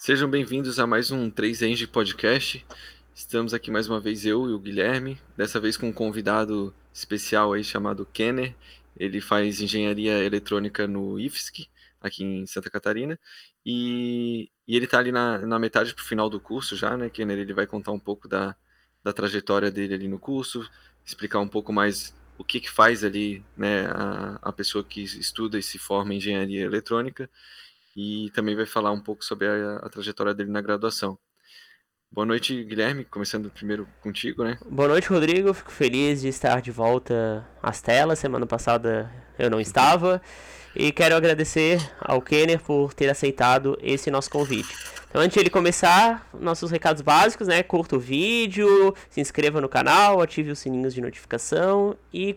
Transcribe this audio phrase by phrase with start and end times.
[0.00, 2.64] Sejam bem-vindos a mais um 3Eng Podcast.
[3.14, 7.52] Estamos aqui mais uma vez eu e o Guilherme, dessa vez com um convidado especial
[7.52, 8.56] aí chamado Kenner.
[8.96, 11.68] Ele faz engenharia eletrônica no IFSC,
[12.00, 13.20] aqui em Santa Catarina,
[13.64, 17.10] e, e ele está ali na, na metade para o final do curso já, né,
[17.10, 17.38] Kenner?
[17.38, 18.56] Ele vai contar um pouco da,
[19.04, 20.66] da trajetória dele ali no curso,
[21.04, 25.58] explicar um pouco mais o que, que faz ali né, a, a pessoa que estuda
[25.58, 27.28] e se forma em engenharia eletrônica
[27.96, 31.18] e também vai falar um pouco sobre a, a trajetória dele na graduação.
[32.12, 33.04] Boa noite, Guilherme.
[33.04, 34.58] Começando primeiro contigo, né?
[34.68, 35.54] Boa noite, Rodrigo.
[35.54, 38.18] Fico feliz de estar de volta às telas.
[38.18, 39.08] Semana passada
[39.38, 40.20] eu não estava.
[40.74, 44.74] E quero agradecer ao Kenner por ter aceitado esse nosso convite.
[45.08, 47.62] Então, antes de ele começar, nossos recados básicos, né?
[47.62, 52.36] Curta o vídeo, se inscreva no canal, ative os sininhos de notificação e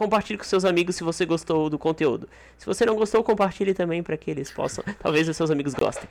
[0.00, 2.26] compartilhe com seus amigos se você gostou do conteúdo.
[2.56, 6.08] Se você não gostou, compartilhe também para que eles possam, talvez os seus amigos gostem.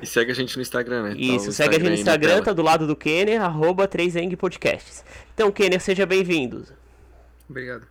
[0.00, 1.14] E segue a gente no Instagram, né?
[1.14, 5.04] Isso, tá segue a gente no Instagram, tá do lado do Kenner, arroba 3eng Podcasts.
[5.34, 6.66] Então, Kenner, seja bem-vindo.
[7.46, 7.86] Obrigado.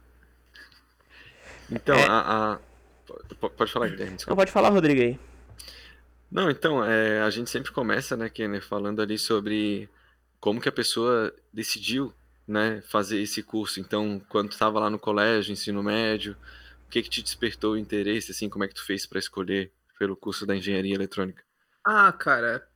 [1.72, 2.08] Então, é...
[2.08, 2.59] a, a,
[3.56, 4.17] Pode falar, Guilherme.
[4.28, 5.19] Não, pode falar, Rodrigo aí.
[6.31, 9.88] Não, então, é, a gente sempre começa, né, Kenner, falando ali sobre
[10.39, 12.11] como que a pessoa decidiu
[12.47, 13.80] né, fazer esse curso?
[13.80, 16.36] Então, quando estava lá no colégio, ensino médio,
[16.88, 19.72] o que que te despertou o interesse, assim, como é que tu fez para escolher
[19.97, 21.44] pelo curso da engenharia eletrônica?
[21.85, 22.67] Ah, cara,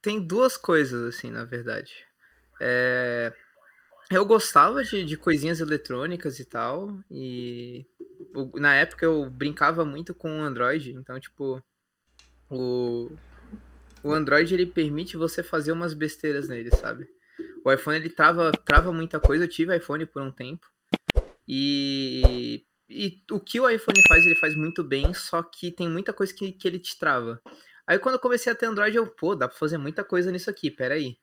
[0.00, 2.06] tem duas coisas, assim, na verdade.
[2.60, 3.32] É...
[4.10, 7.86] Eu gostava de, de coisinhas eletrônicas e tal, e
[8.54, 11.62] na época eu brincava muito com o Android, então, tipo,
[12.50, 13.10] o,
[14.02, 17.08] o Android ele permite você fazer umas besteiras nele, sabe?
[17.64, 19.44] O iPhone ele trava, trava muita coisa.
[19.44, 20.66] Eu tive iPhone por um tempo.
[21.46, 26.12] E, e o que o iPhone faz, ele faz muito bem, só que tem muita
[26.12, 27.40] coisa que, que ele te trava.
[27.86, 30.48] Aí quando eu comecei a ter Android, eu, pô, dá pra fazer muita coisa nisso
[30.48, 31.18] aqui, peraí.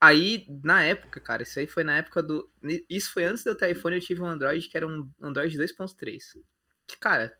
[0.00, 2.50] Aí, na época, cara, isso aí foi na época do.
[2.88, 5.56] Isso foi antes de eu ter iPhone, eu tive um Android que era um Android
[5.58, 6.20] 2.3.
[6.86, 7.36] Que, cara,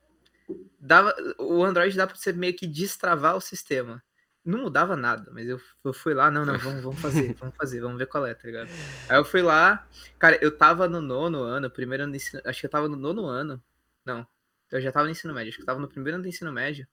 [0.80, 4.02] dava, o Android dá pra você meio que destravar o sistema
[4.46, 7.80] não mudava nada, mas eu, eu fui lá, não, não, vamos, vamos fazer, vamos fazer,
[7.80, 8.68] vamos ver qual é, tá ligado?
[9.08, 9.86] Aí eu fui lá,
[10.18, 13.26] cara, eu tava no nono ano, primeiro ano ensino, acho que eu tava no nono
[13.26, 13.62] ano,
[14.04, 14.26] não,
[14.70, 16.52] eu já tava no ensino médio, acho que eu tava no primeiro ano do ensino
[16.52, 16.86] médio,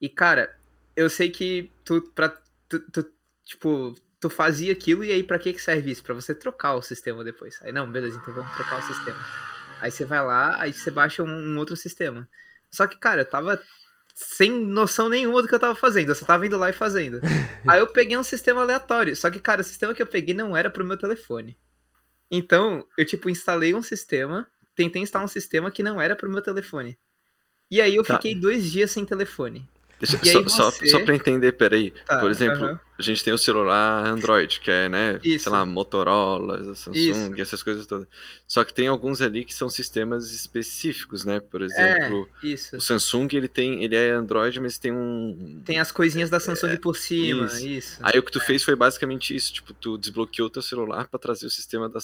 [0.00, 0.56] e cara,
[0.94, 2.28] eu sei que tu, pra,
[2.68, 3.12] tu, tu
[3.44, 6.02] tipo, tu fazia aquilo e aí pra que que serve isso?
[6.02, 7.58] Pra você trocar o sistema depois.
[7.62, 9.18] Aí, não, beleza, então vamos trocar o sistema.
[9.80, 12.28] Aí você vai lá, aí você baixa um, um outro sistema.
[12.70, 13.60] Só que, cara, eu tava
[14.16, 16.08] sem noção nenhuma do que eu tava fazendo.
[16.08, 17.20] Eu só tava indo lá e fazendo.
[17.68, 19.14] Aí eu peguei um sistema aleatório.
[19.14, 21.54] Só que, cara, o sistema que eu peguei não era pro meu telefone.
[22.30, 26.40] Então, eu, tipo, instalei um sistema, tentei instalar um sistema que não era pro meu
[26.40, 26.98] telefone.
[27.70, 28.14] E aí eu tá.
[28.16, 29.68] fiquei dois dias sem telefone.
[29.98, 30.88] Deixa, só, você...
[30.88, 31.90] só, só pra entender, peraí.
[32.04, 32.80] Tá, Por exemplo, uh -huh.
[32.98, 35.44] a gente tem o celular Android, que é, né, Isso.
[35.44, 37.40] sei lá, Motorola, Samsung, Isso.
[37.40, 38.06] essas coisas todas.
[38.46, 41.40] Só que tem alguns ali que são sistemas específicos, né?
[41.40, 45.62] Por é, exemplo, é, o Samsung, ele tem, ele é Android, mas tem um...
[45.64, 47.66] Tem as coisinhas da Samsung é, por cima, isso.
[47.66, 47.98] isso.
[48.02, 51.46] Aí o que tu fez foi basicamente isso, tipo, tu desbloqueou teu celular para trazer
[51.46, 52.00] o sistema da...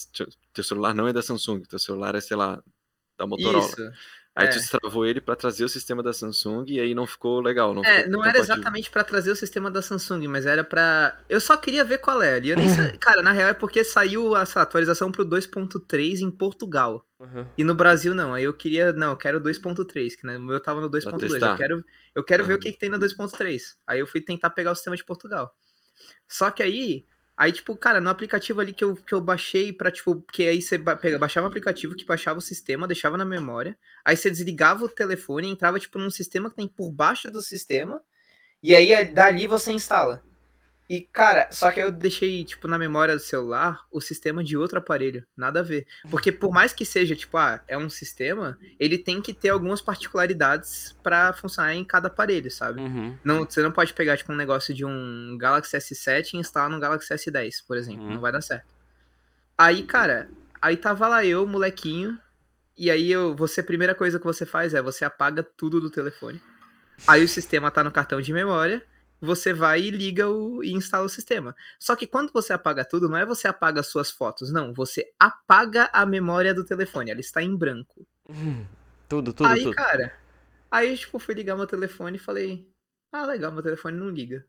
[0.55, 2.63] Teu celular não é da Samsung, teu celular é, sei lá,
[3.19, 3.67] da Motorola.
[3.67, 3.93] Isso.
[4.35, 4.51] Aí é.
[4.51, 7.75] tu destravou ele para trazer o sistema da Samsung e aí não ficou legal.
[7.75, 11.21] Não, é, não era exatamente para trazer o sistema da Samsung, mas era para.
[11.29, 12.47] Eu só queria ver qual era.
[12.47, 12.93] Eu nem sei...
[12.99, 17.07] Cara, na real é porque saiu essa atualização pro 2.3 em Portugal.
[17.21, 17.47] Uhum.
[17.59, 18.33] E no Brasil não.
[18.33, 18.91] Aí eu queria.
[18.95, 21.35] Não, eu quero 2.3, que né, o meu tava no 2.2.
[21.35, 22.49] Eu quero, eu quero uhum.
[22.49, 23.61] ver o que, que tem no 2.3.
[23.87, 25.55] Aí eu fui tentar pegar o sistema de Portugal.
[26.27, 27.05] Só que aí
[27.37, 30.61] Aí, tipo, cara, no aplicativo ali que eu, que eu baixei pra, tipo, porque aí
[30.61, 34.89] você baixava um aplicativo que baixava o sistema, deixava na memória, aí você desligava o
[34.89, 38.03] telefone entrava, tipo, num sistema que tem por baixo do sistema,
[38.63, 40.23] e aí dali você instala.
[40.89, 44.79] E, cara, só que eu deixei, tipo, na memória do celular o sistema de outro
[44.79, 45.25] aparelho.
[45.37, 45.87] Nada a ver.
[46.11, 49.81] Porque por mais que seja, tipo, ah, é um sistema, ele tem que ter algumas
[49.81, 52.81] particularidades para funcionar em cada aparelho, sabe?
[52.81, 53.17] Uhum.
[53.25, 56.81] Não, você não pode pegar, tipo, um negócio de um Galaxy S7 e instalar no
[56.81, 58.05] Galaxy S10, por exemplo.
[58.05, 58.15] Uhum.
[58.15, 58.67] Não vai dar certo.
[59.57, 60.29] Aí, cara,
[60.61, 62.19] aí tava lá eu, molequinho,
[62.77, 65.89] e aí eu, você, a primeira coisa que você faz é você apaga tudo do
[65.89, 66.43] telefone.
[67.07, 68.85] Aí o sistema tá no cartão de memória
[69.23, 71.55] você vai e liga o, e instala o sistema.
[71.79, 74.75] Só que quando você apaga tudo, não é você apaga suas fotos, não.
[74.75, 78.05] Você apaga a memória do telefone, ela está em branco.
[78.29, 78.67] Hum,
[79.09, 79.77] tudo, tudo, aí, tudo.
[79.77, 80.13] cara,
[80.69, 82.69] aí, tipo, fui ligar meu telefone e falei,
[83.13, 84.45] ah, legal, meu telefone não liga.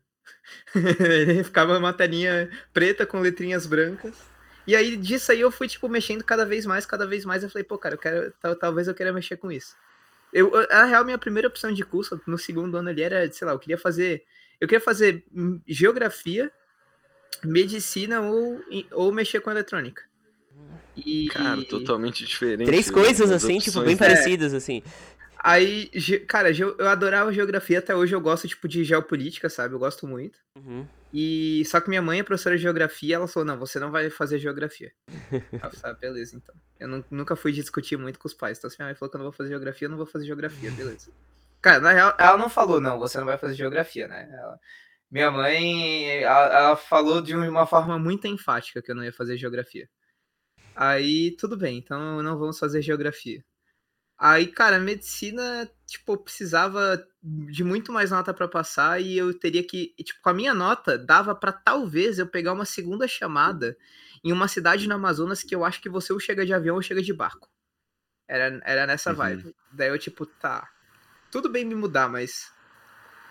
[0.74, 4.16] Ele ficava uma telinha preta com letrinhas brancas.
[4.66, 7.44] E aí, disso aí, eu fui, tipo, mexendo cada vez mais, cada vez mais.
[7.44, 9.76] Eu falei, pô, cara, eu quero, talvez eu queira mexer com isso.
[10.32, 13.52] Eu, na real, minha primeira opção de curso no segundo ano ali era, sei lá,
[13.52, 14.24] eu queria fazer
[14.64, 15.24] Eu queria fazer
[15.66, 16.50] geografia,
[17.44, 18.60] medicina ou,
[18.92, 20.02] ou mexer com eletrônica.
[20.96, 21.28] E...
[21.28, 22.66] Cara, totalmente diferente.
[22.66, 23.64] Três coisas assim, opções.
[23.64, 24.56] tipo, bem parecidas, é.
[24.56, 24.82] assim.
[25.38, 25.90] Aí,
[26.26, 29.74] cara, eu adorava geografia, até hoje eu gosto, tipo, de geopolítica, sabe?
[29.74, 30.38] Eu gosto muito.
[30.56, 30.86] Uhum.
[31.12, 34.08] E só que minha mãe é professora de geografia, ela falou, não, você não vai
[34.08, 34.90] fazer geografia.
[35.30, 36.54] eu falei, ah, beleza, então.
[36.80, 38.56] Eu não, nunca fui discutir muito com os pais.
[38.56, 40.24] Então, se minha mãe falou que eu não vou fazer geografia, eu não vou fazer
[40.24, 41.10] geografia, beleza.
[41.64, 44.28] Cara, na real, ela não falou, não, você não vai fazer geografia, né?
[44.30, 44.60] Ela,
[45.10, 49.38] minha mãe, ela, ela falou de uma forma muito enfática que eu não ia fazer
[49.38, 49.88] geografia.
[50.76, 53.42] Aí, tudo bem, então não vamos fazer geografia.
[54.18, 59.94] Aí, cara, medicina, tipo, precisava de muito mais nota para passar e eu teria que,
[60.04, 63.74] tipo, com a minha nota, dava para talvez eu pegar uma segunda chamada
[64.22, 66.82] em uma cidade no Amazonas que eu acho que você ou chega de avião ou
[66.82, 67.48] chega de barco.
[68.28, 69.16] Era, era nessa uhum.
[69.16, 69.56] vibe.
[69.72, 70.73] Daí eu, tipo, tá.
[71.34, 72.52] Tudo bem me mudar, mas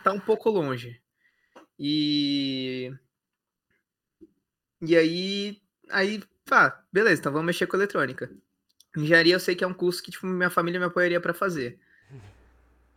[0.03, 1.01] tá um pouco longe.
[1.79, 2.91] E.
[4.81, 5.61] E aí.
[5.89, 8.29] Aí, tá, beleza, então vamos mexer com eletrônica.
[8.97, 11.79] Engenharia eu sei que é um curso que tipo, minha família me apoiaria para fazer.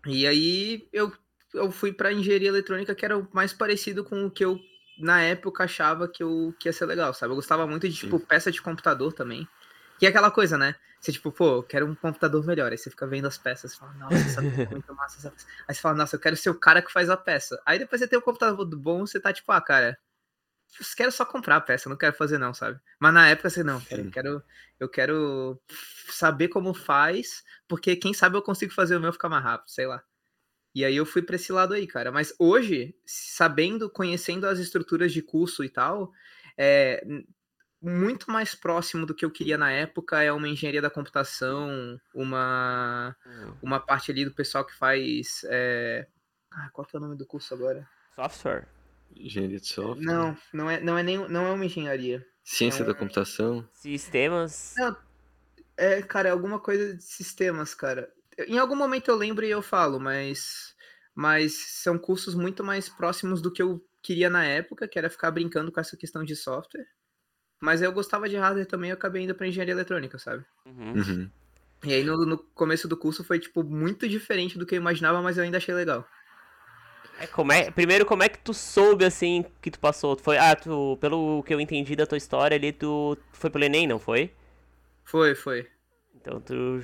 [0.05, 1.13] E aí eu,
[1.55, 4.59] eu fui para engenharia eletrônica, que era o mais parecido com o que eu
[4.99, 7.31] na época achava que, eu, que ia ser legal, sabe?
[7.31, 9.47] Eu gostava muito de tipo peça de computador também.
[9.99, 10.75] Que é aquela coisa, né?
[11.01, 12.73] Você, tipo, pô, eu quero um computador melhor.
[12.73, 15.19] Aí você fica vendo as peças e fala, nossa, essa é muito massa.
[15.19, 15.47] Essa peça.
[15.69, 17.61] Aí você fala, nossa, eu quero ser o cara que faz a peça.
[17.65, 19.99] Aí depois você tem um computador bom, você tá tipo, ah, cara,
[20.79, 22.81] eu quero só comprar a peça, não quero fazer não, sabe?
[22.99, 24.43] Mas na época você não, eu quero,
[24.81, 25.63] eu quero
[26.11, 29.87] saber como faz, porque quem sabe eu consigo fazer o meu ficar mais rápido, sei
[29.87, 30.03] lá.
[30.75, 32.13] E aí eu fui para esse lado aí, cara.
[32.13, 36.13] Mas hoje, sabendo, conhecendo as estruturas de curso e tal,
[36.59, 37.03] é
[37.87, 43.17] muito mais próximo do que eu queria na época é uma engenharia da computação, uma
[43.25, 43.53] hum.
[43.63, 46.07] uma parte ali do pessoal que faz é...
[46.51, 47.89] ah, qual que é o nome do curso agora?
[48.15, 48.67] Software.
[49.15, 50.05] Engenharia de software?
[50.05, 52.27] Não, não é, não é, nem, não é uma engenharia.
[52.43, 53.69] Ciência é da computação?
[53.73, 54.75] Sistemas?
[54.77, 54.97] Não,
[55.77, 58.13] é, cara, é alguma coisa de sistemas, cara.
[58.49, 60.75] Em algum momento eu lembro e eu falo, mas,
[61.15, 65.31] mas são cursos muito mais próximos do que eu queria na época, que era ficar
[65.31, 66.87] brincando com essa questão de software.
[67.67, 70.45] Mas eu gostava de hardware também, eu acabei indo pra engenharia eletrônica, sabe?
[70.65, 70.93] Uhum.
[70.93, 71.31] uhum.
[71.83, 75.21] E aí no, no começo do curso foi, tipo, muito diferente do que eu imaginava,
[75.21, 76.07] mas eu ainda achei legal.
[77.19, 80.17] É, como é, primeiro, como é que tu soube, assim, que tu passou?
[80.17, 83.89] Foi, ah, tu, pelo que eu entendi da tua história ali, tu foi pelo Enem,
[83.89, 84.33] não foi?
[85.05, 85.69] Foi, foi.
[86.15, 86.81] Então tu...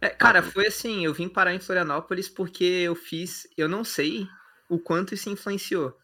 [0.00, 4.26] É, cara, foi assim, eu vim parar em Florianópolis porque eu fiz, eu não sei
[4.68, 5.96] o quanto isso influenciou,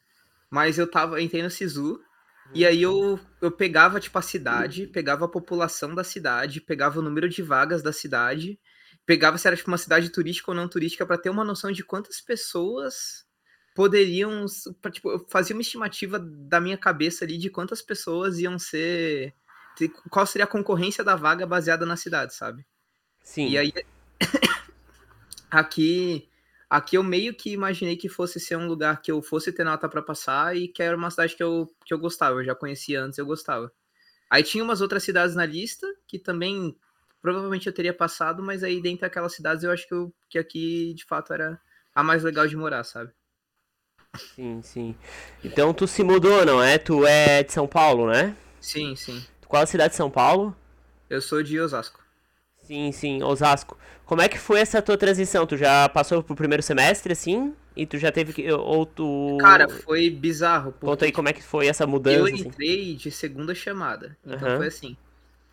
[0.49, 2.01] mas eu tava, eu entrei no SISU,
[2.55, 7.03] e aí eu, eu pegava, tipo, a cidade, pegava a população da cidade, pegava o
[7.03, 8.59] número de vagas da cidade,
[9.05, 11.85] pegava se era, tipo, uma cidade turística ou não turística, para ter uma noção de
[11.85, 13.27] quantas pessoas
[13.75, 14.47] poderiam.
[14.91, 19.35] Tipo, eu fazia uma estimativa da minha cabeça ali de quantas pessoas iam ser.
[20.11, 22.67] Qual seria a concorrência da vaga baseada na cidade, sabe?
[23.23, 23.51] Sim.
[23.51, 23.73] E aí.
[25.51, 26.29] aqui.
[26.69, 29.89] Aqui eu meio que imaginei que fosse ser um lugar que eu fosse ter nota
[29.89, 32.41] para passar e que era uma cidade que eu, que eu gostava.
[32.41, 33.73] Eu já conhecia antes, eu gostava.
[34.29, 36.77] Aí tinha umas outras cidades na lista que também
[37.23, 40.93] provavelmente eu teria passado, mas aí dentro daquelas cidades eu acho que, eu, que aqui
[40.95, 41.61] de fato era
[41.95, 43.13] a mais legal de morar, sabe?
[44.35, 44.97] Sim, sim.
[45.45, 46.79] Então tu se mudou, não é?
[46.79, 48.37] Tu é de São Paulo, né?
[48.61, 49.25] Sim, sim.
[49.47, 50.57] Qual a cidade de São Paulo?
[51.09, 52.06] Eu sou de Osasco.
[52.67, 53.79] Sim, sim, Osasco.
[54.05, 55.47] Como é que foi essa tua transição?
[55.47, 57.55] Tu já passou pro primeiro semestre, assim?
[57.77, 58.51] E tu já teve que.
[58.51, 59.37] Ou tu.
[59.41, 60.73] Cara, foi bizarro.
[60.73, 62.19] Conta aí como é que foi essa mudança.
[62.19, 62.49] Eu assim.
[62.49, 62.97] entrei assim.
[62.97, 64.17] de segunda chamada.
[64.25, 64.57] Então uhum.
[64.57, 64.97] foi assim.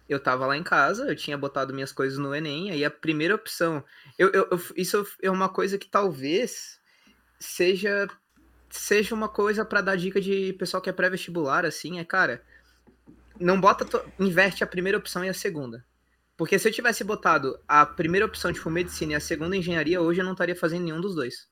[0.07, 3.35] Eu tava lá em casa, eu tinha botado minhas coisas no Enem, aí a primeira
[3.35, 3.83] opção.
[4.17, 6.79] Eu, eu, eu isso é uma coisa que talvez
[7.39, 8.07] seja
[8.69, 12.41] seja uma coisa para dar dica de pessoal que é pré-vestibular, assim, é, cara,
[13.39, 14.03] não bota, to...
[14.19, 15.85] inverte a primeira opção e a segunda.
[16.43, 20.19] Porque se eu tivesse botado a primeira opção, tipo, medicina e a segunda engenharia, hoje
[20.19, 21.47] eu não estaria fazendo nenhum dos dois.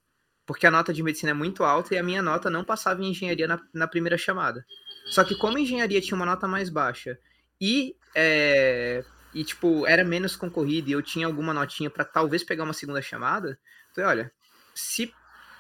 [0.46, 3.12] Porque a nota de medicina é muito alta e a minha nota não passava em
[3.12, 4.66] engenharia na, na primeira chamada.
[5.06, 7.18] Só que como engenharia tinha uma nota mais baixa
[7.62, 12.66] e, é, e tipo, era menos concorrida e eu tinha alguma notinha para talvez pegar
[12.66, 13.58] uma segunda chamada,
[13.96, 14.32] falei, olha,
[14.76, 15.14] se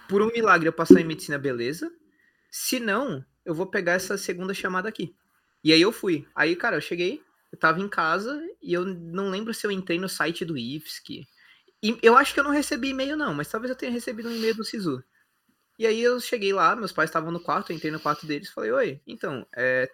[0.09, 1.89] por um milagre eu passar em medicina, beleza.
[2.49, 5.15] Se não, eu vou pegar essa segunda chamada aqui.
[5.63, 6.27] E aí eu fui.
[6.35, 9.99] Aí, cara, eu cheguei, eu tava em casa e eu não lembro se eu entrei
[9.99, 11.27] no site do IFSC.
[11.83, 14.35] E eu acho que eu não recebi e-mail, não, mas talvez eu tenha recebido um
[14.35, 15.03] e-mail do SISU.
[15.79, 18.49] E aí eu cheguei lá, meus pais estavam no quarto, eu entrei no quarto deles
[18.49, 19.91] falei, oi, então, é...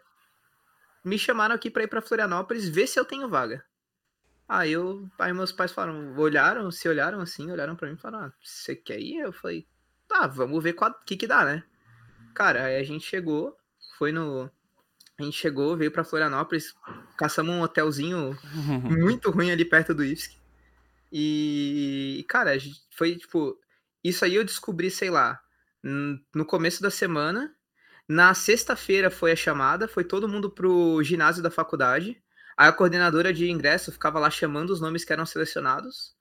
[1.04, 3.64] me chamaram aqui para ir para Florianópolis ver se eu tenho vaga.
[4.48, 8.28] Aí eu, aí meus pais falaram, olharam, se olharam assim, olharam para mim e falaram,
[8.28, 9.18] ah, você quer ir?
[9.18, 9.68] Eu falei,
[10.08, 11.64] tá, vamos ver o que que dá, né?
[12.38, 13.58] cara, aí a gente chegou,
[13.98, 14.48] foi no.
[15.20, 16.76] A gente chegou, veio pra Florianópolis,
[17.18, 18.38] caçamos um hotelzinho
[18.84, 20.38] muito ruim ali perto do IFSC.
[21.12, 23.60] E, cara, a gente foi tipo.
[24.04, 25.40] Isso aí eu descobri, sei lá,
[25.84, 27.54] no começo da semana.
[28.08, 32.22] Na sexta-feira foi a chamada, foi todo mundo pro ginásio da faculdade.
[32.56, 36.16] Aí a coordenadora de ingresso ficava lá chamando os nomes que eram selecionados.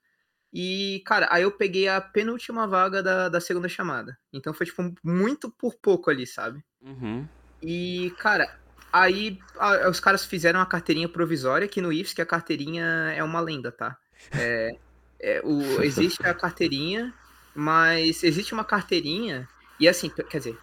[0.51, 4.17] E, cara, aí eu peguei a penúltima vaga da, da segunda chamada.
[4.33, 6.63] Então foi, tipo, muito por pouco ali, sabe?
[6.81, 7.27] Uhum.
[7.61, 8.59] E, cara,
[8.91, 13.23] aí a, os caras fizeram a carteirinha provisória, que no IFS que a carteirinha é
[13.23, 13.97] uma lenda, tá?
[14.31, 14.77] É,
[15.19, 17.13] é, o, existe a carteirinha,
[17.55, 19.47] mas existe uma carteirinha,
[19.79, 20.57] e assim, quer dizer,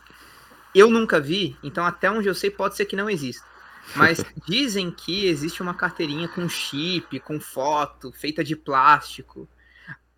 [0.74, 3.46] eu nunca vi, então até onde eu sei pode ser que não exista.
[3.94, 9.48] Mas dizem que existe uma carteirinha com chip, com foto, feita de plástico.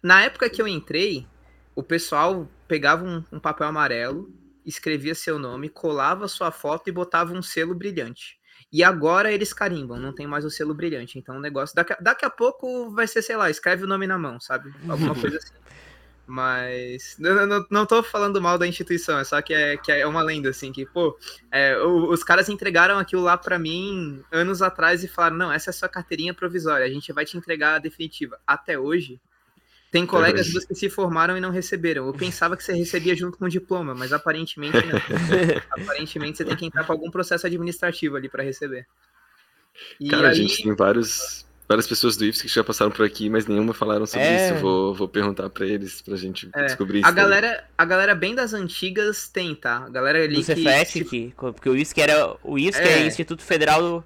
[0.02, 1.26] Na época que eu entrei,
[1.74, 4.32] o pessoal pegava um, um papel amarelo,
[4.66, 8.38] escrevia seu nome, colava sua foto e botava um selo brilhante.
[8.72, 11.18] E agora eles carimbam, não tem mais o selo brilhante.
[11.18, 11.74] Então o negócio.
[11.74, 14.74] Daqui a, daqui a pouco vai ser, sei lá, escreve o nome na mão, sabe?
[14.88, 15.54] Alguma coisa assim.
[16.26, 20.04] Mas não, não, não tô falando mal da instituição, é só que é, que é
[20.04, 21.16] uma lenda, assim, que, pô,
[21.52, 25.72] é, os caras entregaram aquilo lá para mim anos atrás e falaram, não, essa é
[25.72, 28.40] a sua carteirinha provisória, a gente vai te entregar a definitiva.
[28.44, 29.20] Até hoje,
[29.96, 32.06] tem colegas meus que se formaram e não receberam.
[32.06, 34.98] Eu pensava que você recebia junto com o diploma, mas aparentemente não.
[35.82, 38.86] aparentemente você tem que entrar com algum processo administrativo ali para receber.
[39.98, 40.32] E Cara, aí...
[40.32, 43.74] a gente tem vários várias pessoas do IFSC que já passaram por aqui, mas nenhuma
[43.74, 44.50] falaram sobre é...
[44.50, 44.60] isso.
[44.60, 46.64] Vou, vou perguntar para eles pra gente é.
[46.64, 47.08] descobrir isso.
[47.08, 49.78] A galera, a galera bem das antigas tem, tá?
[49.78, 50.44] A galera ali do que...
[50.44, 52.92] Cefet, que, porque o IFSC era o IFSC é.
[53.02, 54.04] é Instituto Federal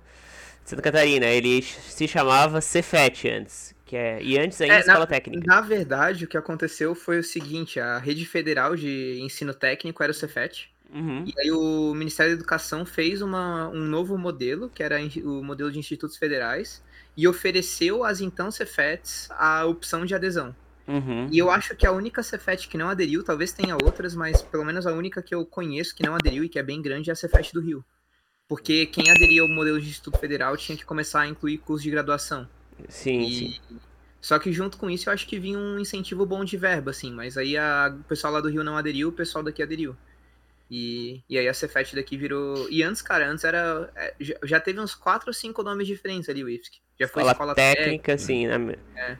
[0.64, 3.75] de Santa Catarina, ele se chamava Cefet antes.
[3.90, 5.44] Que é, e antes ainda é, escola na, técnica.
[5.44, 10.12] Na verdade, o que aconteceu foi o seguinte: a rede federal de ensino técnico era
[10.12, 10.73] o Cefet.
[10.94, 11.25] Uhum.
[11.26, 15.73] E aí o Ministério da Educação fez uma, um novo modelo, que era o modelo
[15.73, 16.80] de institutos federais,
[17.16, 20.54] e ofereceu às então Cefets a opção de adesão.
[20.87, 21.28] Uhum.
[21.28, 24.64] E eu acho que a única Cefet que não aderiu, talvez tenha outras, mas pelo
[24.64, 27.12] menos a única que eu conheço que não aderiu e que é bem grande é
[27.12, 27.85] a Cefet do Rio.
[28.47, 31.90] Porque quem aderia ao modelo de Instituto Federal tinha que começar a incluir curso de
[31.90, 32.49] graduação.
[32.88, 33.32] Sim, e...
[33.32, 33.60] sim.
[34.20, 37.10] Só que junto com isso eu acho que vinha um incentivo bom de verba, assim,
[37.12, 37.94] mas aí a...
[37.99, 39.96] o pessoal lá do Rio não aderiu, o pessoal daqui aderiu.
[40.70, 42.68] E, e aí a Cefet daqui virou.
[42.70, 43.90] E antes, cara, antes era.
[43.96, 46.78] É, já, teve uns 4 ou 5 nomes diferentes ali, o IFSC.
[46.99, 48.76] Já foi escola, escola técnica, técnica, sim, né?
[48.94, 49.16] É.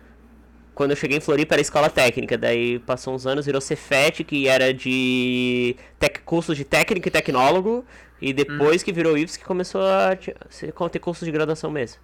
[0.75, 4.47] Quando eu cheguei em Floripa era escola técnica, daí passou uns anos, virou Cefet, que
[4.47, 7.85] era de tec, curso de técnico e tecnólogo,
[8.23, 8.85] e depois hum.
[8.85, 12.01] que virou IFSC começou a ter curso de graduação mesmo.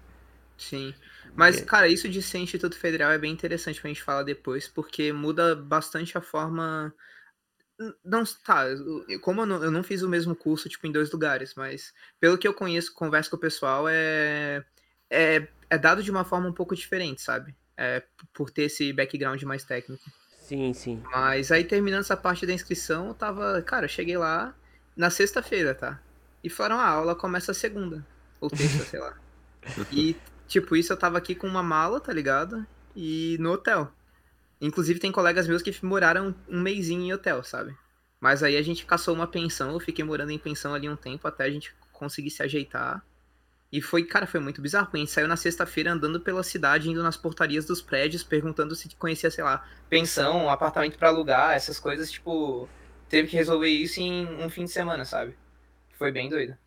[0.57, 0.93] Sim.
[1.37, 5.13] Mas, cara, isso de ser Instituto Federal é bem interessante pra gente falar depois, porque
[5.13, 6.93] muda bastante a forma
[8.03, 8.65] não, tá,
[9.21, 12.37] como eu não, eu não, fiz o mesmo curso, tipo, em dois lugares, mas pelo
[12.37, 14.65] que eu conheço, converso com o pessoal, é,
[15.09, 17.55] é, é dado de uma forma um pouco diferente, sabe?
[17.77, 18.01] É,
[18.33, 20.03] por ter esse background mais técnico.
[20.39, 21.03] Sim, sim.
[21.11, 24.55] Mas aí, terminando essa parte da inscrição, eu tava, cara, eu cheguei lá
[24.95, 26.01] na sexta-feira, tá?
[26.43, 28.03] E falaram, ah, a aula começa segunda,
[28.41, 29.15] ou terça, sei lá.
[29.91, 30.15] E,
[30.47, 32.65] tipo, isso eu tava aqui com uma mala, tá ligado?
[32.95, 33.91] E no hotel.
[34.59, 37.75] Inclusive, tem colegas meus que moraram um mêsinho em hotel, sabe?
[38.19, 41.27] Mas aí a gente caçou uma pensão, eu fiquei morando em pensão ali um tempo
[41.27, 43.03] até a gente conseguir se ajeitar.
[43.71, 44.89] E foi, cara, foi muito bizarro.
[44.91, 48.89] A gente saiu na sexta-feira andando pela cidade, indo nas portarias dos prédios, perguntando se
[48.95, 52.67] conhecia, sei lá, pensão, apartamento para alugar, essas coisas, tipo,
[53.09, 55.35] teve que resolver isso em um fim de semana, sabe?
[55.97, 56.57] Foi bem doido.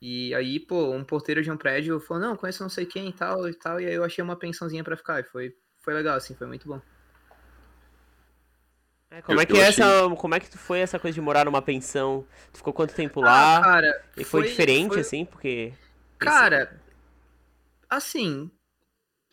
[0.00, 3.12] E aí, pô, um porteiro de um prédio falou, não, conheço não sei quem e
[3.12, 6.16] tal e tal, e aí eu achei uma pensãozinha para ficar, e foi, foi legal,
[6.16, 6.80] assim, foi muito bom.
[9.10, 9.84] É, como eu, é que é achei...
[9.84, 12.26] essa, como é que foi essa coisa de morar numa pensão?
[12.52, 13.58] Tu ficou quanto tempo lá?
[13.58, 15.00] Ah, cara, e foi, foi diferente foi...
[15.00, 15.72] assim, porque
[16.18, 16.80] Cara,
[17.88, 18.50] assim,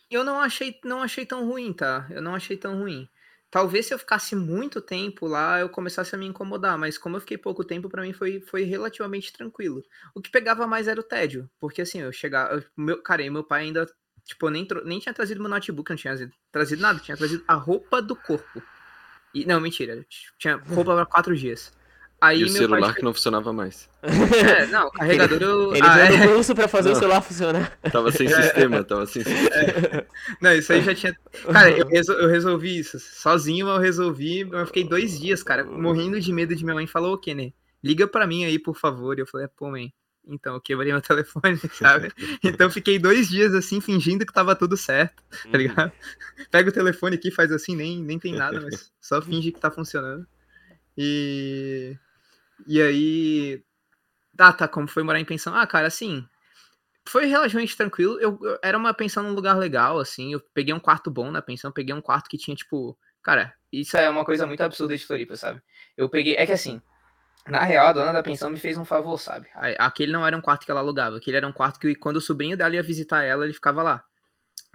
[0.10, 2.08] eu não achei, não achei tão ruim, tá?
[2.10, 3.08] Eu não achei tão ruim.
[3.54, 7.20] Talvez se eu ficasse muito tempo lá, eu começasse a me incomodar, mas como eu
[7.22, 9.84] fiquei pouco tempo, para mim foi, foi relativamente tranquilo.
[10.16, 13.30] O que pegava mais era o tédio, porque assim, eu chegava, eu, meu, cara, e
[13.30, 13.86] meu pai ainda,
[14.26, 18.02] tipo, nem, nem tinha trazido meu notebook, não tinha trazido nada, tinha trazido a roupa
[18.02, 18.60] do corpo.
[19.36, 20.04] E, não, mentira.
[20.40, 21.72] Tinha roupa para quatro dias.
[22.24, 22.94] Aí e o celular pai...
[22.94, 23.90] que não funcionava mais.
[24.02, 25.76] É, não, o carregador eu...
[25.76, 26.26] Ele ah, é.
[26.26, 26.96] o curso pra fazer não.
[26.96, 27.78] o celular funcionar.
[27.92, 28.42] Tava sem é.
[28.42, 29.50] sistema, tava sem sistema.
[29.58, 30.06] É.
[30.40, 31.18] Não, isso aí já tinha.
[31.52, 32.16] Cara, eu, resol...
[32.16, 32.98] eu resolvi isso.
[32.98, 34.48] Sozinho eu resolvi.
[34.50, 36.88] Eu fiquei dois dias, cara, morrendo de medo de minha mãe.
[36.88, 37.54] Falou, ô, Kenny,
[37.84, 39.18] liga pra mim aí, por favor.
[39.18, 39.92] E eu falei, pô, mãe,
[40.26, 42.10] então, eu quebrei meu telefone, sabe?
[42.42, 45.58] Então fiquei dois dias assim, fingindo que tava tudo certo, tá uhum.
[45.58, 45.92] ligado?
[46.50, 49.70] Pega o telefone aqui, faz assim, nem, nem tem nada, mas só finge que tá
[49.70, 50.26] funcionando.
[50.98, 51.98] E.
[52.68, 53.64] E aí.
[54.38, 55.56] Ah, tá, como foi morar em pensão?
[55.56, 56.26] Ah, cara, assim.
[57.08, 58.20] Foi relativamente tranquilo.
[58.20, 60.34] Eu, eu, era uma pensão num lugar legal, assim.
[60.34, 62.98] Eu peguei um quarto bom na pensão, peguei um quarto que tinha, tipo.
[63.22, 65.62] Cara, isso é uma coisa muito absurda de Floripa, sabe?
[65.96, 66.36] Eu peguei.
[66.36, 66.82] É que assim.
[67.48, 69.50] Na real, a dona da pensão me fez um favor, sabe?
[69.78, 72.22] Aquele não era um quarto que ela alugava, aquele era um quarto que quando o
[72.22, 74.06] sobrinho dela ia visitar ela, ele ficava lá.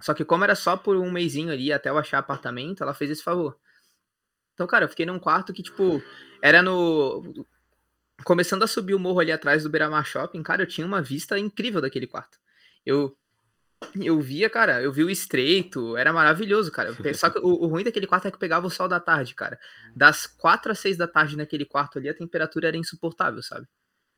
[0.01, 3.09] Só que como era só por um mêsinho ali até eu achar apartamento, ela fez
[3.09, 3.57] esse favor.
[4.53, 6.01] Então, cara, eu fiquei num quarto que, tipo,
[6.41, 7.23] era no.
[8.23, 11.37] Começando a subir o morro ali atrás do Beira-Mar Shopping, cara, eu tinha uma vista
[11.39, 12.37] incrível daquele quarto.
[12.85, 13.15] Eu
[13.95, 16.93] eu via, cara, eu vi o estreito, era maravilhoso, cara.
[17.13, 19.57] Só que o, o, ruim daquele quarto é que pegava o sol da tarde, cara.
[19.95, 23.67] Das quatro às seis da tarde naquele quarto ali, a temperatura era insuportável, sabe?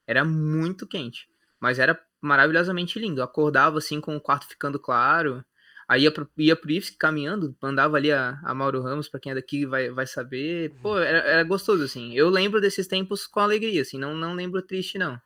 [0.08, 1.27] Era muito quente.
[1.60, 3.22] Mas era maravilhosamente lindo.
[3.22, 5.46] Eu acordava assim com o quarto ficando claro.
[5.92, 9.34] Aí ia pro, ia pro IFSC caminhando, mandava ali a, a Mauro Ramos, para quem
[9.34, 10.72] é daqui vai, vai saber.
[10.82, 12.14] Pô, era, era gostoso, assim.
[12.14, 15.22] Eu lembro desses tempos com alegria, assim, não, não lembro triste, não.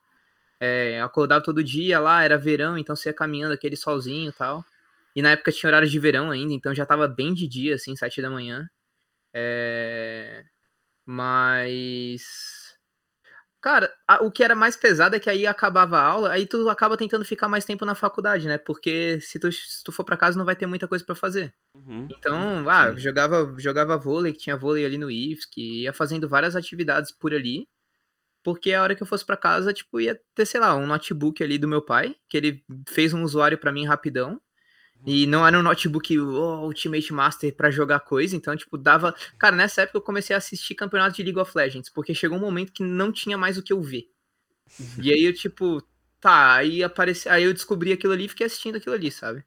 [0.60, 4.66] É, acordava todo dia lá, era verão, então você ia caminhando aquele solzinho e tal.
[5.16, 7.96] E na época tinha horário de verão ainda, então já tava bem de dia, assim,
[7.96, 8.68] sete da manhã.
[9.36, 10.44] É...
[11.06, 12.24] Mas
[13.66, 16.70] Cara, a, o que era mais pesado é que aí acabava a aula, aí tu
[16.70, 18.60] acaba tentando ficar mais tempo na faculdade, né?
[18.60, 21.52] Porque se tu, se tu for para casa não vai ter muita coisa para fazer.
[21.74, 22.08] Uhum.
[22.12, 27.12] Então, ah, jogava, jogava vôlei, que tinha vôlei ali no IFSC, ia fazendo várias atividades
[27.12, 27.68] por ali.
[28.44, 31.44] Porque a hora que eu fosse para casa, tipo, ia ter, sei lá, um notebook
[31.44, 34.40] ali do meu pai, que ele fez um usuário para mim rapidão.
[35.06, 39.14] E não era um notebook oh, Ultimate Master para jogar coisa, então, tipo, dava.
[39.38, 42.42] Cara, nessa época eu comecei a assistir campeonato de League of Legends, porque chegou um
[42.42, 44.10] momento que não tinha mais o que eu ver.
[44.80, 45.04] Uhum.
[45.04, 45.82] E aí eu, tipo,
[46.20, 49.46] tá, aí apareci, aí eu descobri aquilo ali e fiquei assistindo aquilo ali, sabe?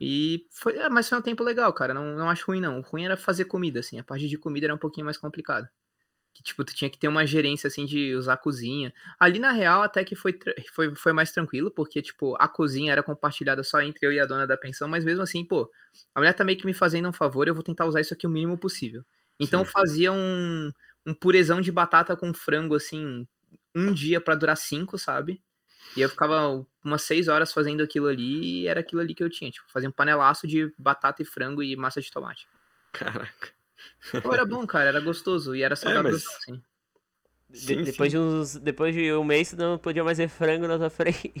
[0.00, 1.94] E foi, é, mas foi um tempo legal, cara.
[1.94, 2.78] Não, não acho ruim, não.
[2.78, 3.98] O ruim era fazer comida, assim.
[3.98, 5.70] A parte de comida era um pouquinho mais complicada
[6.34, 8.92] que tipo tu tinha que ter uma gerência assim de usar a cozinha.
[9.18, 10.38] Ali na real até que foi,
[10.72, 14.26] foi, foi mais tranquilo, porque tipo a cozinha era compartilhada só entre eu e a
[14.26, 15.70] dona da pensão, mas mesmo assim, pô,
[16.14, 18.26] a mulher tá meio que me fazendo um favor, eu vou tentar usar isso aqui
[18.26, 19.04] o mínimo possível.
[19.38, 19.70] Então Sim.
[19.70, 20.70] fazia um
[21.04, 23.26] um purezão de batata com frango assim,
[23.74, 25.42] um dia para durar cinco, sabe?
[25.96, 29.28] E eu ficava umas seis horas fazendo aquilo ali e era aquilo ali que eu
[29.28, 32.46] tinha, tipo, fazia um panelaço de batata e frango e massa de tomate.
[32.92, 33.50] Caraca.
[34.22, 36.26] Pô, era bom, cara, era gostoso e era saudável é, mas...
[36.26, 36.62] assim.
[37.52, 38.18] Sim, depois, sim.
[38.18, 41.32] De uns, depois de um mês, não podia mais ver frango na tua frente.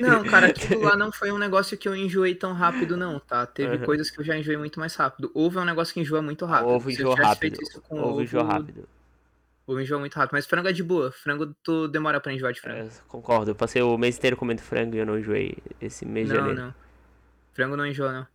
[0.00, 3.44] Não, cara, tipo, lá não foi um negócio que eu enjoei tão rápido, não, tá?
[3.44, 3.84] Teve uhum.
[3.84, 5.30] coisas que eu já enjoei muito mais rápido.
[5.34, 6.70] Ovo é um negócio que enjoa muito rápido.
[6.70, 7.58] Ovo enjoa rápido.
[7.90, 8.88] ovo, ovo enjoa rápido.
[9.66, 10.32] Ovo enjoa muito rápido.
[10.32, 11.12] Mas frango é de boa.
[11.12, 12.80] Frango tu demora pra enjoar de frango.
[12.80, 13.50] É, concordo.
[13.50, 16.40] Eu passei o mês inteiro comendo frango e eu não enjoei esse mês não, de
[16.40, 16.60] janeiro.
[16.60, 16.74] Não, não.
[17.52, 18.26] Frango não enjoa, não.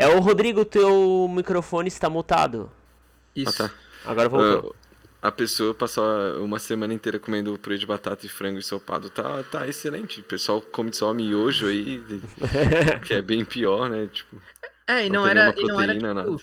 [0.00, 2.70] É o Rodrigo, teu microfone está mutado.
[3.34, 3.62] Isso.
[3.62, 3.74] Ah, tá.
[4.04, 4.70] Agora voltou.
[4.70, 4.74] Uh,
[5.22, 9.68] a pessoa passar uma semana inteira comendo purê de batata e frango ensopado tá, tá
[9.68, 10.20] excelente.
[10.20, 12.02] O pessoal come só miojo aí,
[13.06, 14.08] que é bem pior, né?
[14.10, 14.40] Tipo,
[14.86, 16.36] é, e não, não era, e não era tipo, nada.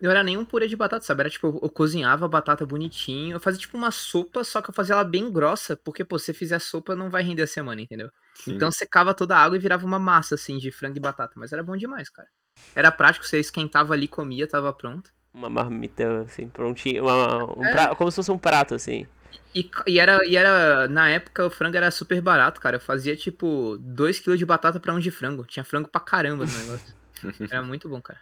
[0.00, 1.20] não era nenhum purê de batata, sabe?
[1.20, 4.74] Era tipo, eu cozinhava a batata bonitinho, eu fazia tipo uma sopa, só que eu
[4.74, 7.80] fazia ela bem grossa, porque, pô, se você fizer sopa não vai render a semana,
[7.80, 8.10] entendeu?
[8.34, 8.54] Sim.
[8.54, 11.52] Então secava toda a água e virava uma massa, assim, de frango e batata, mas
[11.52, 12.28] era bom demais, cara.
[12.74, 15.10] Era prático, você esquentava ali, comia, tava pronto.
[15.32, 17.02] Uma marmita, assim, prontinha.
[17.02, 17.72] Uma, um é.
[17.72, 19.06] prato, como se fosse um prato, assim.
[19.54, 22.76] E, e, era, e era, na época, o frango era super barato, cara.
[22.76, 25.44] Eu fazia, tipo, 2kg de batata pra um de frango.
[25.44, 26.94] Tinha frango pra caramba no negócio.
[27.50, 28.20] era muito bom, cara.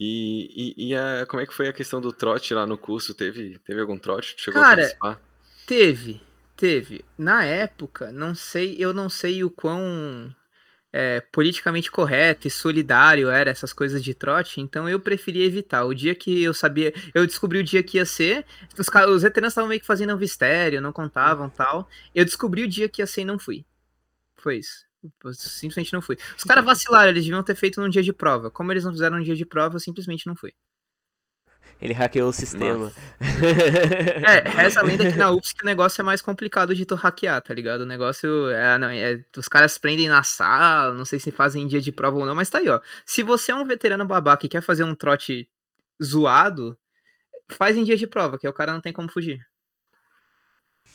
[0.00, 3.14] E, e, e a, como é que foi a questão do trote lá no curso?
[3.14, 4.36] Teve, teve algum trote?
[4.38, 5.20] Chegou cara, a participar?
[5.66, 6.20] Teve,
[6.56, 7.04] teve.
[7.16, 10.32] Na época, não sei, eu não sei o quão
[10.92, 15.84] é, politicamente correto e solidário era essas coisas de trote, então eu preferi evitar.
[15.84, 18.46] O dia que eu sabia, eu descobri o dia que ia ser,
[18.78, 21.88] os, os veteranos estavam meio que fazendo um mistério, não contavam tal.
[22.14, 23.64] Eu descobri o dia que ia ser e não fui.
[24.36, 24.86] Foi isso.
[25.24, 26.16] Eu simplesmente não fui.
[26.36, 28.50] Os caras vacilaram, eles deviam ter feito num dia de prova.
[28.50, 30.52] Como eles não fizeram um dia de prova, eu simplesmente não fui.
[31.80, 32.92] Ele hackeou o sistema.
[33.20, 36.96] é, reza a lenda que na UPS que o negócio é mais complicado de tu
[36.96, 37.82] hackear, tá ligado?
[37.82, 41.80] O negócio é, não, é, Os caras prendem na sala, não sei se fazem dia
[41.80, 42.80] de prova ou não, mas tá aí, ó.
[43.06, 45.48] Se você é um veterano babaca e quer fazer um trote
[46.02, 46.76] zoado,
[47.48, 49.46] faz em dia de prova, que o cara não tem como fugir.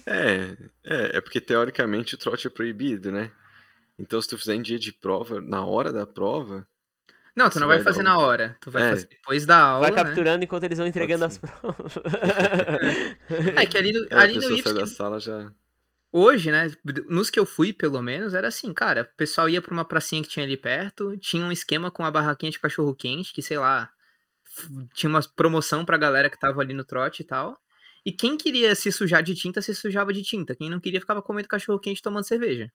[0.06, 3.32] É, é, é porque teoricamente o trote é proibido, né?
[3.98, 6.68] Então se tu fizer em dia de prova, na hora da prova,
[7.36, 8.56] não, tu não vai, vai fazer na hora.
[8.62, 8.90] Tu vai é.
[8.92, 9.88] fazer depois da aula.
[9.88, 10.04] Vai né?
[10.04, 10.44] capturando né?
[10.46, 11.98] enquanto eles vão entregando as provas.
[13.58, 13.66] é.
[13.66, 15.52] que ali no, é, ali no da sala já.
[16.12, 16.72] Hoje, né?
[17.10, 19.02] Nos que eu fui, pelo menos, era assim, cara.
[19.02, 22.12] O pessoal ia pra uma pracinha que tinha ali perto, tinha um esquema com a
[22.12, 23.90] barraquinha de cachorro quente, que sei lá,
[24.94, 27.58] tinha uma promoção pra galera que tava ali no trote e tal.
[28.06, 30.56] E quem queria se sujar de tinta, se sujava de tinta.
[30.56, 32.72] Quem não queria, ficava comendo cachorro quente tomando cerveja.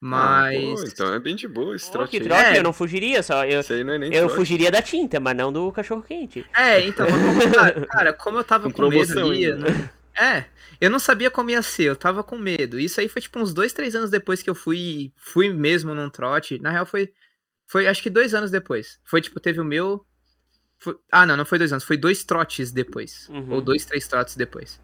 [0.00, 0.62] Mas.
[0.62, 2.22] Ah, pô, então é bem de boa esse trote que aí.
[2.24, 2.58] trote, É.
[2.58, 4.36] eu não fugiria, só eu, Isso aí não é nem eu trote.
[4.36, 6.44] fugiria da tinta, mas não do cachorro quente.
[6.54, 7.06] É, então,
[7.54, 9.46] cara, cara, como eu tava Com com, medo ali.
[9.46, 10.44] ainda, eu não- É,
[10.80, 12.78] eu não sabia como ia ser, eu tava com medo.
[12.78, 16.08] Isso aí foi tipo uns dois, três anos depois que eu fui, fui mesmo num
[16.10, 16.58] trote.
[16.60, 17.10] Na real, foi,
[17.66, 18.98] foi acho que dois anos depois.
[19.04, 20.04] Foi tipo, teve o meu.
[20.78, 23.28] foi- ah, não, não foi dois anos, foi dois trotes depois.
[23.30, 23.54] Uhum.
[23.54, 24.78] Ou dois, três trotes depois.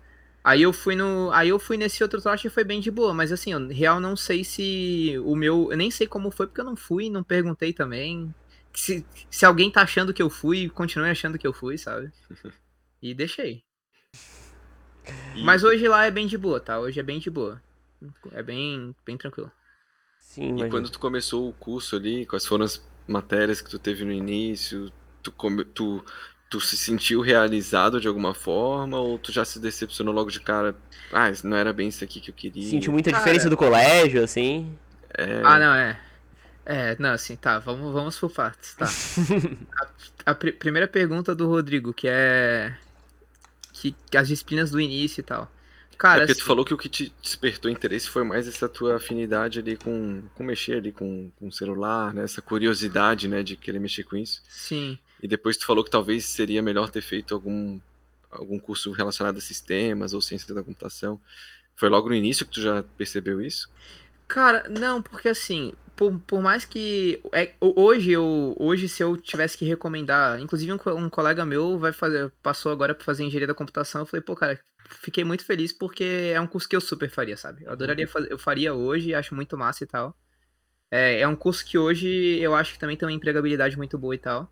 [0.45, 1.31] Aí eu fui no.
[1.33, 3.15] Aí eu fui nesse outro trote e foi bem de boa.
[3.15, 5.71] Mas assim, eu real não sei se o meu.
[5.71, 8.35] Eu nem sei como foi, porque eu não fui, não perguntei também.
[8.75, 12.11] Se, se alguém tá achando que eu fui, continue achando que eu fui, sabe?
[13.03, 13.65] E deixei.
[15.35, 16.79] E- Mas hoje lá é bem de boa, tá?
[16.81, 17.63] Hoje é bem de boa.
[18.33, 19.51] É bem, bem tranquilo.
[20.21, 20.65] Sim, E imagina.
[20.65, 24.91] quando tu começou o curso ali, quais foram as matérias que tu teve no início?
[25.23, 26.05] Tu, come- tu,
[26.53, 30.77] tu se sentiu realizado de alguma forma ou tu já se decepcionou logo de cara?
[31.11, 32.69] Ah, isso não era bem isso aqui que eu queria.
[32.69, 34.71] Sentiu muita Cara- diferença do colégio, assim.
[35.17, 35.99] É, Ah, não, é.
[36.67, 38.85] É, não, assim, tá, vamos, vamos por partes, tá.
[40.27, 42.77] A, a pri- primeira pergunta do Rodrigo, que é.
[43.73, 45.51] Que, que as disciplinas do início e tal.
[45.93, 48.69] É Cara, porque assim, tu falou que o que te despertou interesse foi mais essa
[48.69, 52.25] tua afinidade ali com, com mexer ali com, com o celular, né?
[52.25, 54.43] Essa curiosidade, né, de querer mexer com isso.
[54.49, 54.99] sim.
[55.23, 57.81] E depois tu falou que talvez seria melhor ter feito algum,
[58.31, 61.21] algum curso relacionado a sistemas ou ciência da computação.
[61.77, 63.71] Foi logo no início que tu já percebeu isso?
[64.29, 67.23] Cara, não, porque assim, por, por mais que.
[67.33, 71.79] É, ho- hoje, eu, hoje, se eu tivesse que recomendar, inclusive um, um colega meu
[71.79, 74.59] vai fazer, passou agora pra fazer engenharia da computação, eu falei, pô, cara,
[75.03, 76.05] fiquei muito feliz porque
[76.35, 77.65] é um curso que eu super faria, sabe?
[77.65, 80.17] Eu adoraria fazer, eu faria hoje, acho muito massa e tal.
[80.91, 82.09] É, é um curso que hoje
[82.41, 84.51] eu acho que também tem uma empregabilidade muito boa e tal.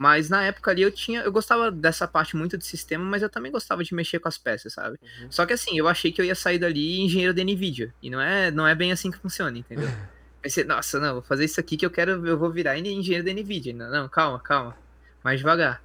[0.00, 3.28] Mas na época ali eu tinha, eu gostava dessa parte muito de sistema, mas eu
[3.28, 4.96] também gostava de mexer com as peças, sabe?
[5.28, 8.20] Só que assim, eu achei que eu ia sair dali engenheiro da Nvidia, e não
[8.20, 9.88] é, não é bem assim que funciona, entendeu?
[10.40, 13.32] Pensei, nossa, não, vou fazer isso aqui que eu quero, eu vou virar engenheiro da
[13.32, 13.74] Nvidia.
[13.74, 14.78] Não, não, calma, calma.
[15.24, 15.82] Mais devagar.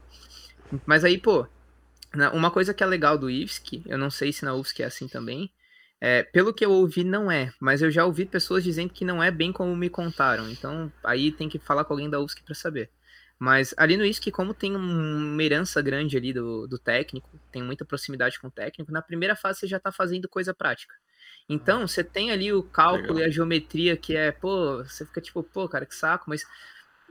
[0.86, 1.48] Mas aí, pô,
[2.32, 5.08] uma coisa que é legal do IFSC, eu não sei se na UFSC é assim
[5.08, 5.52] também,
[6.00, 9.24] é, pelo que eu ouvi, não é, mas eu já ouvi pessoas dizendo que não
[9.24, 12.54] é bem como me contaram, então aí tem que falar com alguém da UFSC pra
[12.54, 12.92] saber.
[13.44, 17.62] Mas ali no IFSC, como tem um- uma herança grande ali do, do técnico, tem
[17.62, 20.96] muita proximidade com o técnico, na primeira fase você já tá fazendo coisa prática.
[21.50, 23.20] Então, você tem ali o cálculo Legal.
[23.20, 26.46] e a geometria que é, pô, você fica tipo, pô, cara, que saco, mas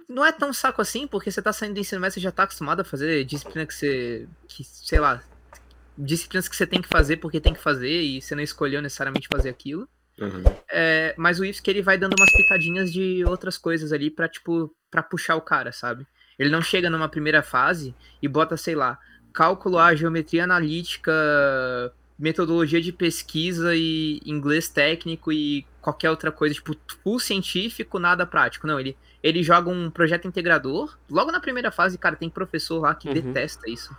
[0.08, 2.44] não é tão saco assim, porque você tá saindo do ensino médio, você já tá
[2.44, 5.22] acostumado a fazer disciplina que você, que, sei lá,
[5.98, 9.28] disciplinas que você tem que fazer porque tem que fazer e você não escolheu necessariamente
[9.30, 9.86] fazer aquilo.
[10.18, 10.42] Uhum.
[10.70, 14.74] É, mas o IFSC ele vai dando umas pitadinhas de outras coisas ali pra, tipo,
[14.90, 16.06] pra puxar o cara, sabe?
[16.38, 18.98] Ele não chega numa primeira fase e bota, sei lá,
[19.32, 21.12] cálculo A, geometria analítica,
[22.18, 28.66] metodologia de pesquisa e inglês técnico e qualquer outra coisa, tipo, full científico, nada prático.
[28.66, 30.96] Não, ele, ele joga um projeto integrador.
[31.10, 33.14] Logo na primeira fase, cara, tem professor lá que Uhum.
[33.14, 33.94] detesta isso.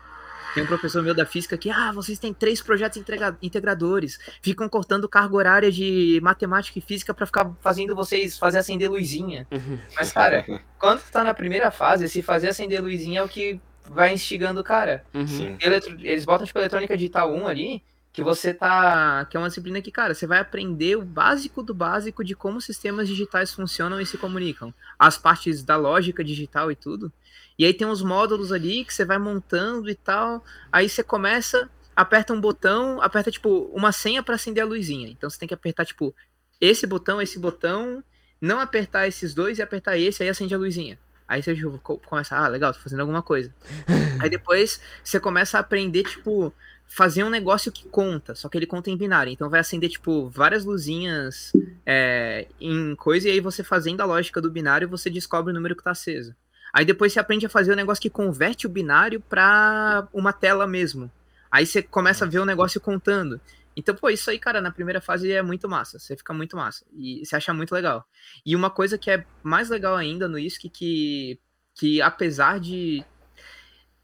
[0.54, 4.68] Tem um professor meu da física que, ah, vocês têm três projetos integra- integradores, ficam
[4.70, 9.48] cortando carga horária de matemática e física pra ficar fazendo vocês fazer acender luzinha.
[9.52, 9.80] Uhum.
[9.96, 10.46] Mas, cara,
[10.78, 14.62] quando tu tá na primeira fase, se fazer acender luzinha é o que vai instigando
[14.62, 15.04] o cara.
[15.14, 15.58] Uhum.
[15.60, 19.26] Eletro- Eles botam, tipo, eletrônica digital 1 ali, que você tá.
[19.26, 22.62] Que é uma disciplina que, cara, você vai aprender o básico do básico de como
[22.62, 24.72] sistemas digitais funcionam e se comunicam.
[25.00, 27.12] As partes da lógica digital e tudo.
[27.58, 30.44] E aí tem uns módulos ali que você vai montando e tal.
[30.72, 35.10] Aí você começa, aperta um botão, aperta, tipo, uma senha pra acender a luzinha.
[35.10, 36.16] Então você tem que apertar, tipo,
[36.60, 38.04] esse botão, esse botão,
[38.42, 40.98] não apertar esses dois e apertar esse, aí acende a luzinha.
[41.28, 43.54] Aí você co- começa, ah, legal, tô fazendo alguma coisa.
[44.22, 46.54] aí depois você começa a aprender, tipo,
[46.86, 49.32] fazer um negócio que conta, só que ele conta em binário.
[49.32, 51.52] Então vai acender, tipo, várias luzinhas
[51.86, 55.76] é, em coisa, e aí você fazendo a lógica do binário, você descobre o número
[55.76, 56.36] que tá aceso.
[56.74, 60.66] Aí depois você aprende a fazer o negócio que converte o binário pra uma tela
[60.66, 61.10] mesmo.
[61.52, 63.40] Aí você começa a ver o negócio contando.
[63.76, 66.00] Então, pô, isso aí, cara, na primeira fase é muito massa.
[66.00, 66.84] Você fica muito massa.
[66.92, 68.08] E você acha muito legal.
[68.44, 71.40] E uma coisa que é mais legal ainda no ISC, que,
[71.76, 73.06] que apesar de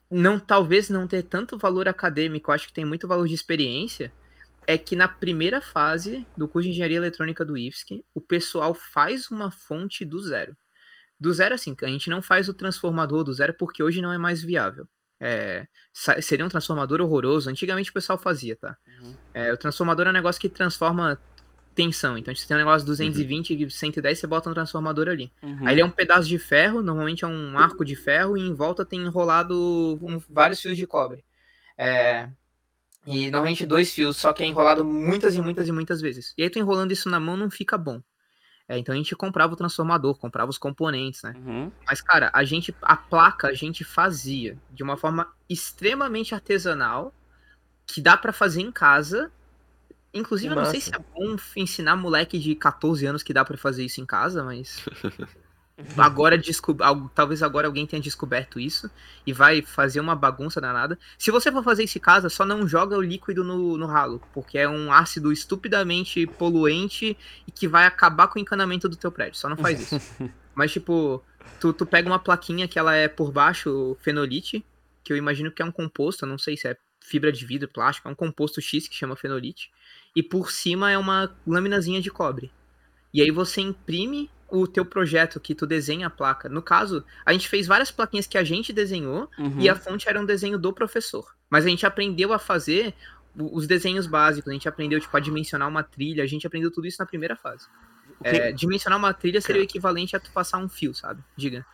[0.09, 4.11] não talvez não ter tanto valor acadêmico, acho que tem muito valor de experiência,
[4.65, 9.31] é que na primeira fase do curso de engenharia eletrônica do IFSC, o pessoal faz
[9.31, 10.55] uma fonte do zero.
[11.19, 14.17] Do zero, assim, a gente não faz o transformador do zero porque hoje não é
[14.17, 14.87] mais viável.
[15.19, 15.67] É,
[16.21, 17.49] seria um transformador horroroso.
[17.49, 18.77] Antigamente o pessoal fazia, tá?
[19.01, 19.13] Uhum.
[19.33, 21.19] É, o transformador é um negócio que transforma
[21.75, 22.17] tensão.
[22.17, 25.31] Então, você tem um negócio de 220 e 110, você bota um transformador ali.
[25.43, 25.67] Uhum.
[25.67, 28.53] Aí ele é um pedaço de ferro, normalmente é um arco de ferro, e em
[28.53, 31.23] volta tem enrolado um- vários fios de cobre.
[31.77, 32.29] É,
[33.05, 36.33] E normalmente dois fios, só que é enrolado muitas e muitas e muitas vezes.
[36.37, 38.01] E aí tu enrolando isso na mão não fica bom.
[38.69, 41.33] É, então a gente comprava o transformador, comprava os componentes, né?
[41.43, 41.71] Uhum.
[41.87, 47.11] Mas, cara, a gente, a placa a gente fazia de uma forma extremamente artesanal,
[47.87, 49.31] que dá para fazer em casa.
[50.13, 53.57] Inclusive, eu não sei se é bom ensinar moleque de 14 anos que dá para
[53.57, 54.85] fazer isso em casa, mas
[55.97, 56.81] agora descob...
[56.81, 58.89] al- talvez agora alguém tenha descoberto isso
[59.25, 60.97] e vai fazer uma bagunça danada.
[61.17, 64.21] Se você for fazer isso em casa, só não joga o líquido no, no ralo,
[64.33, 69.11] porque é um ácido estupidamente poluente e que vai acabar com o encanamento do teu
[69.11, 69.39] prédio.
[69.39, 70.13] Só não faz isso.
[70.53, 71.23] Mas, tipo,
[71.59, 74.65] tu, tu pega uma plaquinha que ela é por baixo fenolite,
[75.03, 78.07] que eu imagino que é um composto, não sei se é fibra de vidro, plástico,
[78.07, 79.71] é um composto X que chama fenolite.
[80.15, 82.51] E por cima é uma laminazinha de cobre.
[83.13, 86.47] E aí você imprime o teu projeto que tu desenha a placa.
[86.49, 89.59] No caso, a gente fez várias plaquinhas que a gente desenhou Uhum.
[89.59, 91.35] e a fonte era um desenho do professor.
[91.49, 92.93] Mas a gente aprendeu a fazer
[93.35, 96.87] os desenhos básicos, a gente aprendeu tipo a dimensionar uma trilha, a gente aprendeu tudo
[96.87, 97.67] isso na primeira fase.
[98.19, 101.23] O que- É, dimensionar uma trilha seria o equivalente a tu passar um fio, sabe?
[101.37, 101.65] Diga.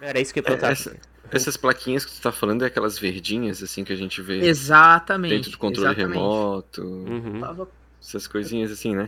[0.00, 0.96] Era isso que eu ia É, essa-
[1.30, 5.34] essas plaquinhas que tu tá falando é aquelas verdinhas, assim, que a gente vê Exatamente.
[5.34, 6.16] dentro do controle exatamente.
[6.18, 7.40] remoto, Uhum.
[7.40, 7.68] Tava-
[8.00, 9.06] essas coisinhas assim, né?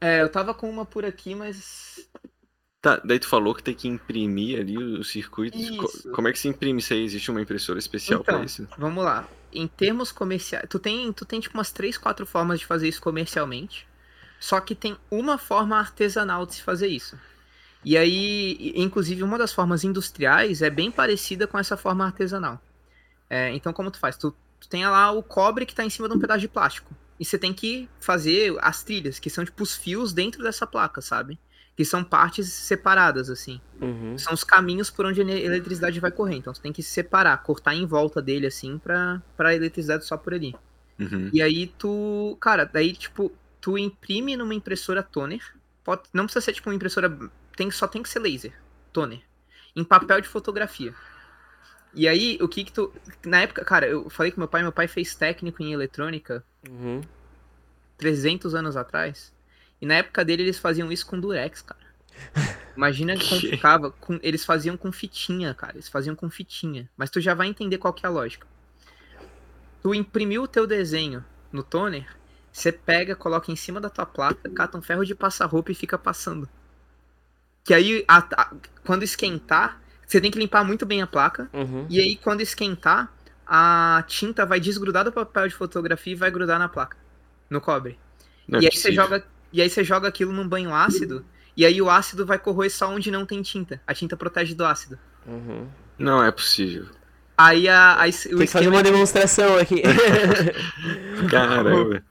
[0.00, 2.08] é, eu tava com uma por aqui, mas.
[2.80, 5.68] Tá, daí tu falou que tem que imprimir ali os circuitos.
[5.70, 6.10] Co- Isso.
[6.12, 7.02] como é que se imprime isso aí?
[7.02, 8.68] Existe uma impressora especial Então, isso?
[8.78, 9.28] Vamos lá.
[9.52, 13.00] Em termos comerciais, tu tem, tu tem tipo umas três, quatro formas de fazer isso
[13.00, 13.86] comercialmente.
[14.38, 17.18] Só que tem uma forma artesanal de se fazer isso.
[17.84, 22.60] E aí, inclusive, uma das formas industriais é bem parecida com essa forma artesanal.
[23.30, 24.16] É, então, como tu faz?
[24.16, 26.94] Tu, tu tem lá o cobre que tá em cima de um pedaço de plástico.
[27.18, 31.00] E você tem que fazer as trilhas, que são tipo os fios dentro dessa placa,
[31.00, 31.38] sabe?
[31.78, 34.18] Que são partes separadas, assim Uhum.
[34.18, 36.34] são os caminhos por onde a eletricidade vai correr.
[36.34, 40.34] Então você tem que separar, cortar em volta dele assim pra, pra eletricidade só por
[40.34, 40.56] ali.
[40.98, 41.30] Uhum.
[41.32, 45.40] E aí tu, cara, daí tipo, tu imprime numa impressora toner.
[45.84, 47.16] Pode, não precisa ser tipo uma impressora,
[47.56, 48.52] tem, só tem que ser laser,
[48.92, 49.20] toner,
[49.76, 50.92] em papel de fotografia.
[51.94, 52.92] E aí, o que que tu.
[53.24, 57.00] Na época, cara, eu falei com meu pai, meu pai fez técnico em eletrônica Uhum.
[57.96, 59.32] 300 anos atrás.
[59.80, 61.80] E na época dele eles faziam isso com durex, cara.
[62.76, 63.90] Imagina como ficava.
[63.90, 65.74] Com, eles faziam com fitinha, cara.
[65.74, 66.88] Eles faziam com fitinha.
[66.96, 68.46] Mas tu já vai entender qual que é a lógica.
[69.82, 72.06] Tu imprimiu o teu desenho no toner,
[72.52, 75.74] você pega, coloca em cima da tua placa, cata um ferro de passar roupa e
[75.74, 76.48] fica passando.
[77.64, 78.52] Que aí, a- a-
[78.84, 81.48] quando esquentar, você tem que limpar muito bem a placa.
[81.52, 81.86] Uhum.
[81.88, 83.12] E aí, quando esquentar,
[83.46, 86.96] a tinta vai desgrudar do papel de fotografia e vai grudar na placa,
[87.48, 87.98] no cobre.
[88.46, 88.94] Não é e, aí você possível.
[88.94, 91.24] joga, e aí você joga aquilo num banho ácido,
[91.56, 93.80] e aí o ácido vai corroer só onde não tem tinta.
[93.86, 94.98] A tinta protege do ácido.
[95.26, 95.68] Uhum.
[95.98, 96.86] Não é possível.
[97.36, 99.82] Aí a, aí o Tem que fazer uma demonstração aqui.
[101.30, 102.02] Caramba.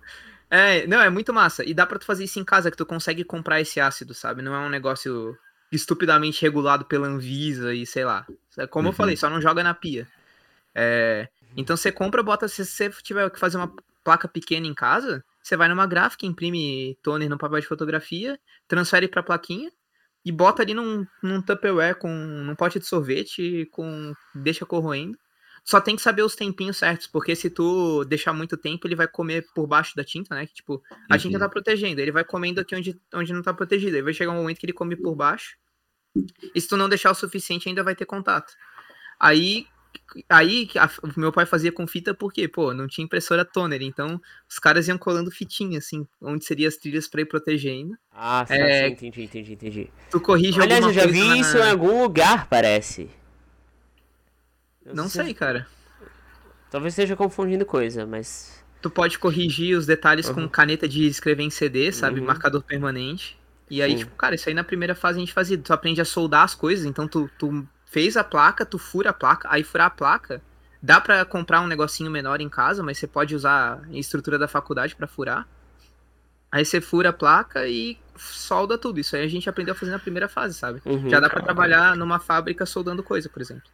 [0.50, 1.63] É, não, é muito massa.
[1.67, 4.41] E dá pra tu fazer isso em casa, que tu consegue comprar esse ácido, sabe?
[4.41, 5.38] Não é um negócio
[5.71, 8.26] estupidamente regulado pela Anvisa e sei lá.
[8.69, 8.95] Como eu Uhum.
[8.95, 10.08] falei, só não joga na pia.
[10.73, 12.47] É, então você compra, bota.
[12.47, 13.73] Se você tiver que fazer uma
[14.04, 19.07] placa pequena em casa, você vai numa gráfica, imprime toner no papel de fotografia, transfere
[19.07, 19.71] pra plaquinha
[20.25, 25.17] e bota ali num, num Tupperware com num pote de sorvete, com deixa corroendo.
[25.63, 29.07] Só tem que saber os tempinhos certos, porque se tu deixar muito tempo, ele vai
[29.07, 30.45] comer por baixo da tinta, né?
[30.45, 31.19] Que, tipo, a Uhum.
[31.19, 33.95] tinta tá protegendo, ele vai comendo aqui onde, onde não tá protegido.
[33.95, 35.57] Aí vai chegar um momento que ele come por baixo.
[36.55, 38.53] E se tu não deixar o suficiente, ainda vai ter contato.
[39.19, 39.65] Aí,
[40.29, 43.81] aí a- o meu pai fazia com fita porque, pô, não tinha impressora toner.
[43.81, 47.97] Então, os caras iam colando fitinha, assim, onde seriam as trilhas pra ir protegendo.
[48.12, 48.88] ah, sim, É.
[48.88, 49.89] sim, entendi, entendi, entendi.
[50.10, 53.10] Tu corrige Aliás, eu já vi na- isso em algum lugar, parece.
[54.86, 55.67] Eu Não sei, cara.
[56.71, 58.63] Talvez esteja confundindo coisa, mas.
[58.81, 60.36] Tu pode corrigir os detalhes Uhum.
[60.36, 62.19] com caneta de escrever em CD, sabe?
[62.19, 62.25] Uhum.
[62.25, 63.38] Marcador permanente.
[63.69, 63.97] E aí, Sim.
[63.99, 65.57] tipo, cara, isso aí na primeira fase a gente fazia.
[65.57, 69.13] Tu aprende a soldar as coisas, então tu, tu fez a placa, tu fura a
[69.13, 70.41] placa, aí furar a placa.
[70.82, 74.47] Dá pra comprar um negocinho menor em casa, mas você pode usar a estrutura da
[74.47, 75.47] faculdade pra furar.
[76.52, 79.00] Aí você fura a placa e solda tudo.
[79.00, 80.82] Isso aí a gente aprendeu a fazer na primeira fase, sabe?
[80.86, 81.10] Uhum.
[81.10, 83.69] Já dá pra trabalhar numa fábrica soldando coisa, por exemplo.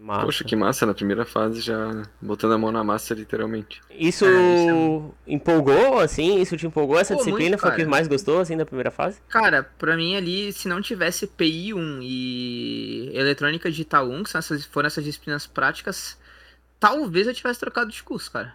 [0.00, 0.24] Massa.
[0.26, 3.80] Poxa, que massa, na primeira fase já botando a mão na massa, literalmente.
[3.90, 6.40] Isso, É, isso empolgou, assim?
[6.40, 6.98] Isso te empolgou?
[6.98, 9.20] Essa Pô, disciplina muito, foi o que mais gostou, assim, da primeira fase?
[9.28, 14.38] Cara, pra mim ali, se não tivesse PI 1 e eletrônica digital 1, que são
[14.38, 16.16] essas, foram essas disciplinas práticas,
[16.78, 18.54] talvez eu tivesse trocado de curso, cara.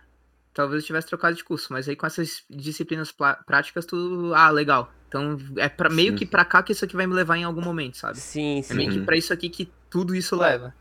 [0.53, 3.11] Talvez eu tivesse trocado de curso, mas aí com essas disciplinas
[3.45, 4.31] práticas, tu.
[4.35, 4.93] Ah, legal.
[5.09, 6.17] Então é pra, meio Sim.
[6.17, 8.17] que pra cá que isso aqui vai me levar em algum momento, sabe?
[8.19, 8.73] Sim, É sim.
[8.75, 10.73] meio que pra isso aqui que tudo isso leva.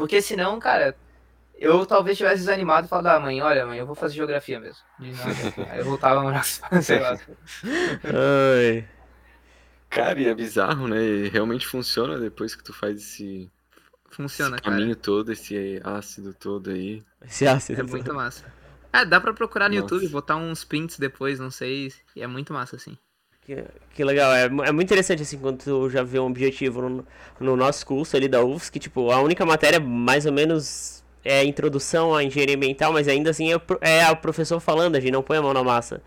[0.00, 0.96] Porque senão, cara,
[1.56, 4.82] eu talvez tivesse desanimado e falado, ah, mãe, olha, mãe, eu vou fazer geografia mesmo.
[5.70, 6.44] Aí eu voltava a morar,
[6.82, 7.18] sei lá.
[8.04, 8.88] Ai.
[9.88, 11.02] Cara, e é bizarro, né?
[11.02, 13.50] E realmente funciona depois que tu faz esse,
[14.10, 14.76] Funciona, esse cara.
[14.76, 17.02] caminho todo, esse ácido todo aí.
[17.22, 17.80] Esse ácido.
[17.80, 18.44] É muito massa.
[18.92, 19.94] É, dá pra procurar no Nossa.
[19.94, 21.92] YouTube, botar uns prints depois, não sei.
[22.14, 22.96] E é muito massa, assim.
[23.42, 27.06] Que, que legal, é, é muito interessante assim quando tu já vê um objetivo no,
[27.40, 31.40] no nosso curso ali da UFSC, que tipo, a única matéria mais ou menos é
[31.40, 35.12] a introdução à engenharia ambiental, mas ainda assim é, é o professor falando, a gente
[35.12, 36.02] não põe a mão na massa.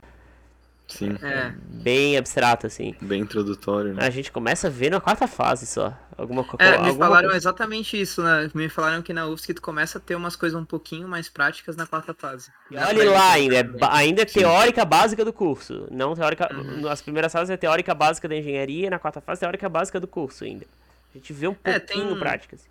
[0.88, 1.52] Sim, É.
[1.69, 2.93] Bem abstrato, assim.
[3.02, 4.06] bem introdutório, né?
[4.06, 5.93] A gente começa a ver na quarta fase só.
[6.15, 7.38] Alguma, co- É, me alguma falaram coisa.
[7.38, 8.50] exatamente isso, né?
[8.54, 11.76] Me falaram que na UFSC tu começa a ter umas coisas um pouquinho mais práticas
[11.76, 12.52] na quarta fase.
[12.69, 15.88] E Olha lá ainda, é ainda é teórica básica do curso.
[15.89, 16.54] Não teórica.
[16.54, 16.82] Uhum.
[16.82, 20.43] Nas primeiras fases é teórica básica da engenharia, na quarta fase teórica básica do curso
[20.43, 20.65] ainda.
[21.13, 22.56] A gente vê um É, pouquinho tem- prática.
[22.56, 22.69] assim.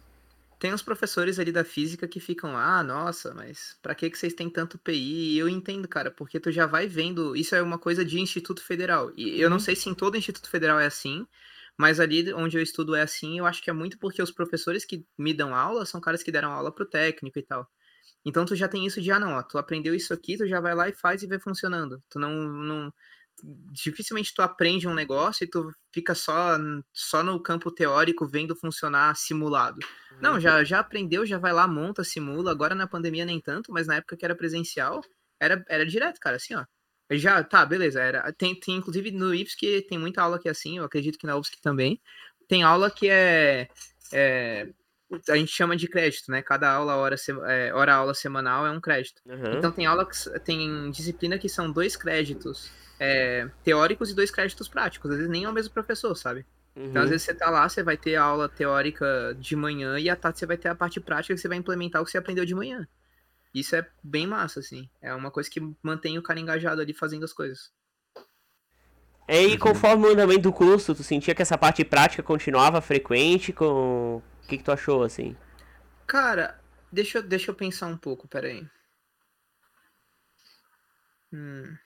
[0.63, 4.33] Tem uns professores ali da física que ficam, ah, nossa, mas pra que que vocês
[4.33, 5.35] têm tanto PI?
[5.35, 8.63] E eu entendo, cara, porque tu já vai vendo, isso é uma coisa de Instituto
[8.63, 9.11] Federal.
[9.17, 11.27] E eu não sei se em todo Instituto Federal é assim,
[11.77, 14.85] mas ali onde eu estudo é assim, eu acho que é muito porque os professores
[14.85, 17.69] que me dão aula são caras que deram aula pro técnico e tal.
[18.25, 20.61] Então tu já tem isso de, ah, não, ó, tu aprendeu isso aqui, tu já
[20.61, 22.01] vai lá e faz e vê funcionando.
[22.09, 22.95] Tu não, não
[23.73, 26.59] dificilmente tu aprende um negócio e tu fica só,
[26.93, 29.81] só no campo teórico vendo funcionar simulado.
[30.21, 32.51] Não, já, já aprendeu, já vai lá, monta, simula.
[32.51, 35.01] Agora na pandemia nem tanto, mas na época que era presencial,
[35.41, 36.65] era, era direto, cara, assim, ó.
[37.11, 38.01] Já, tá, beleza.
[38.01, 41.19] Era, tem, tem, inclusive no IPS que tem muita aula que é assim, eu acredito
[41.19, 42.01] que na UFSC também.
[42.49, 43.69] Tem aula que é,
[44.13, 44.69] é
[45.29, 46.41] a gente chama de crédito, né?
[46.41, 47.17] Cada aula, hora,
[47.47, 49.21] é, hora aula semanal é um crédito.
[49.27, 49.59] Uhum.
[49.59, 52.71] Então tem aula que tem disciplina que são dois créditos
[53.03, 55.11] é, teóricos e dois créditos práticos.
[55.11, 56.47] Às vezes nem é o mesmo professor, sabe?
[56.91, 57.11] Então, às Uhum.
[57.11, 60.39] vezes você tá lá, você vai ter a aula teórica de manhã e à tarde
[60.39, 62.55] você vai ter a parte prática que você vai implementar o que você aprendeu de
[62.55, 62.87] manhã.
[63.55, 64.91] Isso é bem massa, assim.
[65.03, 67.73] É uma coisa que mantém o cara engajado ali fazendo as coisas.
[69.27, 73.53] É, E conforme o andamento do curso, tu sentia que essa parte prática continuava frequente?
[73.53, 74.17] Com...
[74.17, 75.37] O que, que tu achou, assim?
[76.07, 76.61] Cara,
[76.93, 78.65] deixa, eu- deixa eu pensar um pouco, peraí.
[81.33, 81.79] Hum.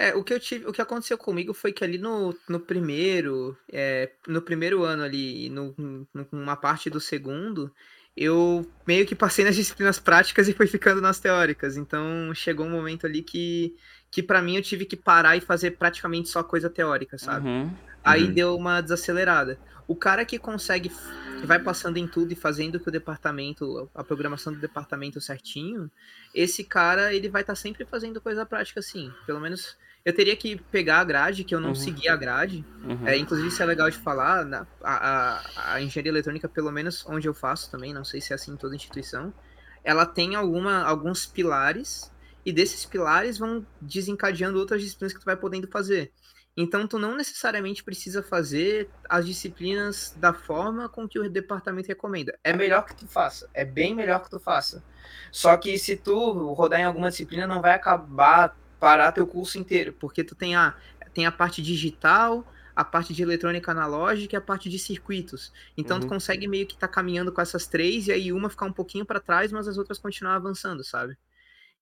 [0.00, 3.58] É, o que eu tive, o que aconteceu comigo foi que ali no, no primeiro,
[3.72, 7.74] é, no primeiro ano ali, e no, no- numa parte do segundo,
[8.16, 11.76] eu meio que passei nas disciplinas práticas e fui ficando nas teóricas.
[11.76, 13.74] Então chegou um momento ali que,
[14.10, 17.46] que para mim eu tive que parar e fazer praticamente só coisa teórica, sabe?
[17.46, 17.76] Uhum.
[18.02, 18.34] Aí Uhum.
[18.34, 19.60] deu uma desacelerada.
[19.86, 20.90] O cara que consegue,
[21.36, 25.90] que vai passando em tudo e fazendo que o departamento, a programação do departamento certinho,
[26.32, 29.16] esse cara, ele vai estar sempre fazendo coisa prática assim.
[29.26, 29.76] Pelo menos
[30.08, 31.74] eu teria que pegar a grade, que eu não Uhum.
[31.74, 32.64] segui a grade.
[32.84, 33.06] Uhum.
[33.06, 34.44] É, inclusive, isso é legal de falar.
[34.44, 38.32] na- a, a, a engenharia eletrônica, pelo menos onde eu faço também, não sei se
[38.32, 39.32] é assim em toda instituição,
[39.84, 42.10] ela tem alguma, alguns pilares,
[42.44, 46.12] e desses pilares vão desencadeando outras disciplinas que tu vai podendo fazer.
[46.56, 52.36] Então, tu não necessariamente precisa fazer as disciplinas da forma com que o departamento recomenda.
[52.42, 54.82] É melhor que tu faça, é bem melhor que tu faça.
[55.30, 59.92] Só que se tu rodar em alguma disciplina, não vai acabar parar teu curso inteiro,
[59.94, 60.76] porque tu tem a,
[61.12, 65.52] tem a parte digital, a parte de eletrônica analógica e a parte de circuitos.
[65.76, 66.08] Então tu Uhum.
[66.08, 69.20] consegue meio que estar caminhando com essas três e aí uma ficar um pouquinho para
[69.20, 71.16] trás, mas as outras continuar avançando, sabe?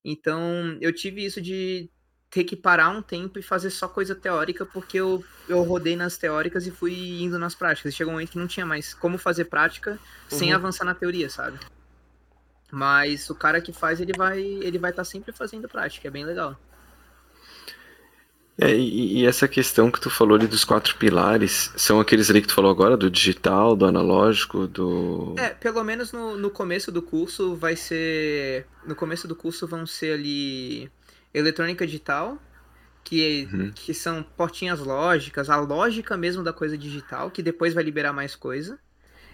[0.03, 1.89] Então eu tive isso de
[2.29, 6.17] ter que parar um tempo e fazer só coisa teórica, porque eu, eu rodei nas
[6.17, 7.93] teóricas e fui indo nas práticas.
[7.95, 10.53] Chegou um momento que não tinha mais como fazer prática sem Uhum.
[10.53, 11.61] avançar na teoria, sabe?
[12.71, 16.25] Mas o cara que faz, ele vai ele vai estar sempre fazendo prática, é bem
[16.25, 16.61] legal.
[18.59, 22.41] É, e, e essa questão que tu falou ali dos quatro pilares, são aqueles ali
[22.41, 25.35] que tu falou agora, do digital, do analógico, do.
[25.37, 28.65] É, pelo menos no, no começo do curso vai ser.
[28.85, 30.89] No começo do curso vão ser ali
[31.33, 32.37] eletrônica digital,
[33.03, 33.71] que, Uhum.
[33.75, 38.35] que são portinhas lógicas, a lógica mesmo da coisa digital, que depois vai liberar mais
[38.35, 38.79] coisa.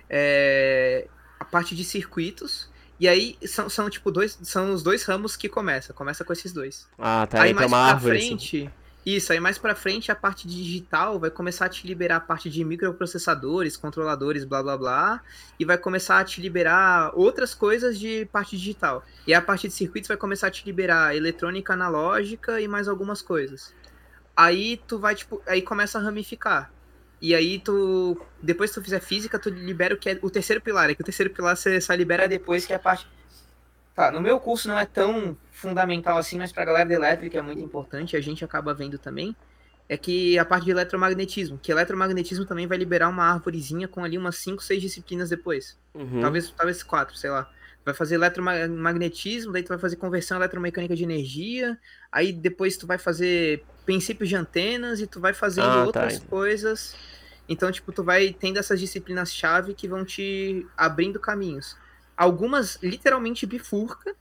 [0.09, 1.07] É,
[1.39, 2.69] a parte de circuitos.
[2.99, 4.37] E aí são, são tipo dois.
[4.43, 5.93] São os dois ramos que começa.
[5.93, 6.87] Começa com esses dois.
[6.99, 7.37] Ah, tá.
[7.37, 8.17] aí Aí tem mais uma pra árvore.
[8.17, 8.69] assim.
[9.05, 12.49] Isso, aí mais pra frente a parte digital vai começar a te liberar a parte
[12.49, 15.21] de microprocessadores, controladores, blá blá blá,
[15.59, 19.03] e vai começar a te liberar outras coisas de parte digital.
[19.27, 23.21] E a parte de circuitos vai começar a te liberar eletrônica analógica e mais algumas
[23.21, 23.73] coisas.
[24.35, 26.71] Aí tu vai tipo, aí começa a ramificar.
[27.21, 30.61] E aí tu, depois que tu fizer física, tu libera o que é o terceiro
[30.61, 33.07] pilar, é que o terceiro pilar você só libera depois que é a parte
[33.95, 37.41] Tá, no meu curso não é tão fundamental assim, mas pra galera de elétrica é
[37.41, 39.35] muito importante, a gente acaba vendo também,
[39.87, 44.17] é que a parte de eletromagnetismo, que eletromagnetismo também vai liberar uma árvorezinha com ali
[44.17, 45.77] umas 5, 6 disciplinas depois.
[45.93, 46.21] Uhum.
[46.21, 47.47] Talvez, talvez quatro, sei lá.
[47.85, 51.77] vai fazer eletromagnetismo, daí tu vai fazer conversão eletromecânica de energia,
[52.11, 56.19] aí depois tu vai fazer princípios de antenas e tu vai fazendo ah, tá, outras
[56.19, 56.25] tá.
[56.27, 56.95] coisas.
[57.47, 61.77] Então, tipo, tu vai tendo essas disciplinas-chave que vão te abrindo caminhos.
[62.15, 64.15] Algumas literalmente bifurca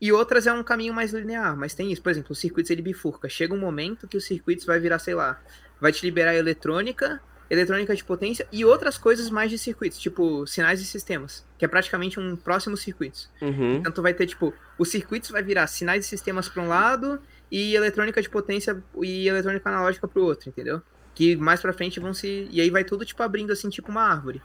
[0.00, 2.02] e outras é um caminho mais linear, mas tem isso.
[2.02, 3.28] Por exemplo, os circuitos ele bifurca.
[3.28, 5.40] Chega um momento que os circuitos vai virar, sei lá,
[5.80, 7.20] vai te liberar eletrônica,
[7.50, 11.68] eletrônica de potência e outras coisas mais de circuitos, tipo sinais e sistemas, que é
[11.68, 13.28] praticamente um próximo circuitos.
[13.40, 13.76] Uhum.
[13.76, 17.20] Então tu vai ter, tipo, os circuitos vai virar sinais e sistemas para um lado
[17.50, 20.82] e eletrônica de potência e eletrônica analógica para o outro, entendeu?
[21.14, 22.46] Que mais para frente vão se.
[22.50, 24.40] E aí vai tudo, tipo, abrindo assim, tipo uma árvore.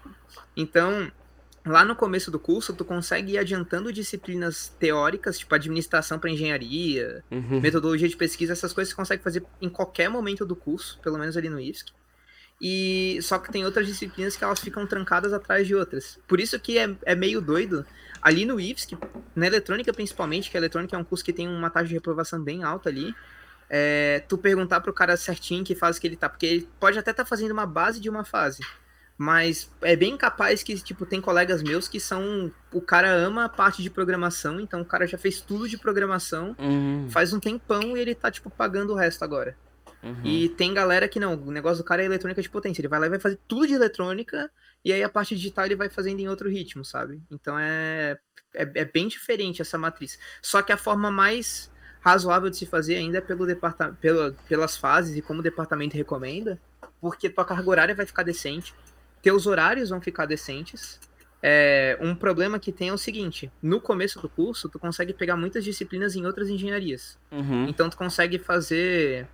[0.55, 1.11] Então,
[1.65, 7.23] lá no começo do curso, tu consegue ir adiantando disciplinas teóricas, tipo administração para engenharia,
[7.31, 7.59] uhum.
[7.61, 11.37] metodologia de pesquisa, essas coisas você consegue fazer em qualquer momento do curso, pelo menos
[11.37, 11.91] ali no IFSC.
[12.61, 16.19] E só que tem outras disciplinas que elas ficam trancadas atrás de outras.
[16.27, 17.85] Por isso que é, é meio doido.
[18.21, 18.97] Ali no IFSC,
[19.35, 22.41] na eletrônica principalmente, que a eletrônica é um curso que tem uma taxa de reprovação
[22.41, 23.13] bem alta ali,
[23.69, 27.11] é, tu perguntar pro cara certinho que fase que ele tá, porque ele pode até
[27.11, 28.61] estar tá fazendo uma base de uma fase.
[29.17, 32.51] Mas é bem capaz que, tipo, tem colegas meus que são.
[32.71, 36.55] O cara ama a parte de programação, então o cara já fez tudo de programação
[36.59, 37.07] uhum.
[37.09, 39.55] faz um tempão e ele tá, tipo, pagando o resto agora.
[40.01, 40.25] Uhum.
[40.25, 42.81] E tem galera que não, o negócio do cara é eletrônica de potência.
[42.81, 44.51] Ele vai lá e vai fazer tudo de eletrônica,
[44.83, 47.21] e aí a parte digital ele vai fazendo em outro ritmo, sabe?
[47.31, 48.17] Então é,
[48.53, 50.19] é, é bem diferente essa matriz.
[50.41, 54.75] Só que a forma mais razoável de se fazer ainda é pelo departamento, pela, pelas
[54.75, 56.59] fases e como o departamento recomenda,
[56.99, 58.75] porque tua carga horária vai ficar decente,
[59.23, 60.99] teus horários vão ficar decentes.
[61.41, 65.35] É, um problema que tem é o seguinte: no começo do curso, tu consegue pegar
[65.35, 67.17] muitas disciplinas em outras engenharias.
[67.31, 67.67] Uhum.
[67.67, 69.27] Então, tu consegue fazer.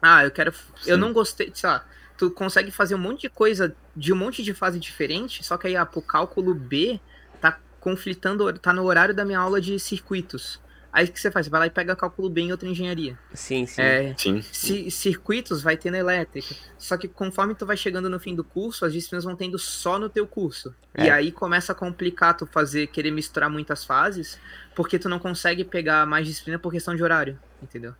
[0.00, 0.52] Ah, eu quero.
[0.52, 0.90] Sim.
[0.90, 1.50] Eu não gostei.
[1.52, 1.84] Sei lá,
[2.16, 5.66] tu consegue fazer um monte de coisa de um monte de fase diferente, só que
[5.66, 7.00] aí, ah, pro cálculo B
[7.40, 10.60] tá conflitando, tá no horário da minha aula de circuitos.
[10.96, 11.44] Aí o que você faz?
[11.44, 13.18] Você vai lá e pega cálculo B em outra engenharia.
[13.34, 13.82] Sim, sim.
[13.82, 14.88] É, sim.
[14.88, 16.54] circuitos vai ter na elétrica.
[16.78, 19.98] Só que conforme tu vai chegando no fim do curso, as disciplinas vão tendo só
[19.98, 20.74] no teu curso.
[20.94, 21.04] É.
[21.04, 24.40] E aí começa a complicar tu fazer, querer misturar muitas fases,
[24.74, 27.94] porque tu não consegue pegar mais disciplina por questão de horário, entendeu?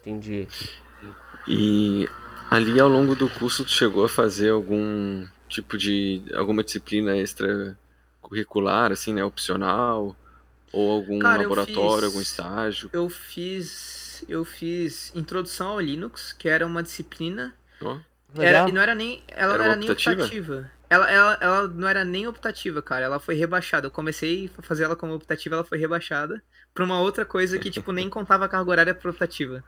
[0.00, 0.48] Entendi.
[1.46, 2.08] E
[2.50, 7.78] ali ao longo do curso tu chegou a fazer algum tipo de alguma disciplina extra
[8.20, 10.16] curricular, assim, né, opcional?
[10.72, 12.90] Ou algum Cara, laboratório, fiz, algum estágio?
[12.92, 14.24] Eu fiz.
[14.28, 17.54] Eu fiz introdução ao Linux, que era uma disciplina.
[17.80, 17.98] Oh.
[18.36, 19.22] Era, e não era nem.
[19.28, 20.70] Ela era não era nem optativa.
[20.90, 23.04] Ela, ela, ela não era nem optativa, cara.
[23.04, 23.86] Ela foi rebaixada.
[23.86, 26.42] Eu comecei a fazer ela como optativa, ela foi rebaixada
[26.74, 29.64] pra uma outra coisa que, tipo, nem contava a carga horária pra optativa.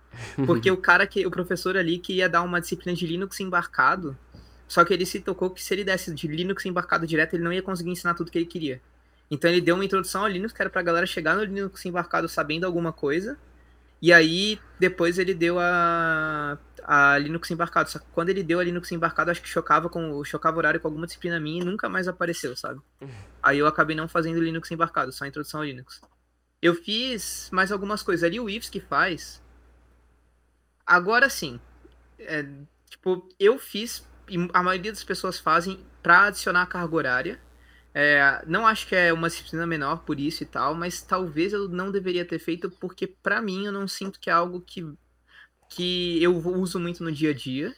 [0.47, 1.27] Porque o cara que.
[1.27, 4.17] O professor ali queria dar uma disciplina de Linux embarcado.
[4.69, 7.53] Só que ele se tocou que se ele desse de Linux embarcado direto, ele não
[7.53, 8.81] ia conseguir ensinar tudo que ele queria.
[9.31, 12.29] Então ele deu uma introdução ao Linux, que era pra galera chegar no Linux embarcado
[12.29, 13.39] sabendo alguma coisa.
[14.03, 17.91] E aí, depois ele deu a, a Linux embarcado.
[17.91, 20.89] Só que quando ele deu a Linux embarcado, acho que chocava com chocava horário com
[20.89, 22.81] alguma disciplina minha e nunca mais apareceu, sabe?
[23.43, 26.01] Aí eu acabei não fazendo Linux embarcado, só a introdução ao Linux.
[26.61, 28.25] Eu fiz mais algumas coisas.
[28.25, 29.41] Ali o IFS que faz.
[30.85, 31.61] Agora sim.
[32.19, 32.47] É,
[32.89, 37.41] tipo, eu fiz, e a maioria das pessoas fazem, para adicionar carga horária
[37.93, 41.69] é, não acho que é uma disciplina menor por isso e tal, mas talvez eu
[41.69, 44.87] não deveria ter feito porque para mim eu não sinto que é algo que,
[45.69, 47.75] que eu uso muito no dia a dia.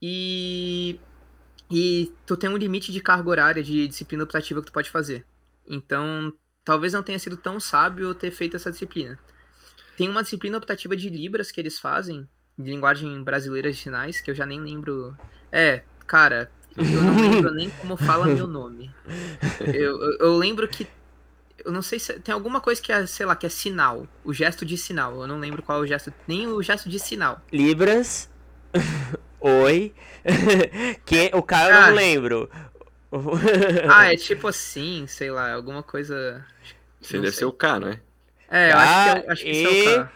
[0.00, 1.00] E,
[1.70, 5.26] e tu tem um limite de carga horária de disciplina optativa que tu pode fazer.
[5.66, 6.32] Então,
[6.64, 9.18] talvez não tenha sido tão sábio ter feito essa disciplina.
[9.96, 14.30] Tem uma disciplina optativa de Libras que eles fazem, de linguagem brasileira de sinais, que
[14.30, 15.16] eu já nem lembro.
[15.50, 18.90] É, cara, eu não lembro nem como fala meu nome.
[19.60, 20.86] Eu, eu, eu, lembro que.
[21.64, 22.14] Eu não sei se.
[22.20, 24.06] Tem alguma coisa que é, sei lá, que é sinal.
[24.24, 25.20] O gesto de sinal.
[25.20, 26.12] Eu não lembro qual é o gesto.
[26.26, 27.42] Nem o gesto de sinal.
[27.52, 28.30] Libras.
[29.40, 29.92] Oi.
[31.04, 32.50] que o cara eu ah, não lembro.
[33.88, 36.44] ah, é tipo assim, sei lá, alguma coisa.
[37.00, 38.00] Você deve ser o K, não é?
[38.50, 40.12] É, eu acho que, é, acho que e, é o K.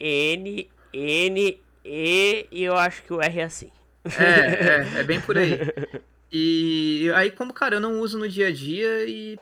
[0.00, 3.70] N, N, E e eu acho que o R é assim.
[4.04, 5.58] É, é, é bem por aí.
[6.30, 9.38] E aí, como, cara, eu não uso no dia a dia e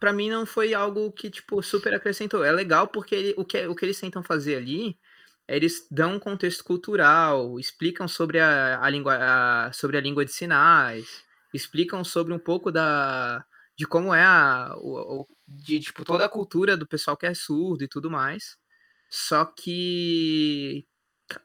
[0.00, 2.42] para mim não foi algo que, tipo, super acrescentou.
[2.42, 4.98] É legal porque ele, o, que, o que eles tentam fazer ali,
[5.46, 10.32] eles dão um contexto cultural, explicam sobre a, a, língua, a, sobre a língua de
[10.32, 11.22] sinais,
[11.54, 13.44] explicam sobre um pouco da,
[13.76, 17.84] de como é a, o, de, tipo, toda a cultura do pessoal que é surdo
[17.84, 18.56] e tudo mais.
[19.08, 20.86] Só que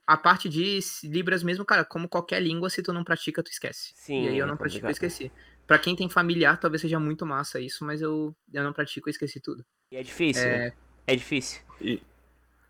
[0.07, 3.91] a parte de Libras mesmo, cara, como qualquer língua, se tu não pratica, tu esquece.
[3.95, 5.31] Sim, e aí eu não é pratico, eu esqueci.
[5.67, 9.11] Pra quem tem familiar, talvez seja muito massa isso, mas eu, eu não pratico, eu
[9.11, 9.65] esqueci tudo.
[9.91, 10.57] E é difícil, É.
[10.59, 10.73] né?
[11.07, 11.61] É difícil.
[11.81, 12.01] E-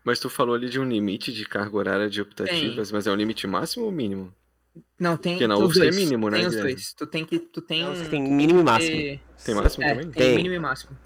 [0.04, 3.16] Mas tu falou ali de um limite de carga horária de optativas, mas é um
[3.16, 4.32] limite máximo ou mínimo?
[5.00, 6.92] Não, tem Porque na UFSC é mínimo, né, Tem os dois.
[6.92, 7.38] Tu tem que.
[7.38, 7.84] Tu tem.
[7.86, 8.98] Você tem mínimo e máximo.
[9.44, 10.10] Tem máximo É, também?
[10.10, 10.36] tem, Tem.
[10.36, 10.96] mínimo e máximo.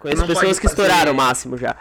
[0.00, 1.76] Conheço não pessoas que fazer- estouraram o máximo já.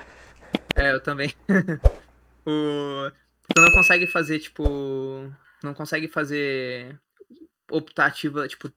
[0.75, 1.33] É, eu também.
[2.45, 3.11] o...
[3.53, 5.31] Tu não consegue fazer, tipo.
[5.63, 6.99] Não consegue fazer
[7.69, 8.71] optativa, tipo.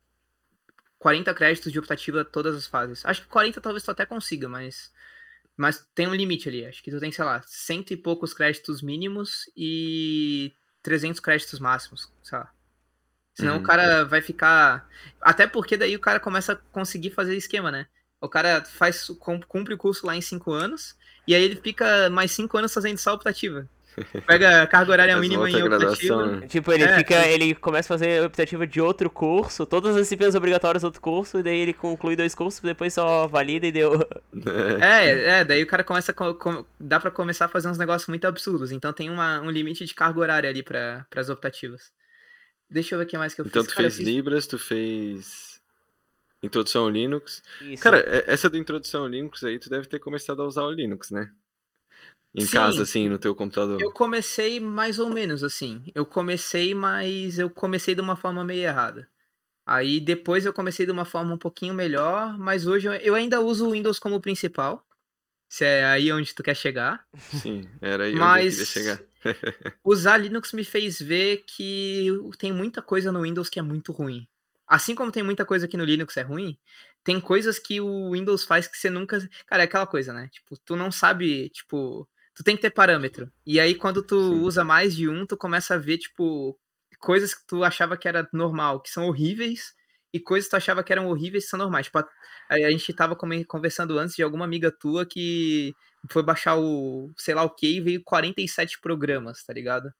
[0.98, 3.04] 40 créditos de optativa todas as fases.
[3.06, 4.92] Acho que 40 talvez tu até consiga, mas.
[5.56, 6.64] Mas tem um limite ali.
[6.66, 10.52] Acho que tu tem, sei lá, cento e poucos créditos mínimos e
[10.82, 12.52] 300 créditos máximos, sei lá.
[13.34, 13.60] Senão Uhum.
[13.60, 14.88] o cara vai ficar.
[15.20, 17.86] Até porque daí o cara começa a conseguir fazer esquema, né?
[18.20, 20.96] O cara faz, cum- cumpre o curso lá em 5 anos,
[21.26, 23.68] e aí ele fica mais 5 anos fazendo só optativa.
[24.26, 26.26] Pega a carga horária mínima em optativa.
[26.26, 26.47] né?
[26.47, 27.20] Tipo, ele É, fica.
[27.22, 27.28] sim.
[27.30, 31.39] Ele começa a fazer optativa de outro curso, todas as disciplinas obrigatórias do outro curso,
[31.41, 33.93] e daí ele conclui dois cursos, depois só valida e deu.
[34.80, 35.41] É.
[35.41, 36.14] É, daí o cara começa a.
[36.14, 38.70] co- co- dá pra começar a fazer uns negócios muito absurdos.
[38.70, 41.91] Então tem uma, um limite de carga horária ali para as optativas.
[42.70, 43.72] Deixa eu ver o que mais que eu Então fiz.
[43.72, 45.61] tu Cara, fez fiz- Libras, tu fez
[46.43, 47.43] Introdução ao Linux.
[47.62, 47.82] Isso.
[47.82, 50.70] Cara, é- essa do Introdução ao Linux aí, tu deve ter começado a usar o
[50.70, 51.28] Linux, né?
[52.34, 52.52] Em Sim.
[52.52, 53.80] casa, assim, no teu computador.
[53.80, 55.84] Eu comecei mais ou menos assim.
[55.94, 59.08] Eu comecei, mas eu comecei de uma forma meio errada.
[59.66, 63.66] Aí depois eu comecei de uma forma um pouquinho melhor, mas hoje eu, ainda uso
[63.66, 64.84] o Windows como principal.
[65.48, 67.06] Se é aí onde tu quer chegar.
[67.18, 69.00] Sim, era aí Mas- onde eu chegar.
[69.82, 72.08] Usar Linux me fez ver que
[72.38, 74.28] tem muita coisa no Windows que é muito ruim.
[74.66, 76.58] Assim como tem muita coisa que no Linux é ruim,
[77.02, 79.18] tem coisas que o Windows faz que você nunca.
[79.46, 80.28] Cara, é aquela coisa, né?
[80.30, 82.06] Tipo, tu não sabe, tipo.
[82.39, 83.28] Tu tem que ter parâmetro.
[83.45, 84.41] E aí, quando tu Sim.
[84.43, 86.57] usa mais de um, tu começa a ver, tipo,
[87.01, 89.74] coisas que tu achava que era normal, que são horríveis,
[90.14, 91.86] e coisas que tu achava que eram horríveis que são normais.
[91.86, 92.07] Tipo, a,
[92.49, 95.74] a gente tava conversando antes de alguma amiga tua que
[96.12, 99.93] foi baixar o, sei lá o que, e veio 47 programas, tá ligado?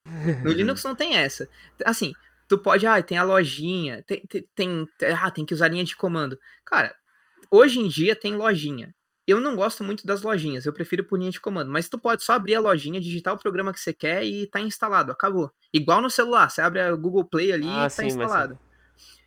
[0.45, 1.49] No Linux não tem essa.
[1.85, 2.13] Assim,
[2.47, 4.89] tu pode, ah, tem a lojinha, tem, tem, tem-
[5.21, 6.39] ah, tem que usar linha de comando.
[6.65, 6.95] Cara,
[7.51, 8.95] hoje em dia tem lojinha.
[9.29, 12.25] Eu não gosto muito das lojinhas, eu prefiro por linha de comando, mas tu pode
[12.25, 15.53] só abrir a lojinha, digitar o programa que você quer e tá instalado, acabou.
[15.71, 18.59] Igual no celular, você abre a Google Play ali Ah, e tá sim, instalado.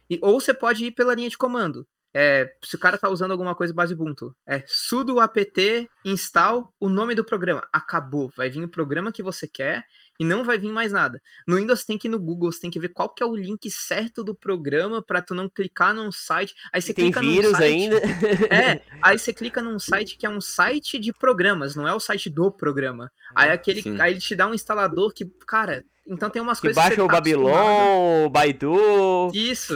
[0.09, 1.87] E- ou você pode ir pela linha de comando.
[2.13, 6.89] É, se o cara tá usando alguma coisa base Ubuntu, é sudo apt install o
[6.89, 7.65] nome do programa.
[7.71, 8.29] Acabou.
[8.35, 9.85] Vai vir o programa que você quer
[10.21, 11.19] e não vai vir mais nada.
[11.47, 13.35] No Windows tem que ir no Google, você tem que ver qual que é o
[13.35, 16.53] link certo do programa para tu não clicar num site.
[16.71, 18.01] Aí você tem clica num vírus site- ainda.
[18.53, 21.99] É, aí você clica num site que é um site de programas, não é o
[21.99, 23.11] site do programa.
[23.33, 23.99] Aí aquele, Sim.
[23.99, 27.01] aí ele te dá um instalador que, cara, então tem umas Que coisas baixa você
[27.01, 27.13] o tá.
[27.13, 29.31] Babylon, o Baidu.
[29.33, 29.73] Isso.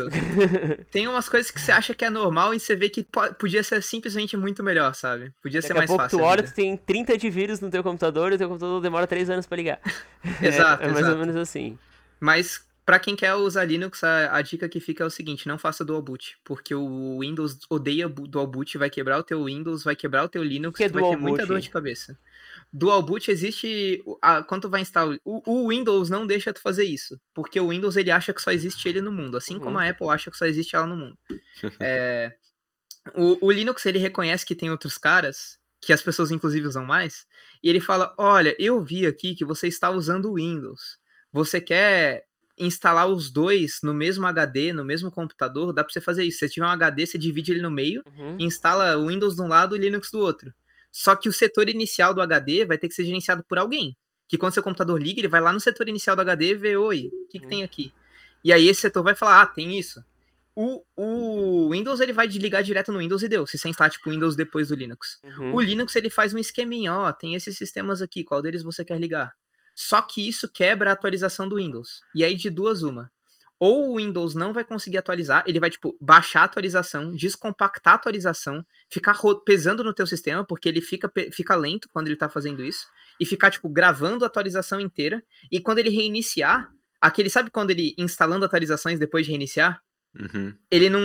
[0.91, 3.63] Tem umas coisas que você acha que é normal e você vê que po- podia
[3.63, 5.31] ser simplesmente muito melhor, sabe?
[5.41, 6.19] Podia ser Daqui a mais pouco fácil.
[6.19, 9.07] tu olha, tu tem 30 de vírus no teu computador e o teu computador demora
[9.07, 9.79] 3 anos pra ligar.
[10.41, 11.13] Exato, é, é mais exato.
[11.13, 11.77] ou menos assim.
[12.19, 15.57] Mas pra quem quer usar Linux, a, a dica que fica é o seguinte, não
[15.57, 19.95] faça dual boot, porque o Windows odeia dual boot, vai quebrar o teu Windows, vai
[19.95, 22.17] quebrar o teu Linux, que é vai ter muita dor de cabeça.
[22.77, 27.17] Dual boot existe, a, quando vai instalar, o, o Windows não deixa tu fazer isso,
[27.33, 29.83] porque o Windows ele acha que só existe ele no mundo, assim como Uhum.
[29.83, 31.17] a Apple acha que só existe ela no mundo.
[31.79, 32.33] É,
[33.15, 37.25] o, o Linux ele reconhece que tem outros caras, que as pessoas inclusive usam mais,
[37.63, 40.97] e ele fala, olha, eu vi aqui que você está usando o Windows,
[41.31, 42.25] você quer
[42.57, 46.39] instalar os dois no mesmo HD, no mesmo computador, dá pra você fazer isso.
[46.39, 48.37] Se você tiver um HD, você divide ele no meio Uhum.
[48.39, 50.53] instala o Windows de um lado e o Linux do outro.
[50.97, 53.97] Só que o setor inicial do HD vai ter que ser gerenciado por alguém.
[54.29, 56.77] Que quando seu computador liga, ele vai lá no setor inicial do HD e vê,
[56.77, 57.49] oi, o que, que Uhum.
[57.49, 57.93] tem aqui?
[58.41, 60.01] E aí esse setor vai falar, ah, tem isso.
[60.55, 64.09] O, o Windows ele vai ligar direto no Windows e deu, se você instalar tipo
[64.09, 65.19] Windows depois do Linux.
[65.21, 65.53] Uhum.
[65.55, 68.97] O Linux ele faz um esqueminha, ó, tem esses sistemas aqui, qual deles você quer
[68.97, 69.33] ligar?
[69.75, 71.99] Só que isso quebra a atualização do Windows.
[72.15, 73.11] E aí de duas uma.
[73.59, 77.95] Ou o Windows não vai conseguir atualizar, ele vai tipo baixar a atualização, descompactar a
[77.95, 82.63] atualização, ficar pesando no teu sistema, porque ele fica, fica lento quando ele tá fazendo
[82.63, 82.85] isso,
[83.19, 87.95] e ficar tipo gravando a atualização inteira, e quando ele reiniciar, aquele sabe quando ele
[87.97, 89.81] instalando atualizações depois de reiniciar,
[90.17, 90.53] Uhum.
[90.71, 91.01] ele não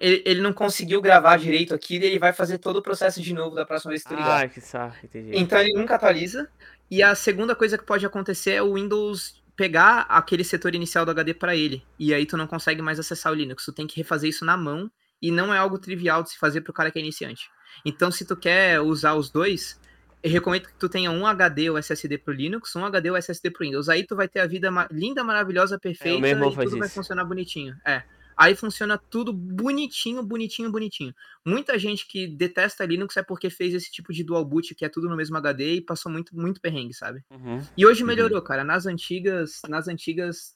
[0.00, 3.34] ele, ele não conseguiu gravar direito aqui, e ele vai fazer todo o processo de
[3.34, 4.44] novo da próxima vez que tu ligar.
[4.44, 5.32] Ah, que saco, entendi.
[5.34, 6.48] Então ele nunca atualiza.
[6.90, 11.10] E a segunda coisa que pode acontecer é o Windows pegar aquele setor inicial do
[11.10, 11.82] HD para ele.
[11.98, 13.64] E aí tu não consegue mais acessar o Linux.
[13.64, 14.90] Tu tem que refazer isso na mão.
[15.20, 17.48] E não é algo trivial de se fazer pro cara que é iniciante.
[17.84, 19.80] Então, se tu quer usar os dois,
[20.22, 23.50] eu recomendo que tu tenha um HD ou SSD pro Linux, um HD ou SSD
[23.50, 23.88] pro Windows.
[23.88, 27.24] Aí tu vai ter a vida linda, maravilhosa, perfeita meu irmão e tudo vai funcionar
[27.24, 27.74] bonitinho.
[27.84, 28.02] É.
[28.36, 31.14] Aí funciona tudo bonitinho, bonitinho, bonitinho.
[31.44, 34.88] Muita gente que detesta Linux é porque fez esse tipo de dual boot, que é
[34.90, 37.24] tudo no mesmo HD e passou muito, muito perrengue, sabe?
[37.30, 37.64] Uhum.
[37.76, 38.44] E hoje melhorou, uhum.
[38.44, 38.62] cara.
[38.62, 40.54] Nas antigas, nas antigas,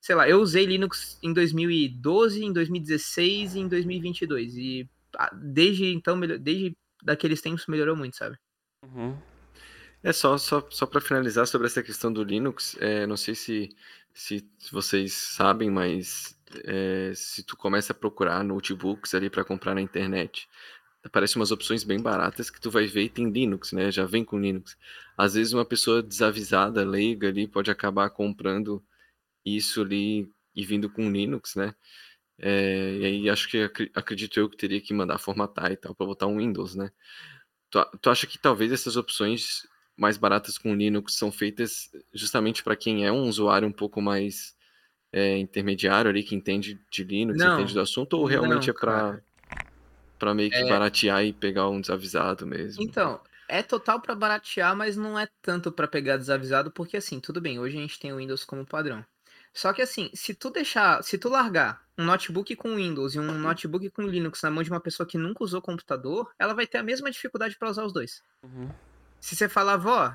[0.00, 4.56] sei lá, eu usei Linux em 2012, em 2016 e em 2022.
[4.56, 8.36] E ah, desde então, desde daqueles tempos melhorou muito, sabe?
[8.84, 9.18] Uhum.
[10.02, 13.68] É só, só, só para finalizar sobre essa questão do Linux, é, não sei se,
[14.14, 14.42] se
[14.72, 20.48] vocês sabem, mas é, se tu começa a procurar notebooks ali para comprar na internet,
[21.04, 23.90] aparecem umas opções bem baratas que tu vai ver e tem Linux, né?
[23.90, 24.76] Já vem com Linux.
[25.16, 28.84] Às vezes uma pessoa desavisada, leiga ali, pode acabar comprando
[29.44, 31.74] isso ali e vindo com Linux, né?
[32.38, 36.06] É, e aí acho que acredito eu que teria que mandar formatar e tal para
[36.06, 36.90] botar um Windows, né?
[37.70, 39.62] Tu, tu acha que talvez essas opções
[39.96, 44.56] mais baratas com Linux são feitas justamente para quem é um usuário um pouco mais
[45.12, 48.78] é, intermediário ali, que entende de Linux, não, entende do assunto, ou realmente não, é
[48.78, 49.22] para
[50.18, 50.68] para meio que é...
[50.68, 52.82] baratear e pegar um desavisado mesmo?
[52.82, 57.40] Então, é total para baratear, mas não é tanto para pegar desavisado, porque assim, tudo
[57.40, 59.04] bem, hoje a gente tem o Windows como padrão.
[59.52, 63.38] Só que assim, se tu deixar, se tu largar um notebook com Windows e um
[63.38, 66.78] notebook com Linux na mão de uma pessoa que nunca usou computador, ela vai ter
[66.78, 68.22] a mesma dificuldade para usar os dois.
[68.42, 68.70] Uhum.
[69.20, 70.14] Se você falar, vó,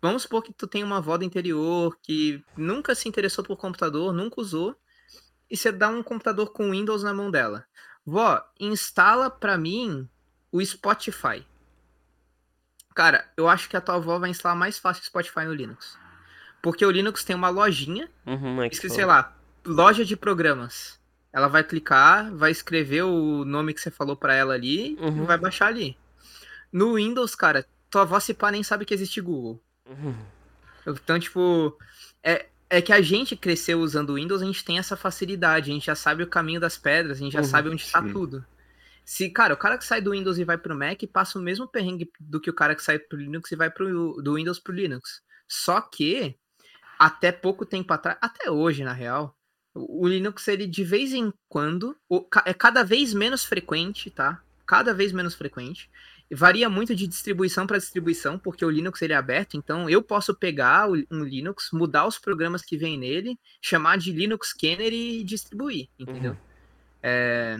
[0.00, 4.12] vamos supor que tu tem uma avó do interior que nunca se interessou por computador,
[4.12, 4.76] nunca usou,
[5.50, 7.64] e você dá um computador com Windows na mão dela.
[8.04, 10.08] Vó, instala pra mim
[10.52, 11.44] o Spotify.
[12.94, 15.98] Cara, eu acho que a tua avó vai instalar mais fácil o Spotify no Linux.
[16.62, 20.98] Porque o Linux tem uma lojinha, uhum, é escrito, sei lá, loja de programas.
[21.32, 25.22] Ela vai clicar, vai escrever o nome que você falou para ela ali uhum.
[25.22, 25.96] e vai baixar ali.
[26.72, 29.62] No Windows, cara, tua avó se pá nem sabe que existe Google.
[30.88, 31.76] Então, tipo,
[32.22, 35.86] é, é que a gente cresceu usando Windows, a gente tem essa facilidade, a gente
[35.86, 38.44] já sabe o caminho das pedras, a gente já uhum, sabe onde está tudo.
[39.04, 41.68] Se, cara, o cara que sai do Windows e vai pro Mac passa o mesmo
[41.68, 44.74] perrengue do que o cara que sai pro Linux e vai pro, do Windows pro
[44.74, 45.22] Linux.
[45.48, 46.36] Só que,
[46.98, 49.36] até pouco tempo atrás, até hoje, na real,
[49.74, 51.96] o Linux, ele de vez em quando,
[52.44, 54.42] é cada vez menos frequente, tá?
[54.66, 55.88] Cada vez menos frequente
[56.32, 60.34] varia muito de distribuição para distribuição, porque o Linux ele é aberto, então eu posso
[60.34, 65.88] pegar um Linux, mudar os programas que vem nele, chamar de Linux Kenner e distribuir,
[65.98, 66.32] entendeu?
[66.32, 66.38] Uhum.
[67.02, 67.58] É,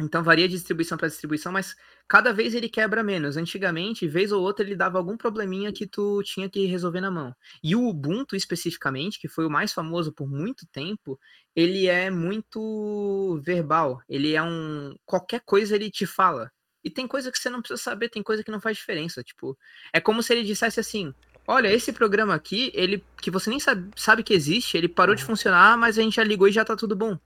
[0.00, 1.76] então varia de distribuição para distribuição, mas
[2.08, 3.36] cada vez ele quebra menos.
[3.36, 7.34] Antigamente, vez ou outra, ele dava algum probleminha que tu tinha que resolver na mão.
[7.62, 11.18] E o Ubuntu, especificamente, que foi o mais famoso por muito tempo,
[11.54, 14.02] ele é muito verbal.
[14.08, 14.96] Ele é um.
[15.06, 16.50] Qualquer coisa ele te fala.
[16.84, 19.22] E tem coisa que você não precisa saber, tem coisa que não faz diferença.
[19.22, 19.56] Tipo,
[19.92, 21.14] é como se ele dissesse assim:
[21.46, 25.22] olha, esse programa aqui, ele que você nem sabe, sabe que existe, ele parou de
[25.22, 25.28] uhum.
[25.28, 27.18] funcionar, mas a gente já ligou e já tá tudo bom.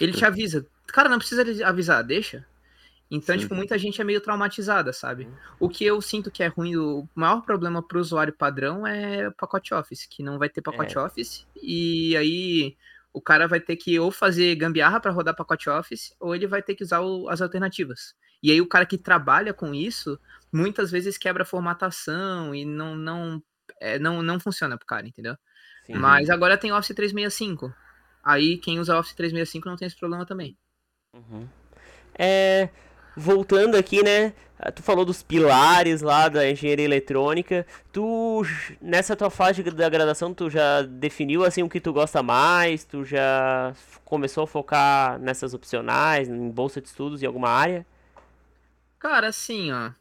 [0.00, 0.66] Ele te avisa.
[0.86, 2.46] Cara, não precisa avisar, deixa.
[3.10, 3.40] Então, Sim.
[3.40, 5.24] tipo, muita gente é meio traumatizada, sabe?
[5.24, 5.32] Uhum.
[5.60, 9.32] O que eu sinto que é ruim, o maior problema pro usuário padrão é o
[9.32, 11.00] pacote Office, que não vai ter pacote é.
[11.00, 12.76] Office, e aí
[13.18, 16.62] o cara vai ter que ou fazer gambiarra para rodar pacote Office, ou ele vai
[16.62, 18.14] ter que usar o, as alternativas.
[18.40, 20.18] E aí o cara que trabalha com isso,
[20.52, 23.42] muitas vezes quebra a formatação e não não
[23.80, 25.36] é, não, não funciona pro cara, entendeu?
[25.84, 25.94] Sim.
[25.94, 27.74] Mas agora tem Office 365.
[28.22, 30.56] Aí quem usa Office 365 não tem esse problema também.
[31.12, 31.48] Uhum.
[32.16, 32.68] É,
[33.18, 34.32] voltando aqui, né?
[34.74, 37.66] Tu falou dos pilares lá da engenharia eletrônica.
[37.92, 38.42] Tu,
[38.80, 42.84] nessa tua fase da graduação, tu já definiu assim o que tu gosta mais?
[42.84, 43.72] Tu já
[44.04, 47.86] começou a focar nessas opcionais, em bolsa de estudos, em alguma área?
[48.98, 49.92] Cara, assim, ó.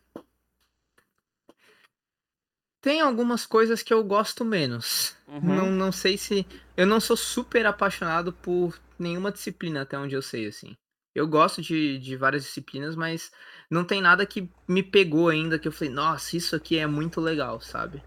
[2.81, 5.15] Tem algumas coisas que eu gosto menos.
[5.27, 5.39] Uhum.
[5.41, 6.47] Não, não sei se.
[6.75, 10.75] Eu não sou super apaixonado por nenhuma disciplina, até onde eu sei, assim.
[11.17, 13.31] Eu gosto de, de várias disciplinas, mas
[13.71, 17.19] não tem nada que me pegou ainda que eu falei, nossa, isso aqui é muito
[17.19, 18.03] legal, sabe?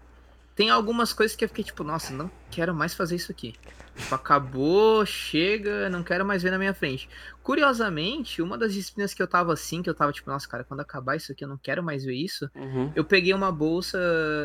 [0.55, 3.55] Tem algumas coisas que eu fiquei tipo, nossa, não quero mais fazer isso aqui.
[3.95, 7.09] Tipo, acabou, chega, não quero mais ver na minha frente.
[7.43, 10.79] Curiosamente, uma das disciplinas que eu tava assim, que eu tava tipo, nossa, cara, quando
[10.79, 12.91] acabar isso aqui eu não quero mais ver isso, uhum.
[12.95, 13.97] eu peguei uma bolsa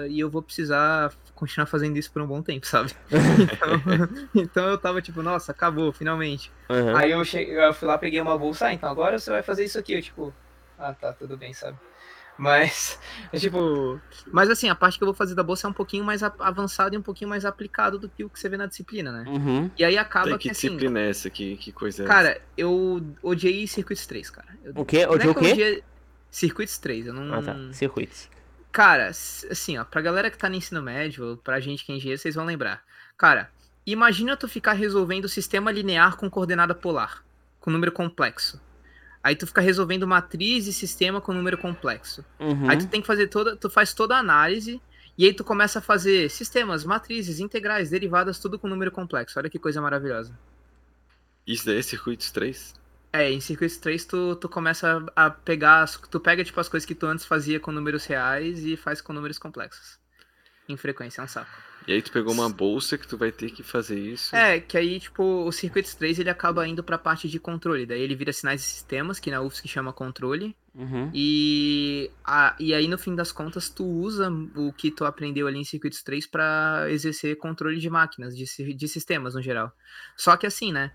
[0.08, 2.92] e eu vou precisar continuar fazendo isso por um bom tempo, sabe?
[3.40, 6.52] então, então eu tava tipo, nossa, acabou, finalmente.
[6.68, 6.96] Uhum.
[6.96, 9.64] Aí eu, cheguei, eu fui lá, peguei uma bolsa, ah, então agora você vai fazer
[9.64, 9.94] isso aqui.
[9.94, 10.34] Eu tipo,
[10.78, 11.78] ah, tá, tudo bem, sabe?
[12.38, 12.98] Mas,
[13.32, 14.00] é tipo.
[14.30, 16.94] Mas assim, a parte que eu vou fazer da bolsa é um pouquinho mais avançada
[16.94, 19.24] e um pouquinho mais aplicado do que o que você vê na disciplina, né?
[19.28, 19.70] Uhum.
[19.76, 20.42] E aí acaba Tem que.
[20.44, 21.30] Que assim, disciplina é essa?
[21.30, 22.40] Que, que coisa é Cara, essa?
[22.56, 24.48] eu odiei Circuits 3, cara.
[24.62, 25.06] Eu, o quê?
[25.06, 25.52] Odiei é o quê?
[25.52, 25.84] Odiei...
[26.30, 27.34] Circuits 3, eu não.
[27.34, 27.56] Ah, tá.
[27.72, 28.28] Circuits.
[28.70, 32.20] Cara, assim, ó, pra galera que tá no ensino médio, pra gente que é engenheiro,
[32.20, 32.82] vocês vão lembrar.
[33.16, 33.50] Cara,
[33.86, 37.24] imagina tu ficar resolvendo sistema linear com coordenada polar.
[37.58, 38.60] com número complexo.
[39.26, 42.24] Aí tu fica resolvendo matriz e sistema com número complexo.
[42.38, 42.70] Uhum.
[42.70, 44.80] Aí tu tem que fazer toda, tu faz toda a análise
[45.18, 49.36] e aí tu começa a fazer sistemas, matrizes, integrais, derivadas, tudo com número complexo.
[49.36, 50.32] Olha que coisa maravilhosa.
[51.44, 52.74] Isso daí é circuitos 3?
[53.12, 56.94] É, em circuitos 3 tu, tu começa a pegar, tu pega tipo as coisas que
[56.94, 59.98] tu antes fazia com números reais e faz com números complexos.
[60.68, 61.50] Em frequência, é um saco.
[61.86, 64.34] E aí tu pegou uma bolsa que tu vai ter que fazer isso.
[64.34, 67.86] É, que aí, tipo, o Circuits 3 ele acaba indo pra parte de controle.
[67.86, 70.56] Daí ele vira sinais e sistemas, que na UFSC chama controle.
[70.74, 71.10] Uhum.
[71.14, 75.58] E, a, e aí, no fim das contas, tu usa o que tu aprendeu ali
[75.60, 79.72] em Circuits 3 pra exercer controle de máquinas, de, de sistemas no geral.
[80.16, 80.90] Só que assim, né?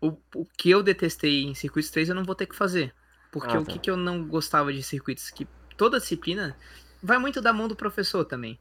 [0.00, 2.94] O, o que eu detestei em Circuits 3 eu não vou ter que fazer.
[3.32, 3.72] Porque Ah, o tá.
[3.72, 5.30] que, que eu não gostava de circuitos?
[5.30, 6.56] Que toda disciplina
[7.02, 8.58] vai muito da mão do professor também.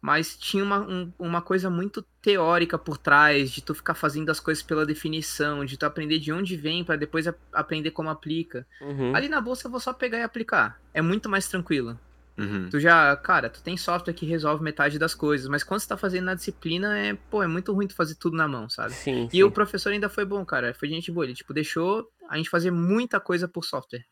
[0.00, 4.40] Mas tinha uma, um- uma coisa muito teórica por trás, de tu ficar fazendo as
[4.40, 8.66] coisas pela definição, de tu aprender de onde vem pra depois a- aprender como aplica.
[8.80, 9.14] Uhum.
[9.14, 10.80] Ali na bolsa eu vou só pegar e aplicar.
[10.94, 11.98] É muito mais tranquilo.
[12.38, 12.70] Uhum.
[12.70, 15.96] Tu já, cara, tu tem software que resolve metade das coisas, mas quando você tá
[15.98, 18.94] fazendo na disciplina, é, pô, é muito ruim tu fazer tudo na mão, sabe?
[18.94, 19.42] Sim, E sim.
[19.42, 20.72] o professor ainda foi bom, cara.
[20.72, 21.26] Foi gente boa.
[21.26, 24.04] Ele, tipo, deixou a gente fazer muita coisa por software.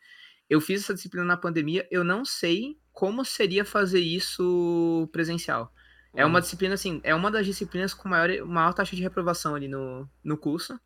[0.49, 5.73] Eu fiz essa disciplina na pandemia, eu não sei como seria fazer isso presencial.
[6.15, 6.41] É uma Uhum.
[6.41, 10.37] disciplina, assim, é uma das disciplinas com maior, maior taxa de reprovação ali no, no
[10.37, 10.79] curso.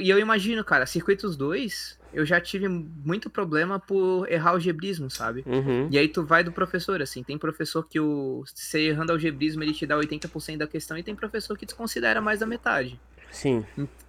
[0.00, 5.44] E eu imagino, cara, Circuitos 2, eu já tive muito problema por errar algebrismo, sabe?
[5.46, 5.88] Uhum.
[5.90, 9.72] E aí tu vai do professor, assim, tem professor que o você errando algebrismo ele
[9.72, 13.00] te dá 80% da questão e tem professor que desconsidera mais da metade.
[13.30, 13.64] Sim.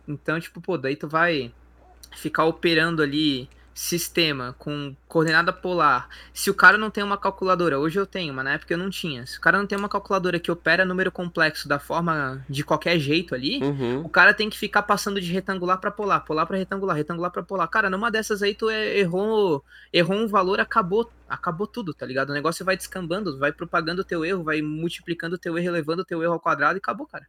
[0.08, 1.54] Então, tipo, pô, daí tu vai
[2.16, 3.48] ficar operando ali
[3.80, 6.10] sistema com coordenada polar.
[6.34, 8.90] Se o cara não tem uma calculadora, hoje eu tenho, mas na época eu não
[8.90, 9.24] tinha.
[9.28, 12.98] Se o cara não tem uma calculadora que opera número complexo da forma de qualquer
[12.98, 14.02] jeito ali, Uhum.
[14.04, 17.44] o cara tem que ficar passando de retangular pra polar, polar pra retangular, retangular pra
[17.44, 17.68] polar.
[17.68, 19.64] Cara, numa dessas aí tu é- errou,
[19.94, 22.32] errou um valor, acabou, acabou tudo, tá ligado?
[22.32, 26.02] O negócio vai descambando, vai propagando o teu erro, vai multiplicando o teu erro, elevando
[26.02, 27.28] o teu erro ao quadrado e acabou, cara.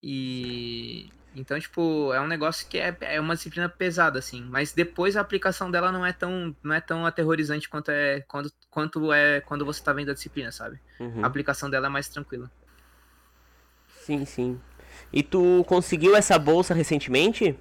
[0.00, 4.42] E então, tipo, é um negócio que é, é uma disciplina pesada, assim.
[4.42, 8.52] Mas depois a aplicação dela não é tão, não é tão aterrorizante quanto é quando,
[8.70, 10.78] quanto é quando você tá vendo a disciplina, sabe?
[11.00, 11.24] Uhum.
[11.24, 12.50] A aplicação dela é mais tranquila.
[14.04, 14.60] Sim, sim.
[15.12, 17.58] E tu conseguiu essa bolsa recentemente?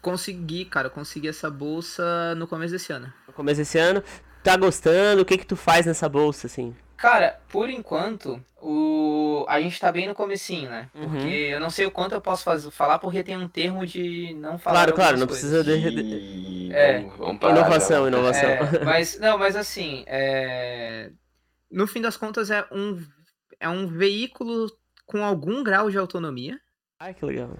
[0.00, 3.12] Consegui, cara, consegui essa bolsa no começo desse ano.
[3.26, 4.02] No começo desse ano?
[4.42, 5.22] Tá gostando?
[5.22, 6.74] O que que tu faz nessa bolsa, assim?
[6.96, 9.44] Cara, por enquanto, o...
[9.48, 10.88] a gente tá bem no comecinho, né?
[10.94, 11.10] Uhum.
[11.10, 14.34] Porque eu não sei o quanto eu posso fazer, falar, porque tem um termo de
[14.34, 15.50] não falar Claro, claro, não coisas.
[15.50, 16.68] precisa de...
[16.68, 17.00] de- É.
[17.00, 18.08] vamos, vamos parar Inovação, já.
[18.08, 18.48] inovação.
[18.48, 21.10] É, mas, não, mas assim, é...
[21.70, 22.98] no fim das contas é um,
[23.60, 24.66] é um veículo
[25.04, 26.58] com algum grau de autonomia
[26.98, 27.50] Ai, que legal.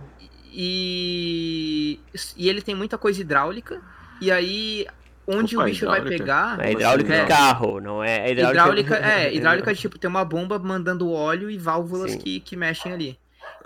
[0.51, 2.01] e,
[2.37, 3.81] e ele tem muita coisa hidráulica,
[4.21, 4.87] e aí
[5.29, 6.25] onde Opa, o bicho vai hidráulica?
[6.25, 6.65] pegar...
[6.65, 7.23] É hidráulica É.
[7.23, 8.29] de carro, não é?
[8.29, 12.19] é Hidráulica, é, hidráulica, tipo, tem uma bomba mandando óleo e válvulas Sim.
[12.19, 13.19] que, que mexem ali.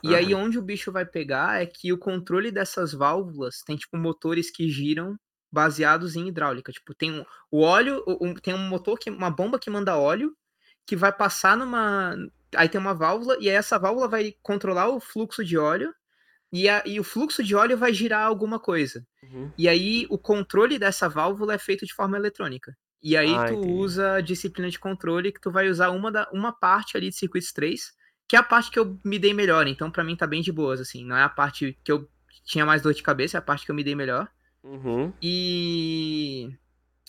[0.03, 3.97] E aí, onde o bicho vai pegar é que o controle dessas válvulas tem, tipo,
[3.99, 5.17] motores que giram
[5.53, 6.73] baseados em hidráulica.
[6.73, 10.33] Tipo, tem um, o óleo, um- tem um motor, que uma bomba que manda óleo,
[10.87, 12.15] que vai passar numa.
[12.57, 15.93] Aí tem uma válvula, e aí essa válvula vai controlar o fluxo de óleo,
[16.53, 19.07] e, a, e o fluxo de óleo vai girar alguma coisa.
[19.23, 19.53] Uhum.
[19.57, 22.77] E aí o controle dessa válvula é feito de forma eletrônica.
[23.03, 23.73] E aí Ah, tu entendi.
[23.73, 27.17] usa a disciplina de controle que tu vai usar uma, da, uma parte ali de
[27.17, 27.93] circuitos 3,
[28.29, 29.67] que é a parte que eu me dei melhor.
[29.67, 31.05] Então pra mim tá bem de boas, assim.
[31.05, 32.09] Não é a parte que eu
[32.45, 34.29] tinha mais dor de cabeça, é a parte que eu me dei melhor.
[34.63, 35.13] Uhum.
[35.23, 36.51] E...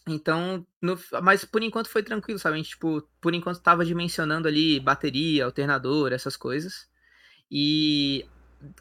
[0.08, 2.56] Então, no- mas por enquanto foi tranquilo, sabe?
[2.56, 6.88] A gente, tipo, por enquanto tava dimensionando ali bateria, alternador, essas coisas.
[7.52, 8.26] E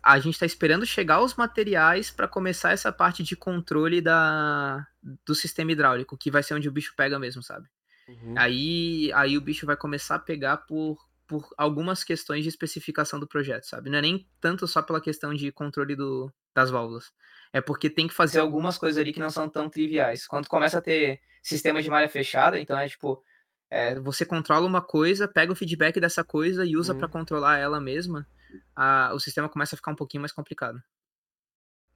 [0.02, 4.86] a gente tá esperando chegar os materiais para começar essa parte de controle da,
[5.26, 7.68] do sistema hidráulico, que vai ser onde o bicho pega mesmo, sabe?
[8.08, 8.34] Uhum.
[8.36, 13.26] Aí, aí o bicho vai começar a pegar por, por algumas questões de especificação do
[13.26, 13.90] projeto, sabe?
[13.90, 17.12] Não é nem tanto só pela questão de controle do, das válvulas.
[17.52, 20.26] É porque tem que fazer algumas coisas ali que não são tão triviais.
[20.26, 23.22] Quando começa a ter sistema de malha fechada, então é tipo,
[23.70, 26.98] é, você controla uma coisa, pega o feedback dessa coisa e usa Uhum.
[26.98, 28.26] para controlar ela mesma,
[28.74, 30.82] a- o sistema começa a ficar um pouquinho mais complicado.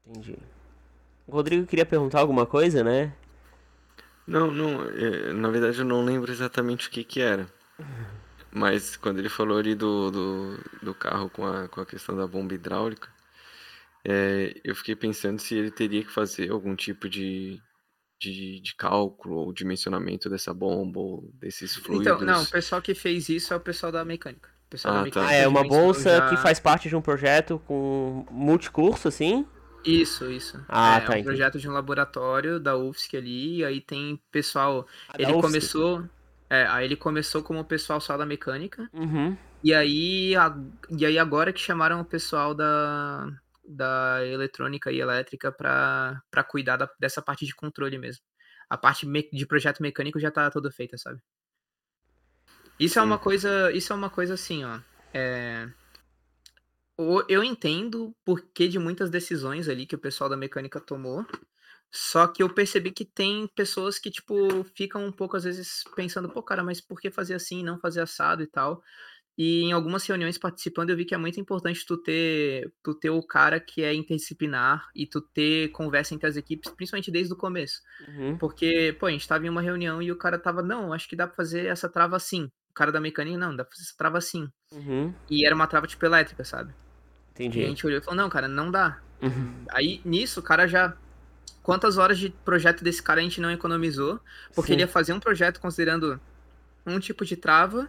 [0.07, 0.39] Entendi.
[1.27, 3.15] O Rodrigo queria perguntar alguma coisa, né?
[4.27, 7.47] Não, não, é, na verdade eu não lembro exatamente o que que era.
[8.53, 12.27] Mas quando ele falou ali do, do, do carro com a, com a questão da
[12.27, 13.09] bomba hidráulica,
[14.05, 17.61] é, eu fiquei pensando se ele teria que fazer algum tipo de,
[18.21, 22.07] de, de cálculo ou dimensionamento dessa bomba ou desses fluidos.
[22.07, 24.54] Então, não, o pessoal que fez isso é o pessoal da mecânica.
[24.85, 25.27] Ah, da tá.
[25.29, 29.47] Ah, é uma dimensionou bolsa já- que faz parte de um projeto com multicurso, assim?
[29.85, 30.65] Isso, isso.
[30.69, 31.25] Ah, é, tá, um entendi.
[31.25, 34.87] projeto de um laboratório da UFSC ali, e aí tem pessoal.
[35.09, 36.05] Ah, Ele começou.
[36.49, 38.89] É, aí ele começou como pessoal só da mecânica.
[38.93, 39.37] Uhum.
[39.63, 40.57] E aí, a-
[40.91, 43.27] e aí agora que chamaram o pessoal da,
[43.67, 48.23] da eletrônica e elétrica para cuidar da- dessa parte de controle mesmo.
[48.69, 51.19] A parte de projeto mecânico já tá toda feita, sabe?
[52.79, 54.81] Isso é uma coisa, isso é uma coisa assim, ó.
[55.13, 55.69] é,
[57.29, 61.27] eu entendo o porquê de muitas decisões ali que o pessoal da mecânica tomou.
[61.91, 66.29] Só que eu percebi que tem pessoas que, tipo, ficam um pouco, às vezes, pensando,
[66.29, 68.83] pô, cara, mas por que fazer assim, não fazer assado e tal?
[69.39, 73.11] E em algumas reuniões participando, eu vi que é muito importante tu ter, tu ter
[73.11, 77.37] o cara que é interdisciplinar e tu ter conversa entre as equipes, principalmente desde o
[77.37, 77.81] começo.
[78.09, 78.39] Uhum.
[78.39, 81.17] Porque, pô, a gente tava em uma reunião e o cara tava, não, acho que
[81.17, 82.51] dá pra fazer essa trava assim.
[82.75, 84.51] O cara da mecânica, não, dá pra fazer essa trava assim.
[84.73, 85.15] Uhum.
[85.31, 86.75] E era uma trava tipo elétrica, sabe?
[87.39, 87.67] E a Entendi.
[87.67, 88.99] gente olhou e falou, não, cara, não dá.
[89.23, 89.65] Uhum.
[89.71, 90.93] Aí, nisso, o cara já.
[91.63, 94.19] Quantas horas de projeto desse cara a gente não economizou?
[94.57, 94.73] Porque Sim.
[94.73, 96.21] ele ia fazer um projeto considerando
[96.85, 97.89] um tipo de trava.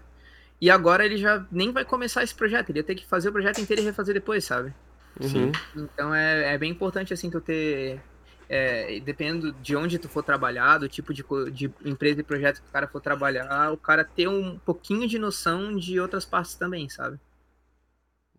[0.62, 2.70] E agora ele já nem vai começar esse projeto.
[2.70, 4.72] Ele ia ter que fazer o projeto inteiro e refazer depois, sabe?
[5.20, 5.52] Uhum.
[5.76, 8.00] Então é, é bem importante, assim, tu ter.
[8.48, 12.68] É, dependendo de onde tu for trabalhar, do tipo de, de empresa e projeto que
[12.68, 16.88] o cara for trabalhar, o cara ter um pouquinho de noção de outras partes também,
[16.89, 17.20] sabe?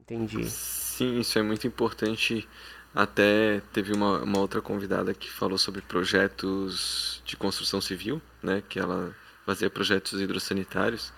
[0.01, 0.45] Entendi.
[0.45, 2.49] Sim, isso é muito importante.
[2.95, 8.63] Até teve uma, uma outra convidada que falou sobre projetos de construção civil, né?
[8.69, 11.13] Que ela fazia projetos hidrossanitários.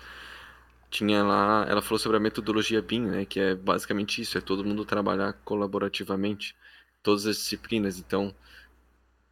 [0.90, 3.24] Tinha lá, ela falou sobre a metodologia BIM, né?
[3.26, 6.56] Que é basicamente isso, é todo mundo trabalhar colaborativamente,
[7.02, 7.98] todas as disciplinas.
[7.98, 8.34] Então,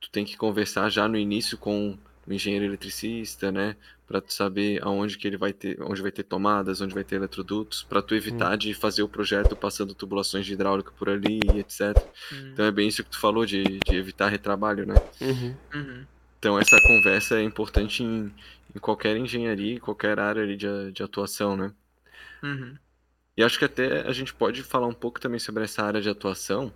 [0.06, 3.76] tu tem que conversar já no início com o engenheiro eletricista, né?
[4.06, 7.16] Para tu saber aonde que ele vai ter, onde vai ter tomadas, onde vai ter
[7.16, 11.58] eletrodutos, para tu evitar de fazer o projeto passando tubulações de hidráulica por ali, e
[11.58, 11.96] etc.
[12.30, 15.02] Hum, Então é bem isso que tu falou de, de evitar retrabalho, né?
[15.20, 15.56] Uhum.
[15.74, 16.06] uhum,
[16.38, 18.34] Então essa conversa é importante em,
[18.74, 21.74] em qualquer engenharia, em qualquer área ali de, de atuação, né?
[22.42, 22.78] uhum.
[23.36, 26.08] E acho que até a gente pode falar um pouco também sobre essa área de
[26.08, 26.72] atuação,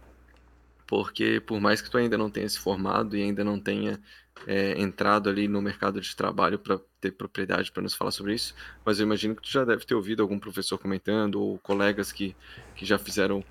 [0.90, 4.00] porque por mais que tu ainda não tenha se formado e ainda não tenha
[4.44, 8.56] é, entrado ali no mercado de trabalho para ter propriedade para nos falar sobre isso,
[8.84, 12.34] mas eu imagino que tu já deve ter ouvido algum professor comentando ou colegas que,
[12.74, 13.44] que já fizeram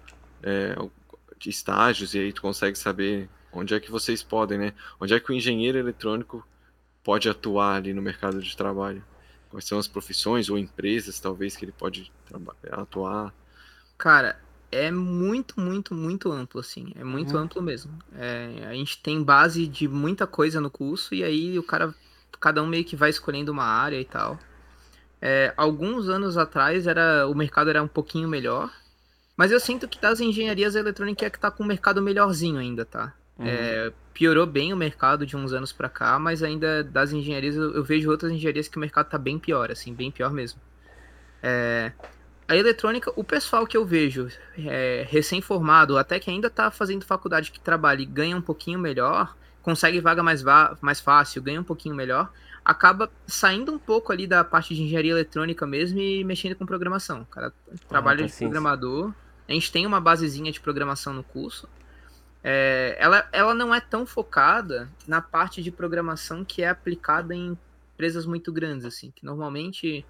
[0.43, 0.75] é,
[1.45, 4.73] estágios e aí tu consegue saber onde é que vocês podem, né?
[4.99, 6.45] Onde é que o engenheiro eletrônico
[7.01, 9.01] pode atuar ali no mercado de trabalho?
[9.49, 12.11] Quais são as profissões ou empresas, talvez, que ele pode
[12.69, 13.33] atuar?
[13.97, 14.37] Cara,
[14.71, 16.91] é muito, muito, muito amplo, assim.
[16.95, 17.43] É muito Uhum.
[17.43, 17.91] amplo mesmo.
[18.13, 21.93] É, a gente tem base de muita coisa no curso e aí o cara,
[22.39, 24.39] cada um meio que vai escolhendo uma área e tal.
[25.21, 28.71] É, alguns anos atrás era o mercado era um pouquinho melhor,
[29.35, 32.85] mas eu sinto que das engenharias eletrônicas é que tá com o mercado melhorzinho ainda,
[32.85, 33.13] tá?
[33.37, 33.45] Uhum.
[33.47, 37.73] É, piorou bem o mercado de uns anos pra cá, mas ainda das engenharias eu,
[37.73, 40.59] eu vejo outras engenharias que o mercado tá bem pior, assim, bem pior mesmo.
[41.41, 41.91] É,
[42.49, 44.27] a eletrônica, o pessoal que eu vejo
[44.57, 49.37] é, recém-formado, até que ainda tá fazendo faculdade que trabalha e ganha um pouquinho melhor,
[49.61, 52.31] consegue vaga mais, va mais fácil, ganha um pouquinho melhor,
[52.65, 57.21] acaba saindo um pouco ali da parte de engenharia eletrônica mesmo e mexendo com programação.
[57.21, 57.53] O cara
[57.87, 59.13] trabalha tá, de programador,
[59.47, 61.69] a gente tem uma basezinha de programação no curso.
[62.43, 67.55] É, ela, ela não é tão focada na parte de programação que é aplicada em
[67.93, 70.03] empresas muito grandes, assim, que normalmente,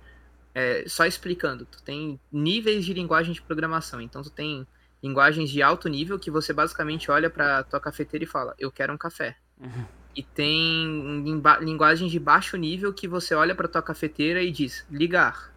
[0.53, 4.65] é, só explicando, tu tem níveis de linguagem de programação, então tu tem
[5.01, 8.93] linguagens de alto nível que você basicamente olha para tua cafeteira e fala, eu quero
[8.93, 9.37] um café.
[9.59, 9.85] Uhum.
[10.15, 11.23] E tem
[11.61, 15.53] linguagens de baixo nível que você olha para tua cafeteira e diz ligar,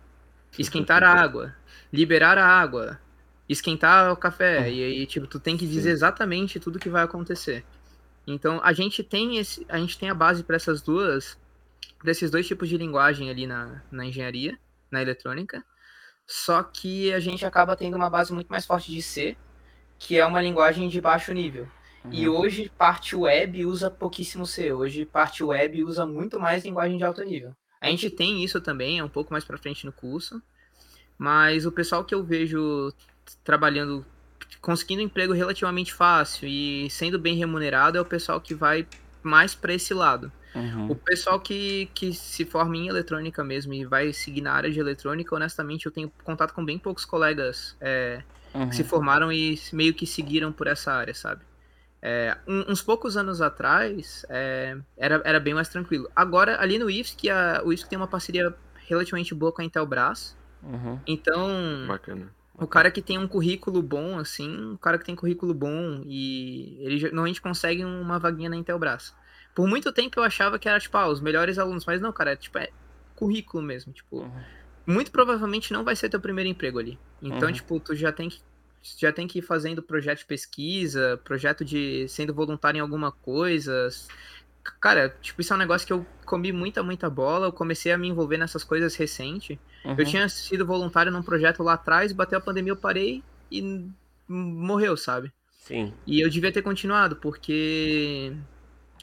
[0.59, 1.55] esquentar a água,
[1.93, 3.01] liberar a água,
[3.49, 4.70] esquentar o café.
[4.70, 7.64] E aí, tipo, tu tem que dizer exatamente tudo que vai acontecer.
[8.26, 11.36] Então, a gente tem esse, a gente tem a base para essas duas,
[11.99, 14.57] para esses dois tipos de linguagem ali na, na engenharia,
[14.93, 15.64] na eletrônica.
[16.26, 19.36] Só que a gente acaba tendo uma base muito mais forte de C,
[19.99, 21.68] que é uma linguagem de baixo nível.
[22.11, 22.28] E Uhum.
[22.28, 24.72] hoje parte web usa pouquíssimo C.
[24.72, 27.55] Hoje parte web usa muito mais linguagem de alto nível.
[27.80, 30.43] A gente tem isso também, é um pouco mais pra frente no curso.
[31.18, 32.93] Mas o pessoal que eu vejo
[33.45, 34.07] trabalhando,
[34.61, 38.86] conseguindo emprego relativamente fácil e sendo bem remunerado é o pessoal que vai
[39.23, 40.31] mais para esse lado.
[40.55, 40.91] Uhum.
[40.91, 44.79] O pessoal que, que se forma em eletrônica mesmo e vai seguir na área de
[44.79, 48.23] eletrônica, honestamente, eu tenho contato com bem poucos colegas é,
[48.55, 48.68] Uhum.
[48.68, 51.41] que se formaram e meio que seguiram por essa área, sabe?
[52.03, 56.11] É, um- uns poucos anos atrás é, era, era bem mais tranquilo.
[56.14, 58.53] Agora, ali no IFSC, a, o IFSC tem uma parceria
[58.87, 60.37] relativamente boa com a Intelbras.
[60.62, 60.99] Uhum.
[61.07, 61.49] Então,
[61.89, 62.29] Bacana.
[62.59, 66.77] O cara que tem um currículo bom, assim, o cara que tem currículo bom e
[66.87, 69.15] ele normalmente consegue uma vaguinha na Intelbras.
[69.55, 72.33] Por muito tempo eu achava que era, tipo, ah, os melhores alunos, mas não, cara,
[72.33, 72.69] é, tipo, é
[73.15, 74.47] currículo mesmo, tipo, Uhum.
[74.87, 77.01] muito provavelmente não vai ser teu primeiro emprego ali.
[77.21, 77.53] Então, Uhum.
[77.53, 78.39] tipo, tu já tem que
[79.01, 83.89] já tem que ir fazendo projeto de pesquisa, projeto de sendo voluntário em alguma coisa.
[84.81, 87.47] Cara, tipo, isso é um negócio que eu comi muita, muita bola.
[87.47, 89.63] Eu comecei a me envolver nessas coisas recente.
[89.85, 89.95] Uhum.
[89.99, 93.85] Eu tinha sido voluntário num projeto lá atrás, bateu a pandemia, eu parei e
[94.28, 95.33] morreu, sabe?
[95.51, 95.93] Sim.
[96.07, 98.33] E eu devia ter continuado, porque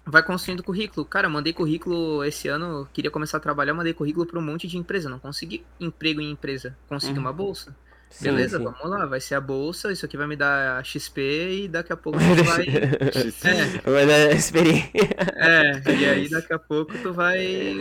[0.05, 1.05] vai construindo currículo.
[1.05, 4.77] Cara, mandei currículo esse ano, queria começar a trabalhar, mandei currículo para um monte de
[4.77, 5.09] empresa.
[5.09, 7.21] Não consegui emprego em empresa, consegui Uhum.
[7.25, 7.75] uma bolsa.
[8.09, 8.63] Sim, Beleza, sim.
[8.63, 11.21] vamos lá, vai ser a bolsa, isso aqui vai me dar XP
[11.63, 12.65] e daqui a pouco gente vai.
[12.65, 14.89] É, Vai dar experiência.
[15.35, 17.37] é, e aí daqui a pouco tu vai.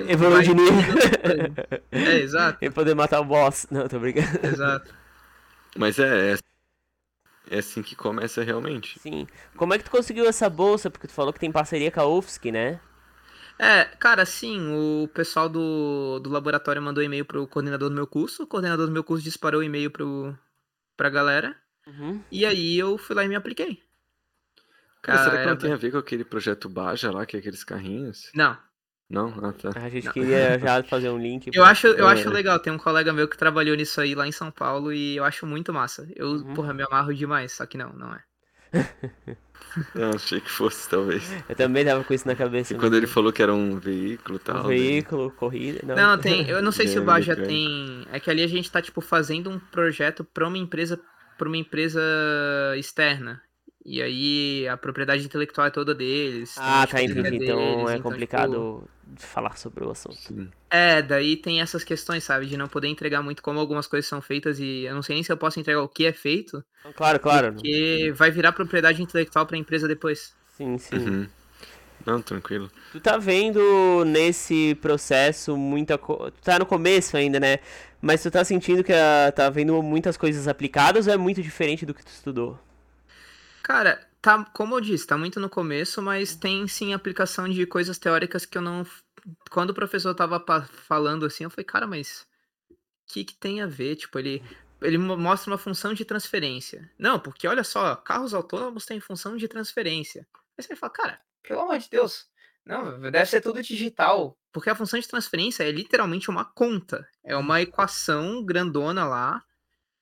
[0.07, 0.75] Evoluir vai de nível.
[1.91, 3.67] É, exato, E poder matar o boss.
[3.71, 4.47] Não, tô brincando.
[4.47, 4.95] exato.
[5.77, 6.39] Mas é, é,
[7.51, 8.99] é assim que começa realmente.
[8.99, 9.27] Sim.
[9.57, 10.91] Como é que tu conseguiu essa bolsa?
[10.91, 12.81] Porque tu falou que tem parceria com a UFSC, né?
[13.59, 18.45] É, cara, sim, o pessoal do, do laboratório mandou e-mail pro coordenador do meu curso,
[18.45, 20.37] o coordenador do meu curso disparou o e-mail pro,
[20.97, 21.57] pra galera,
[21.87, 22.23] Uhum.
[22.31, 23.83] e aí eu fui lá e me apliquei.
[25.03, 27.65] Cara, será que não tem a ver com aquele projeto Baja lá, que é aqueles
[27.65, 28.31] carrinhos?
[28.35, 28.57] Não,
[29.11, 29.29] Não?
[29.45, 29.71] Ah, tá.
[29.81, 30.13] A gente Não.
[30.13, 31.51] queria já fazer um link.
[31.53, 32.11] eu acho, eu É.
[32.13, 35.17] acho legal, tem um colega meu que trabalhou nisso aí lá em São Paulo e
[35.17, 36.09] eu acho muito massa.
[36.17, 36.55] Eu, Uhum.
[36.55, 38.25] porra, me amarro demais, só que não, não é.
[39.95, 41.23] Eu achei que fosse, talvez.
[41.49, 42.75] Eu também tava com isso na cabeça.
[42.75, 44.65] E quando ele falou que era um veículo tal.
[44.65, 45.81] Um daí- veículo, corrida.
[45.85, 48.71] Não, Não, tem, eu não sei se o Baja tem, é que ali a gente
[48.71, 50.99] tá, tipo, fazendo um projeto pra uma empresa,
[51.37, 52.01] pra uma empresa
[52.77, 53.41] externa.
[53.91, 56.55] E aí a propriedade intelectual é toda deles.
[56.59, 57.37] Ah, a tá, entendi.
[57.37, 60.15] Então deles, é tipo, complicado de falar sobre o assunto.
[60.19, 60.51] Sim.
[60.69, 62.45] É, daí tem essas questões, sabe?
[62.45, 65.23] De não poder entregar muito como algumas coisas são feitas e eu não sei nem
[65.23, 66.63] se eu posso entregar o que é feito,
[66.95, 67.55] Claro, claro.
[67.55, 70.35] porque vai virar propriedade intelectual pra empresa depois.
[70.55, 70.97] Sim, sim.
[70.97, 71.29] Uhum.
[72.05, 72.71] Não, tranquilo.
[72.93, 76.31] Tu tá vendo nesse processo muita coisa.
[76.33, 77.59] Tu tá no começo ainda, né?
[78.03, 81.87] Mas tu tá sentindo que ah, tá vendo muitas coisas aplicadas ou é muito diferente
[81.87, 82.59] do que tu estudou?
[83.69, 87.99] Cara, tá, como eu disse, tá muito no começo, mas tem sim aplicação de coisas
[87.99, 88.83] teóricas que eu não.
[89.51, 90.43] Quando o professor tava
[90.87, 92.27] falando assim, eu falei, cara, mas
[92.71, 93.97] o que, que tem a ver?
[93.97, 94.43] Tipo, ele,
[94.81, 96.91] ele mo- mostra uma função de transferência.
[96.99, 100.27] Não, porque olha só, carros autônomos têm função de transferência.
[100.57, 102.27] Aí você fala, cara, pelo amor de Deus,
[102.65, 104.35] não, deve ser tudo digital.
[104.51, 107.07] Porque a função de transferência é literalmente uma conta.
[107.23, 109.45] É uma equação grandona lá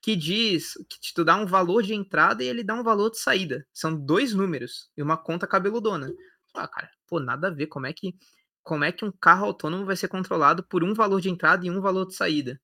[0.07, 3.19] que diz que te dá um valor de entrada e ele dá um valor de
[3.19, 3.67] saída.
[3.73, 6.09] São dois números e uma conta cabeludona.
[6.55, 7.67] Ah, cara, pô, nada a ver.
[7.67, 8.15] Como é que
[8.63, 11.69] como é que um carro autônomo vai ser controlado por um valor de entrada e
[11.69, 12.57] um valor de saída?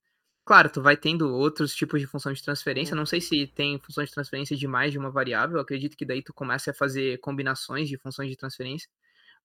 [0.45, 2.95] Claro, tu vai tendo outros tipos de função de transferência.
[2.95, 5.57] Não sei se tem função de transferência de mais de uma variável.
[5.57, 8.87] Eu acredito que daí tu começa a fazer combinações de funções de transferência.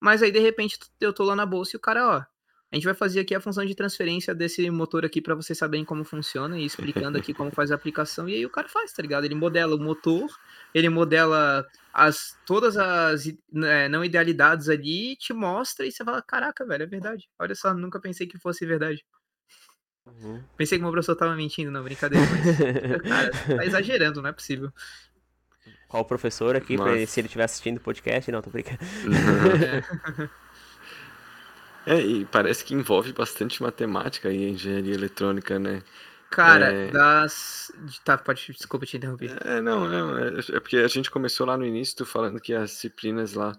[0.00, 2.24] Mas aí, de repente, eu tô lá na bolsa e o cara, ó,
[2.70, 5.86] a gente vai fazer aqui a função de transferência desse motor aqui para vocês saberem
[5.86, 8.28] como funciona e explicando aqui como faz a aplicação.
[8.28, 9.24] E aí o cara faz, tá ligado?
[9.24, 10.28] Ele modela o motor,
[10.74, 16.66] ele modela as todas as né, não idealidades ali, te mostra e você fala, caraca,
[16.66, 17.26] velho, é verdade.
[17.38, 19.02] Olha só, nunca pensei que fosse verdade.
[20.04, 20.42] Uhum.
[20.54, 23.00] Pensei que o meu professor tava mentindo, não, brincadeira, mas.
[23.08, 24.70] Cara, tá exagerando, não é possível.
[25.88, 28.30] Qual o professor aqui, pra se ele estiver assistindo o podcast?
[28.30, 28.78] Não, tô brincando.
[31.88, 35.82] É, e parece que envolve bastante matemática e engenharia eletrônica, né?
[36.30, 36.90] Cara, É.
[36.90, 37.72] das.
[38.04, 38.52] Tá, pode.
[38.52, 39.38] Desculpa te interromper.
[39.46, 42.52] É, não, não, é, é porque a gente começou lá no início, tu falando que
[42.52, 43.56] as disciplinas lá,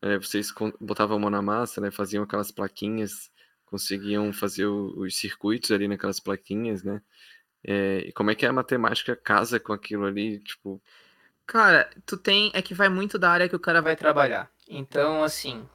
[0.00, 1.90] é, vocês botavam a mão na massa, né?
[1.90, 3.30] Faziam aquelas plaquinhas,
[3.66, 7.02] conseguiam fazer o- os circuitos ali naquelas plaquinhas, né?
[7.64, 10.80] É, e como é que a matemática casa com aquilo ali, tipo,
[11.46, 12.50] Cara, tu tem.
[12.54, 14.50] É que vai muito da área que o cara vai trabalhar.
[14.68, 15.68] Então, assim.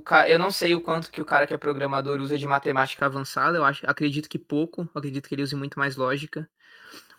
[0.00, 3.06] Ca- eu não sei o quanto que o cara que é programador usa de matemática
[3.06, 3.56] avançada.
[3.58, 4.88] Eu acho, acredito que pouco.
[4.94, 6.48] Acredito que ele use muito mais lógica.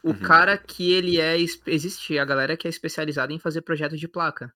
[0.03, 0.19] O Uhum.
[0.19, 1.35] cara que ele é.
[1.67, 4.53] Existe a galera que é especializada em fazer projeto de placa.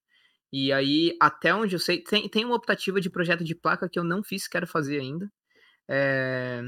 [0.52, 2.02] E aí, até onde eu sei.
[2.04, 5.30] Tem, tem uma optativa de projeto de placa que eu não fiz, quero fazer ainda.
[5.90, 6.64] É,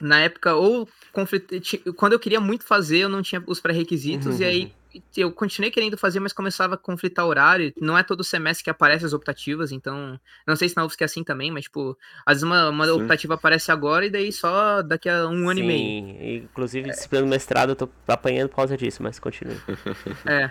[0.00, 4.38] na época, ou conflit- ti- quando eu queria muito fazer, eu não tinha os pré-requisitos,
[4.40, 4.72] e aí
[5.16, 7.72] eu continuei querendo fazer, mas começava a conflitar horário.
[7.80, 10.18] Não é todo semestre que aparece as optativas, então.
[10.46, 12.92] Não sei se na UFSC é assim também, mas, tipo, às vezes uma, uma Sim.
[12.92, 15.78] optativa aparece agora e daí só daqui a um ano e meio.
[15.80, 19.58] Sim, inclusive disciplina do mestrado eu tô apanhando por causa disso, mas continue.
[20.26, 20.50] É.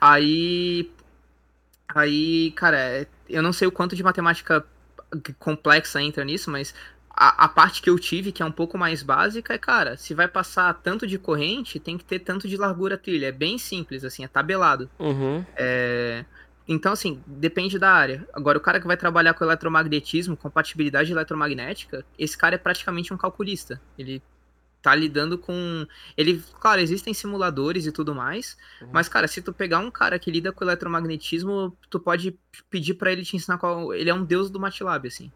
[0.00, 0.90] Aí.
[1.94, 4.64] Aí, cara, eu não sei o quanto de matemática
[5.38, 6.74] complexa entra nisso, mas
[7.10, 10.14] a, a, parte que eu tive, que é um pouco mais básica, é, cara, se
[10.14, 13.26] vai passar tanto de corrente, tem que ter tanto de largura trilha.
[13.26, 14.88] É bem simples, assim, é tabelado.
[14.98, 15.44] Uhum.
[15.56, 16.24] É...
[16.66, 18.26] Então, assim, depende da área.
[18.32, 23.16] Agora, o cara que vai trabalhar com eletromagnetismo, compatibilidade eletromagnética, esse cara é praticamente um
[23.16, 23.80] calculista.
[23.98, 24.22] Ele
[24.80, 25.86] tá lidando com.
[26.16, 28.88] Ele, claro, existem simuladores e tudo mais, uhum.
[28.92, 32.38] mas, cara, se tu pegar um cara que lida com eletromagnetismo, tu pode
[32.70, 33.92] pedir para ele te ensinar qual.
[33.92, 35.30] Ele é um deus do MATLAB, assim.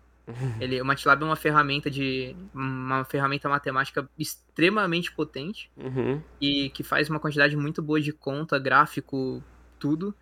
[0.61, 2.35] Ele, o MATLAB é uma ferramenta de.
[2.55, 6.22] uma ferramenta matemática extremamente potente uhum.
[6.41, 9.43] e que faz uma quantidade muito boa de conta, gráfico,
[9.79, 10.14] tudo.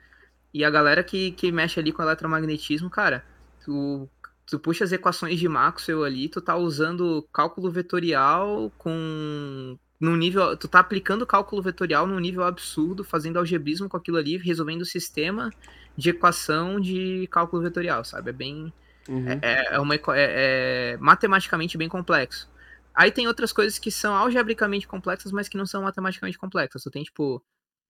[0.53, 3.24] E a galera que, que mexe ali com eletromagnetismo, cara,
[3.64, 4.09] tu
[4.44, 10.57] tu puxa as equações de Maxwell ali, tu tá usando cálculo vetorial com num nível,
[10.57, 14.86] tu tá aplicando cálculo vetorial num nível absurdo, fazendo algebrismo com aquilo ali, resolvendo o
[14.86, 15.50] sistema
[15.96, 18.30] de equação de cálculo vetorial, sabe?
[18.30, 18.72] É bem
[19.09, 19.38] uhum.
[19.42, 22.50] é, é, uma é, é, matematicamente bem complexo.
[22.94, 26.82] Aí tem outras coisas que são algebricamente complexas, mas que não são matematicamente complexas.
[26.82, 27.42] Tu tem tipo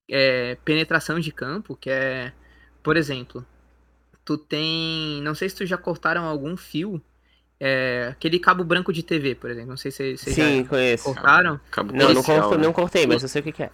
[0.09, 2.33] é, penetração de campo, que é,
[2.83, 3.45] por exemplo,
[4.25, 5.21] tu tem.
[5.23, 7.03] Não sei se tu já cortaram algum fio.
[7.65, 9.71] É, aquele cabo branco de TV, por exemplo.
[9.71, 11.05] Não sei se vocês Sim, conheço.
[11.05, 11.61] cortaram.
[11.71, 12.65] Cabo não, coaxial, não, corto, né?
[12.65, 13.71] não cortei, mas eu sei o que, que é.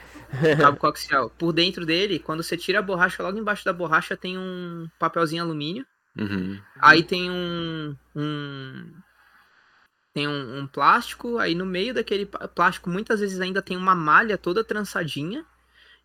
[0.60, 1.30] cabo coaxial.
[1.30, 5.42] Por dentro dele, quando você tira a borracha, logo embaixo da borracha tem um papelzinho
[5.42, 5.86] alumínio.
[6.16, 6.60] Uhum.
[6.80, 8.92] Aí tem um, um
[10.12, 14.36] tem um, um, plástico, aí no meio daquele plástico muitas vezes ainda tem uma malha
[14.36, 15.44] toda trançadinha,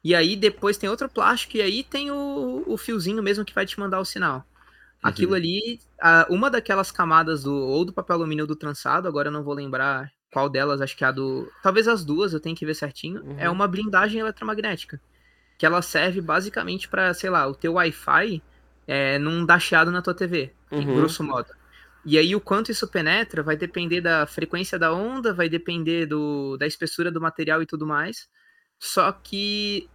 [0.04, 3.66] e aí depois tem outro plástico, e aí tem o, o fiozinho mesmo que vai
[3.66, 4.38] te mandar o sinal.
[4.38, 4.44] Uhum.
[5.02, 9.34] Aquilo ali, a, uma daquelas camadas do ou do papel alumínio do trançado, agora eu
[9.34, 11.50] não vou lembrar qual delas, acho que é a do.
[11.62, 13.20] Talvez as duas, eu tenho que ver certinho.
[13.20, 13.40] É uhum.
[13.40, 15.00] É uma blindagem eletromagnética.
[15.58, 18.42] Que ela serve basicamente para, sei lá, o teu Wi-Fi
[18.88, 20.96] é, dar chiado na tua TV, uhum.
[20.96, 21.50] grosso modo.
[22.06, 26.58] E aí o quanto isso penetra vai depender da frequência da onda, vai depender do,
[26.58, 28.28] da espessura do material e tudo mais.
[28.78, 29.90] Só que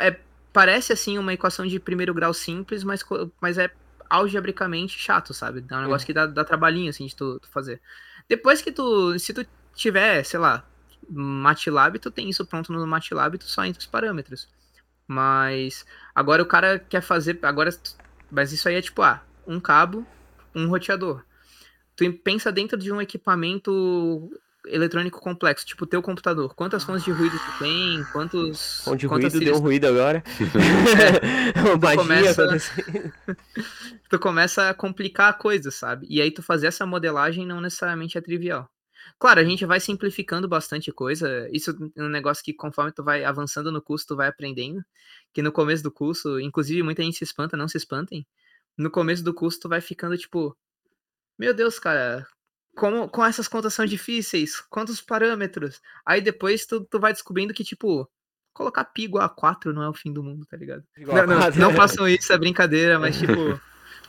[0.00, 0.18] é,
[0.52, 3.04] parece assim uma equação de primeiro grau simples, mas,
[3.40, 3.70] mas é
[4.08, 5.64] algebricamente chato, sabe?
[5.70, 6.06] É um negócio é.
[6.06, 7.80] que dá, dá trabalhinho assim de tu, tu, fazer.
[8.28, 10.64] Depois que tu, se tu tiver, sei lá,
[11.10, 14.48] MATLAB, tu tem isso pronto no MATLAB, tu só entra os parâmetros.
[15.06, 17.70] Mas agora o cara quer fazer, agora,
[18.32, 20.06] mas isso aí é tipo, ah, um cabo,
[20.54, 21.22] um roteador.
[21.94, 24.30] Tu pensa dentro de um equipamento
[24.66, 26.54] eletrônico complexo, tipo o teu computador.
[26.54, 28.02] Quantas fontes de ruído tu tem?
[28.10, 28.80] Quantos.
[28.84, 30.24] Fonte de ruído deu um ruído agora.
[31.52, 32.48] é, tu, começa,
[34.08, 36.06] tu começa a complicar a coisa, sabe?
[36.08, 38.71] E aí tu fazer essa modelagem não necessariamente é trivial.
[39.18, 41.48] Claro, a gente vai simplificando bastante coisa.
[41.52, 44.84] Isso é um negócio que conforme tu vai avançando no curso, tu vai aprendendo.
[45.32, 48.26] Que no começo do curso, inclusive muita gente se espanta, não se espantem.
[48.76, 50.56] No começo do curso, tu vai ficando tipo,
[51.38, 52.26] meu Deus, cara,
[52.74, 55.80] como, com essas contas são difíceis, quantos parâmetros.
[56.06, 58.08] Aí depois tu, tu vai descobrindo que, tipo,
[58.52, 60.84] colocar pi igual a 4 não é o fim do mundo, tá ligado?
[60.96, 63.60] Não, não, não, façam isso, é brincadeira, mas tipo.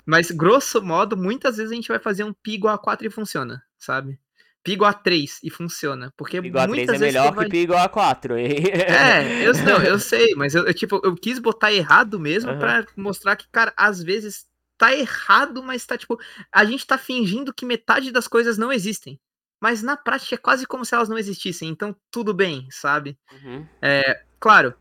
[0.05, 3.11] mas grosso modo, muitas vezes a gente vai fazer um pi igual a 4 e
[3.11, 4.19] funciona, sabe?
[4.63, 6.13] Pi igual a 3 e funciona.
[6.15, 7.45] Porque pi igual a 3 é melhor vai...
[7.45, 8.37] que pi igual a 4.
[8.37, 12.59] é, eu, não, eu sei, mas eu, eu, tipo, eu quis botar errado mesmo uhum.
[12.59, 14.45] para mostrar que, cara, às vezes
[14.77, 16.17] tá errado, mas tá tipo.
[16.51, 19.19] A gente tá fingindo que metade das coisas não existem.
[19.61, 21.69] Mas na prática é quase como se elas não existissem.
[21.69, 23.17] Então tudo bem, sabe?
[23.31, 23.65] Uhum.
[23.81, 24.73] É, claro,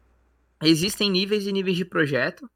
[0.62, 2.48] existem níveis e níveis de projeto.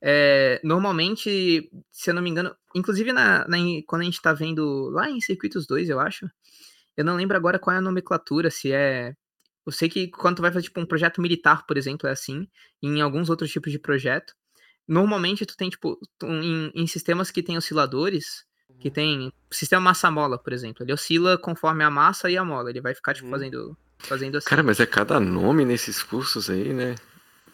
[0.00, 3.56] É, normalmente, se eu não me engano, inclusive na, na,
[3.86, 6.28] quando a gente tá vendo lá em Circuitos 2, eu acho.
[6.96, 9.14] Eu não lembro agora qual é a nomenclatura, se é.
[9.64, 12.46] Eu sei que quando tu vai fazer tipo, um projeto militar, por exemplo, é assim.
[12.82, 14.34] E em alguns outros tipos de projeto
[14.86, 18.44] normalmente tu tem, tipo, em, em, sistemas que tem osciladores,
[18.80, 18.94] que uhum.
[18.94, 22.94] tem sistema massa-mola, por exemplo, ele oscila conforme a massa e a mola, ele vai
[22.94, 23.32] ficar, tipo, uhum.
[23.32, 24.48] fazendo, fazendo assim.
[24.48, 26.94] Cara, mas é cada nome nesses cursos aí, né?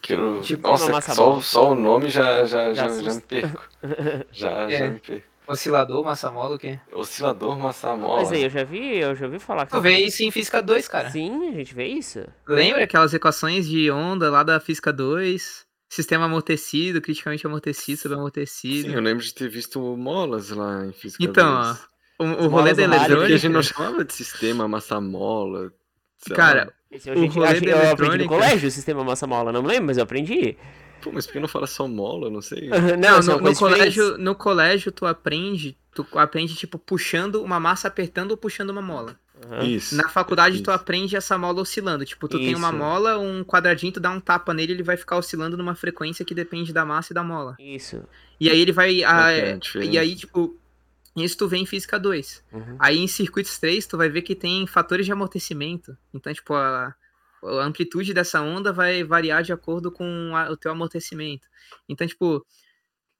[0.00, 3.68] Que eu, tipo, nossa, só, só o nome já, já, já, já, já me perco.
[4.32, 4.78] já, é.
[4.78, 5.26] já me perco.
[5.48, 6.78] Oscilador, massa-mola, o quê?
[6.92, 8.18] Oscilador, massa-mola.
[8.18, 9.72] Mas aí, eu já vi, eu já vi falar que...
[9.72, 11.10] Tu vê isso em Física 2, cara.
[11.10, 12.22] Sim, a gente vê isso.
[12.46, 15.66] Lembra aquelas equações de onda lá da Física 2?
[15.88, 18.90] Sistema amortecido, criticamente amortecido, subaamortecido.
[18.90, 21.24] Sim, eu lembro de ter visto molas lá em física.
[21.24, 21.88] Então, 2.
[22.18, 23.34] ó, o, o rolê da eletrônica...
[23.34, 25.72] a gente não chamava de sistema massa-mola.
[26.34, 29.62] Cara, Esse, eu, o rolê eu, da eu aprendi no colégio o sistema massa-mola, não
[29.62, 30.58] me lembro, mas eu aprendi.
[31.00, 32.30] Pô, mas por que não fala só mola?
[32.30, 32.68] Não sei.
[32.98, 38.32] não, no, no colégio, no colégio tu aprende, tu aprende, tipo, puxando uma massa, apertando
[38.32, 39.18] ou puxando uma mola.
[39.46, 39.62] Uhum.
[39.62, 39.96] Isso.
[39.96, 40.64] Na faculdade isso.
[40.64, 42.04] tu aprende essa mola oscilando.
[42.04, 42.46] Tipo, tu isso.
[42.46, 45.74] tem uma mola, um quadradinho, tu dá um tapa nele, ele vai ficar oscilando numa
[45.74, 47.56] frequência que depende da massa e da mola.
[47.58, 48.02] Isso.
[48.40, 49.02] E aí ele vai.
[49.04, 50.56] A, é e aí, tipo.
[51.16, 52.44] Isso tu vê em física 2.
[52.52, 52.76] Uhum.
[52.78, 55.96] Aí em circuitos 3, tu vai ver que tem fatores de amortecimento.
[56.14, 56.94] Então, tipo, a,
[57.44, 61.46] a amplitude dessa onda vai variar de acordo com a- o teu amortecimento.
[61.88, 62.44] Então, tipo,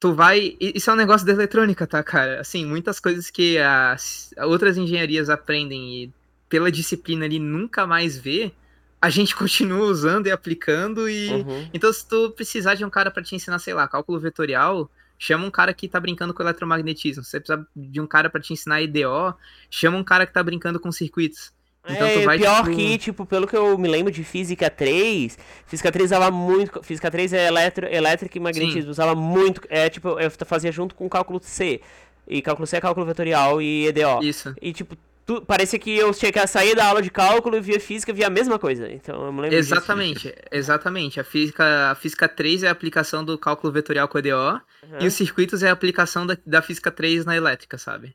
[0.01, 0.57] tu vai.
[0.61, 2.40] Isso é um negócio da eletrônica, tá, cara?
[2.40, 6.12] Assim, muitas coisas que as outras engenharias aprendem e
[6.49, 8.53] pela disciplina ali nunca mais vê,
[9.01, 11.28] a gente continua usando e aplicando e.
[11.28, 11.70] Uhum.
[11.73, 15.45] Então, se tu precisar de um cara para te ensinar, sei lá, cálculo vetorial, chama
[15.47, 17.24] um cara que tá brincando com eletromagnetismo.
[17.24, 19.35] Se você precisar de um cara para te ensinar EDO,
[19.70, 21.53] chama um cara que tá brincando com circuitos.
[21.84, 25.38] Então é, vai, pior tipo- que, tipo, pelo que eu me lembro de Física 3,
[25.66, 26.82] Física 3 usava muito.
[26.82, 29.62] Física 3 é eletro, elétrica e magnetismo, usava muito.
[29.70, 31.80] É tipo, eu fazia junto com cálculo C.
[32.26, 34.22] E cálculo C é cálculo vetorial e EDO.
[34.22, 34.55] Isso.
[34.60, 34.94] E tipo,
[35.24, 38.26] tu, parecia que eu tinha que sair da aula de cálculo e via física via
[38.26, 38.90] a mesma coisa.
[38.92, 39.72] Então eu me lembro disso.
[39.74, 41.18] Exatamente, exatamente.
[41.20, 44.98] A física, a física 3 é a aplicação do cálculo vetorial com EDO, Uhum.
[45.00, 48.14] e os circuitos é a aplicação da, da física 3 na elétrica, sabe?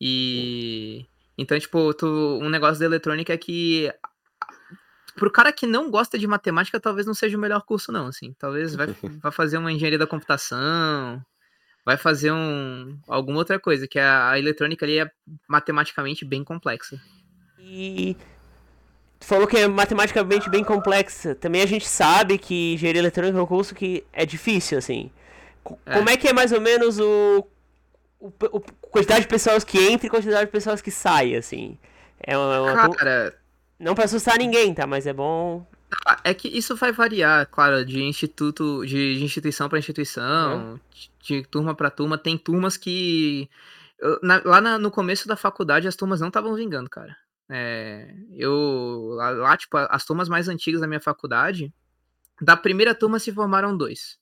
[0.00, 1.06] E.
[1.42, 2.06] Então, tipo, tu,
[2.40, 3.92] um negócio da eletrônica é que.
[5.14, 8.32] Pro cara que não gosta de matemática, talvez não seja o melhor curso, não, assim.
[8.38, 8.86] Talvez vai,
[9.22, 11.20] vai fazer uma engenharia da computação,
[11.84, 15.10] vai fazer um, alguma outra coisa, que a, a eletrônica ali é
[15.46, 16.98] matematicamente bem complexa.
[17.58, 18.16] E
[19.20, 21.34] tu falou que é matematicamente bem complexa.
[21.34, 25.10] Também a gente sabe que engenharia eletrônica é um curso que é difícil, assim.
[25.62, 25.92] Co- É.
[25.94, 27.46] Como é que é mais ou menos o,
[28.26, 31.78] o, o- quantidade de pessoas que entra e quantidade de pessoas que saem, assim?
[32.20, 33.38] É uma, é uma Cara,
[33.78, 34.86] não pra assustar ninguém, tá?
[34.86, 35.66] Mas é bom.
[36.06, 41.10] Ah, É que isso vai variar, claro, de instituto, de, de instituição para instituição, de,
[41.40, 42.16] de turma para turma.
[42.16, 43.48] Tem turmas que
[44.22, 47.14] na- lá na- no começo da faculdade as turmas não estavam vingando, cara.
[47.50, 51.72] É, eu lá, lá, tipo as turmas mais antigas da minha faculdade,
[52.40, 54.16] da primeira turma se formaram dois.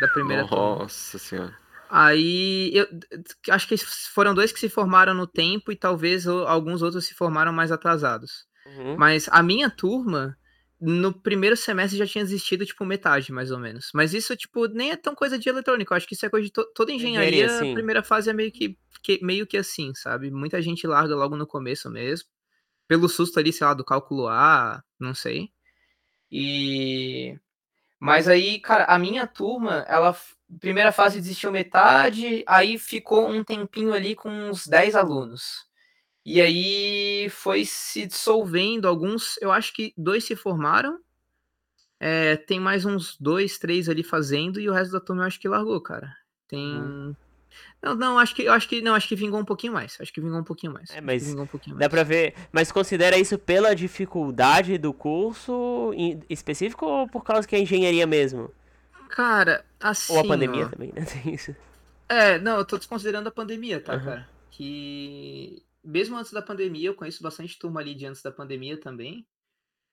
[0.00, 0.78] Da primeira turma.
[0.78, 1.56] Nossa senhora.
[1.90, 2.86] Aí eu
[3.50, 3.76] acho que
[4.12, 8.46] foram dois que se formaram no tempo e talvez alguns outros se formaram mais atrasados.
[8.66, 8.96] Uhum.
[8.96, 10.36] Mas a minha turma,
[10.80, 13.90] no primeiro semestre já tinha existido, tipo, metade, mais ou menos.
[13.94, 15.92] Mas isso, tipo, nem é tão coisa de eletrônica.
[15.92, 17.44] Eu acho que isso é coisa de to- toda engenharia.
[17.44, 20.30] Engenharia, a primeira fase é meio que, que- meio que assim, sabe?
[20.30, 22.28] Muita gente larga logo no começo mesmo.
[22.88, 25.50] Pelo susto ali, sei lá, do cálculo A, não sei.
[26.30, 27.38] E.
[28.00, 30.14] Mas aí, cara, a minha turma, ela.
[30.60, 35.66] Primeira fase desistiu metade, aí ficou um tempinho ali com uns 10 alunos.
[36.24, 40.98] E aí foi se dissolvendo alguns, eu acho que dois se formaram.
[42.00, 45.40] é, tem mais uns dois, três ali fazendo, e o resto da turma eu acho
[45.40, 46.14] que largou, cara.
[46.48, 46.60] Tem.
[46.60, 47.16] Uhum.
[47.82, 49.96] Não, não, acho que eu acho que não, acho que vingou um pouquinho mais.
[50.00, 50.90] Acho que vingou um pouquinho mais.
[50.90, 52.34] É, mas um pouquinho Dá pra ver.
[52.50, 58.06] Mas considera isso pela dificuldade do curso em específico ou por causa que é engenharia
[58.06, 58.50] mesmo?
[59.14, 60.12] Cara, assim.
[60.12, 61.04] Ou a pandemia ó, também, né?
[61.06, 61.54] Tem isso.
[62.08, 64.04] É, não, eu tô desconsiderando a pandemia, tá, Aham.
[64.04, 64.28] cara?
[64.50, 69.24] Que mesmo antes da pandemia, eu conheço bastante turma ali de antes da pandemia também.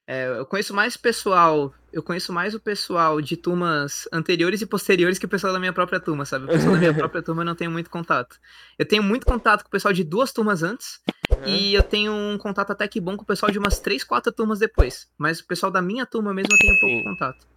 [0.07, 5.19] É, eu conheço mais pessoal, eu conheço mais o pessoal de turmas anteriores e posteriores
[5.19, 6.45] que o pessoal da minha própria turma, sabe?
[6.45, 8.39] O pessoal da minha própria turma eu não tenho muito contato.
[8.77, 10.99] Eu tenho muito contato com o pessoal de duas turmas antes
[11.45, 14.31] e eu tenho um contato até que bom com o pessoal de umas três, quatro
[14.31, 15.07] turmas depois.
[15.15, 17.03] Mas o pessoal da minha turma mesmo eu tenho pouco Sim.
[17.03, 17.47] contato.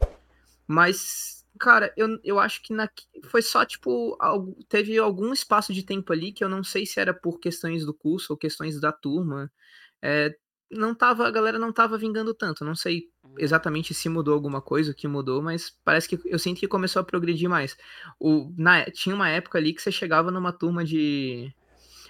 [0.66, 2.88] Mas, cara, eu, eu acho que na,
[3.24, 7.00] foi só, tipo, algo, teve algum espaço de tempo ali que eu não sei se
[7.00, 9.50] era por questões do curso ou questões da turma.
[10.02, 10.36] É,
[10.70, 12.64] não tava, a galera não tava vingando tanto.
[12.64, 13.08] Não sei
[13.38, 17.00] exatamente se mudou alguma coisa, o que mudou, mas parece que eu sinto que começou
[17.00, 17.76] a progredir mais.
[18.18, 21.52] O, na, tinha uma época ali que você chegava numa turma de.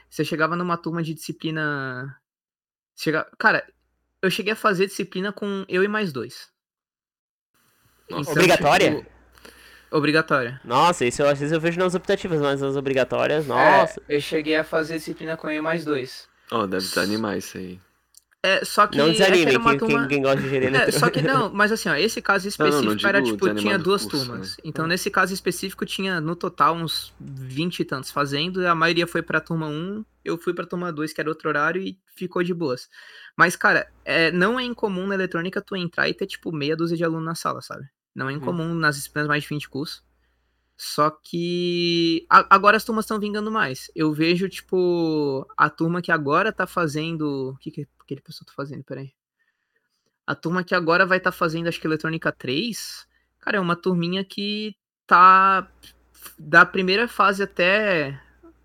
[0.08, 2.16] Você chegava numa turma de disciplina.
[2.96, 3.66] Chega, cara,
[4.22, 6.48] eu cheguei a fazer disciplina com eu e mais dois.
[8.08, 8.30] Nossa.
[8.30, 8.96] Obrigatória?
[8.96, 9.13] tipo,
[9.90, 10.60] obrigatória.
[10.64, 14.00] Nossa, isso eu, às vezes eu vejo nas optativas, mas nas obrigatórias, nossa.
[14.08, 16.28] É, eu cheguei a fazer disciplina com e mais dois.
[16.50, 17.80] Ó, deve desanimar isso aí.
[18.44, 18.98] É, só que.
[18.98, 20.00] não desanime, quem, turma...
[20.00, 22.66] quem, quem gosta de engenharia É, só que não, mas assim, ó, esse caso Não,
[22.66, 24.50] não, específico não era tipo, tinha duas curso, turmas.
[24.50, 24.56] né?
[24.62, 29.06] Então, nesse caso específico, tinha no total uns 20 e tantos fazendo, e a maioria
[29.06, 32.42] foi pra turma 1, eu fui pra turma 2, que era outro horário, e ficou
[32.42, 32.86] de boas.
[33.34, 36.98] Mas, cara, é, não é incomum na eletrônica tu entrar e ter, tipo, meia dúzia
[36.98, 37.86] de alunos na sala, sabe?
[38.14, 38.38] Não é Uhum.
[38.38, 40.02] incomum nas disciplinas mais de 20 cursos.
[40.76, 43.90] Só que agora as turmas estão vingando mais.
[43.94, 47.52] Eu vejo, tipo, a turma que agora tá fazendo.
[47.54, 48.82] O que, que aquele pessoal tá fazendo?
[48.82, 49.12] Peraí.
[50.26, 53.06] A turma que agora vai estar fazendo, acho que Eletrônica 3,
[53.40, 54.74] cara, é uma turminha que
[55.06, 55.68] tá.
[56.38, 58.18] Da primeira fase até.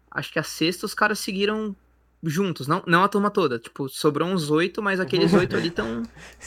[0.10, 1.76] Acho que a sexta, os caras seguiram
[2.24, 2.68] juntos.
[2.68, 3.60] Não, não a turma toda.
[3.60, 6.02] Tipo, sobrou uns oito, mas aqueles oito ali estão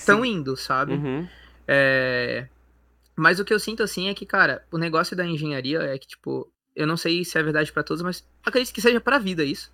[0.05, 0.95] tão indo, sabe?
[0.95, 1.29] Uhum.
[1.69, 2.49] É,
[3.17, 6.07] Mas o que eu sinto assim é que, cara, o negócio da engenharia é que,
[6.07, 9.45] tipo, Eu não sei se é verdade para todos, mas acredito que seja pra vida
[9.45, 9.71] isso.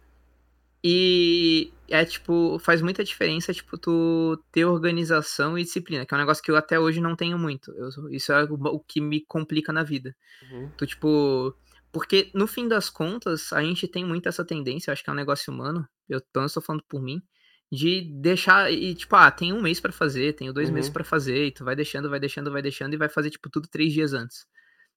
[0.82, 6.20] E é tipo, faz muita diferença, tipo, tu ter organização e disciplina, que é um
[6.20, 7.73] negócio que eu até hoje não tenho muito.
[7.73, 10.15] Eu, isso é o, o, que me complica na vida.
[10.51, 10.70] Uhum.
[10.77, 11.55] Tu, tipo.
[11.90, 15.16] Porque no fim das contas, a gente tem muito essa tendência, acho que é um
[15.16, 17.23] negócio humano, eu não estou falando por mim,
[17.70, 20.74] de deixar e tipo, ah, tem um mês para fazer, tenho dois uhum.
[20.74, 23.50] meses para fazer, e tu vai deixando, vai deixando, vai deixando e vai fazer tipo
[23.50, 24.46] tudo três dias antes.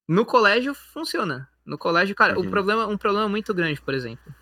[0.08, 1.48] No colégio funciona.
[1.66, 4.34] No colégio, cara, o problema, um problema muito grande, por exemplo.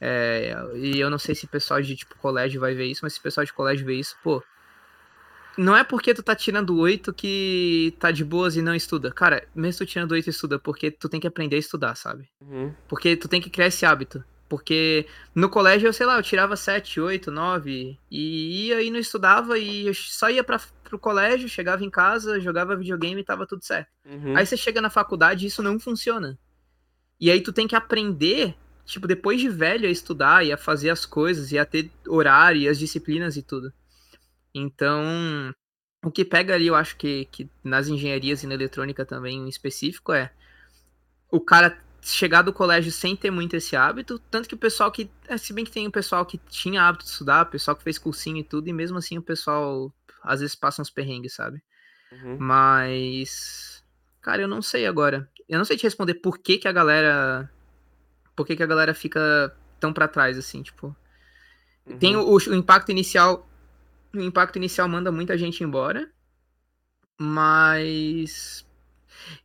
[0.00, 3.14] É, e eu não sei se o pessoal de tipo colégio vai ver isso, mas
[3.14, 4.42] se o pessoal de colégio vê isso, pô,
[5.58, 9.10] não é porque tu tá tirando oito que tá de boas e não estuda.
[9.10, 12.30] Cara, mesmo tu tirando oito estuda, porque tu tem que aprender a estudar, sabe?
[12.40, 12.72] Uhum.
[12.88, 14.24] Porque tu tem que criar esse hábito.
[14.50, 18.98] Porque no colégio, eu sei lá, eu tirava 7, 8, 9 e ia e não
[18.98, 23.46] estudava e eu só ia para pro colégio, chegava em casa, jogava videogame e tava
[23.46, 23.88] tudo certo.
[24.04, 24.36] Uhum.
[24.36, 26.36] Aí você chega na faculdade e isso não funciona.
[27.20, 30.90] E aí tu tem que aprender, tipo, depois de velho, a estudar e a fazer
[30.90, 33.72] as coisas e a ter horário e as disciplinas e tudo.
[34.52, 35.54] Então,
[36.04, 39.48] o que pega ali, eu acho que, que nas engenharias e na eletrônica também em
[39.48, 40.32] específico é
[41.30, 45.10] o cara chegar do colégio sem ter muito esse hábito, tanto que o pessoal que,
[45.28, 47.82] é, se bem que tem o pessoal que tinha hábito de estudar, o pessoal que
[47.82, 51.62] fez cursinho e tudo, e mesmo assim o pessoal às vezes passa uns perrengues, sabe?
[52.12, 52.36] Uhum.
[52.38, 53.84] Mas,
[54.20, 55.28] cara, eu não sei agora.
[55.48, 57.50] Eu não sei te responder por que que a galera,
[58.34, 60.94] por que que a galera fica tão para trás assim, tipo.
[61.86, 61.98] Uhum.
[61.98, 63.48] Tem o, o impacto inicial,
[64.14, 66.10] o impacto inicial manda muita gente embora,
[67.18, 68.66] mas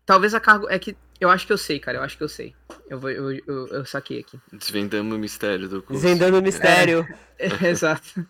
[0.06, 1.98] talvez a cargo é que eu acho que eu sei, cara.
[1.98, 2.56] Eu acho que eu sei.
[2.90, 4.40] Eu, vou, eu, eu, eu saquei aqui.
[4.52, 6.02] Desvendando o mistério do curso.
[6.02, 7.08] Desvendando o mistério.
[7.38, 8.28] É, é, exato.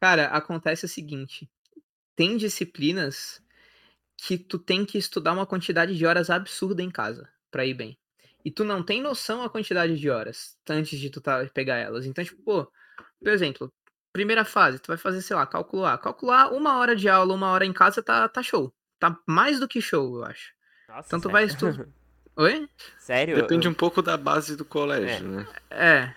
[0.00, 1.48] Cara, acontece o seguinte.
[2.16, 3.42] Tem disciplinas
[4.16, 7.98] que tu tem que estudar uma quantidade de horas absurda em casa para ir bem.
[8.44, 12.06] E tu não tem noção a quantidade de horas antes de tu tá, pegar elas.
[12.06, 12.70] Então, tipo, pô,
[13.20, 13.72] por exemplo,
[14.12, 15.96] primeira fase, tu vai fazer, sei lá, calcular.
[15.98, 18.72] Calcular uma hora de aula, uma hora em casa, tá, tá show.
[18.98, 20.52] Tá mais do que show, eu acho.
[20.94, 21.86] Nossa, então tu vai estudar.
[22.36, 22.68] Oi?
[22.98, 23.36] Sério?
[23.36, 25.28] Depende um pouco da base do colégio, é.
[25.28, 25.46] né?
[25.70, 26.12] É.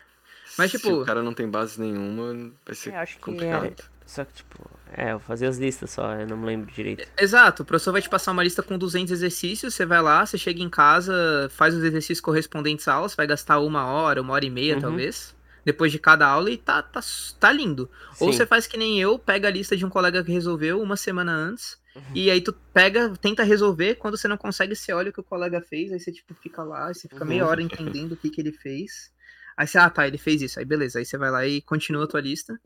[0.57, 0.87] Mas, tipo.
[0.87, 3.73] Se o cara não tem base nenhuma, vai ser é, acho complicado.
[3.73, 3.95] Que é...
[4.05, 7.07] Só que, tipo, é, eu fazer as listas só, eu não me lembro direito.
[7.17, 10.37] Exato, o professor vai te passar uma lista com 200 exercícios, você vai lá, você
[10.37, 14.33] chega em casa, faz os exercícios correspondentes à aula, você vai gastar uma hora, uma
[14.33, 14.81] hora e meia, uhum.
[14.81, 15.35] talvez,
[15.65, 17.01] depois de cada aula e tá, tá,
[17.39, 17.89] tá lindo.
[18.13, 18.25] Sim.
[18.25, 20.95] Ou você faz que nem eu, pega a lista de um colega que resolveu uma
[20.95, 21.83] semana antes.
[22.13, 25.23] E aí tu pega, tenta resolver, quando você não consegue, você olha o que o
[25.23, 27.65] colega fez, aí você tipo fica lá, você fica meia hora uhum.
[27.65, 29.11] entendendo o que, que ele fez.
[29.55, 32.03] Aí você, ah tá, ele fez isso, aí beleza, aí você vai lá e continua
[32.03, 32.59] a tua lista.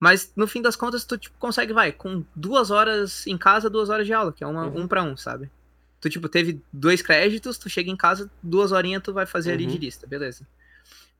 [0.00, 3.88] Mas no fim das contas, tu tipo, consegue, vai, com duas horas em casa, duas
[3.88, 4.82] horas de aula, que é uma, uhum.
[4.82, 5.50] um para um, sabe?
[6.00, 9.54] Tu, tipo, teve dois créditos, tu chega em casa, duas horinhas tu vai fazer uhum.
[9.54, 9.80] ali de uhum.
[9.80, 10.46] lista, beleza.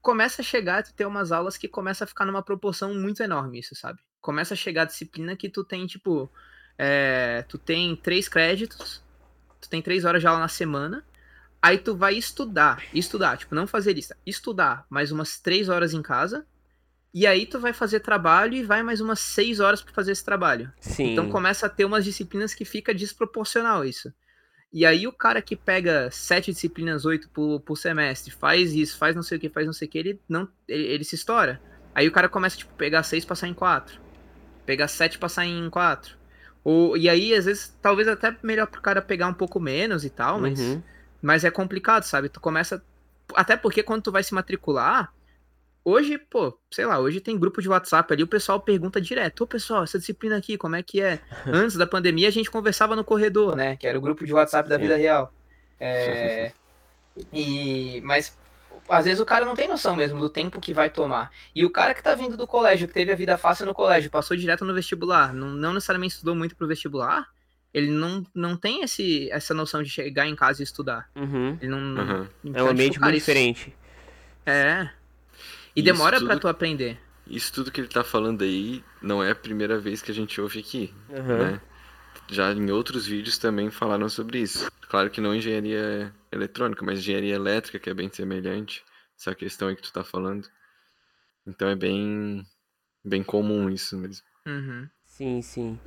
[0.02, 3.60] Começa a chegar, tu tem umas aulas que começa a ficar numa proporção muito enorme,
[3.60, 4.01] isso, sabe?
[4.20, 6.31] Começa a chegar a disciplina que tu tem, tipo,
[6.78, 9.02] é, tu tem três créditos,
[9.60, 11.05] tu tem três horas de aula na semana,
[11.62, 16.02] aí tu vai estudar, estudar, tipo, não fazer lista, estudar mais umas três horas em
[16.02, 16.46] casa,
[17.12, 20.24] e aí tu vai fazer trabalho e vai mais umas seis horas para fazer esse
[20.24, 20.72] trabalho.
[20.80, 21.12] Sim.
[21.12, 24.12] Então começa a ter umas disciplinas que fica desproporcional isso.
[24.72, 29.14] E aí o cara que pega sete disciplinas, oito por, por semestre, faz isso, faz
[29.14, 30.48] não sei o que, faz não sei o que, ele não.
[30.66, 31.62] Ele, ele se estoura.
[31.94, 34.01] Aí o cara começa, tipo, pegar seis passar em quatro.
[34.66, 36.16] Pegar sete passar em quatro.
[36.65, 40.11] Ou, e aí, às vezes, talvez até melhor pro cara pegar um pouco menos e
[40.11, 40.82] tal, mas, uhum.
[41.20, 42.31] mas é complicado, sabe?
[42.31, 42.82] Tu começa.
[43.35, 45.12] Até porque quando tu vai se matricular,
[45.85, 49.47] hoje, pô, sei lá, hoje tem grupo de WhatsApp ali, o pessoal pergunta direto, ô
[49.47, 51.20] pessoal, essa disciplina aqui, como é que é?
[51.47, 53.77] Antes da pandemia a gente conversava no corredor, né?
[53.77, 55.32] Que era o grupo de WhatsApp da vida real.
[55.78, 56.53] É...
[57.32, 58.01] E...
[58.03, 58.36] Mas
[58.89, 61.31] às vezes o cara não tem noção mesmo do tempo que vai tomar.
[61.55, 64.11] E o cara que tá vindo do colégio, que teve a vida fácil no colégio,
[64.11, 67.28] passou direto no vestibular, não, não necessariamente estudou muito pro vestibular,
[67.73, 71.11] ele não, não tem esse, essa noção de chegar em casa e estudar.
[71.16, 71.59] Uhum.
[71.61, 72.28] Ele não, uhum.
[72.44, 73.27] Então, é um ambiente muito isso...
[73.27, 73.77] diferente.
[74.47, 74.89] É.
[75.74, 76.28] E isso demora tudo...
[76.28, 77.01] para tu aprender.
[77.27, 80.40] Isso tudo que ele tá falando aí não é a primeira vez que a gente
[80.40, 81.39] ouve aqui, uhum.
[81.39, 81.61] né?
[82.28, 84.70] Já em outros vídeos também falaram sobre isso.
[84.88, 88.84] Claro que não engenharia eletrônica, mas engenharia elétrica, que é bem semelhante,
[89.18, 90.48] essa questão aí que tu tá falando.
[91.46, 92.46] Então é bem,
[93.05, 94.24] bem comum isso mesmo.
[94.46, 94.88] Uhum.
[95.05, 95.78] Sim, sim.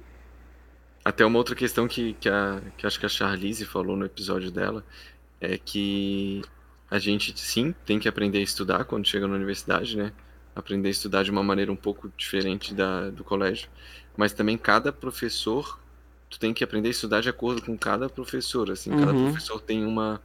[1.03, 4.51] Até uma outra questão que, que, a, que acho que a Charlize falou no episódio
[4.51, 4.85] dela
[5.39, 6.41] é que
[6.89, 10.11] a gente sim tem que aprender a estudar quando chega na universidade, né?
[10.55, 13.69] Aprender a estudar de uma maneira um pouco diferente da, do colégio.
[14.15, 15.80] Mas também cada professor
[16.30, 19.26] tu tem que aprender a estudar de acordo com cada professor, assim, cada uhum.
[19.26, 20.22] professor tem uma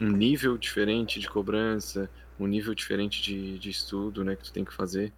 [0.00, 2.08] um nível diferente de cobrança,
[2.38, 5.12] um nível diferente de, de estudo, né, que tu tem que fazer.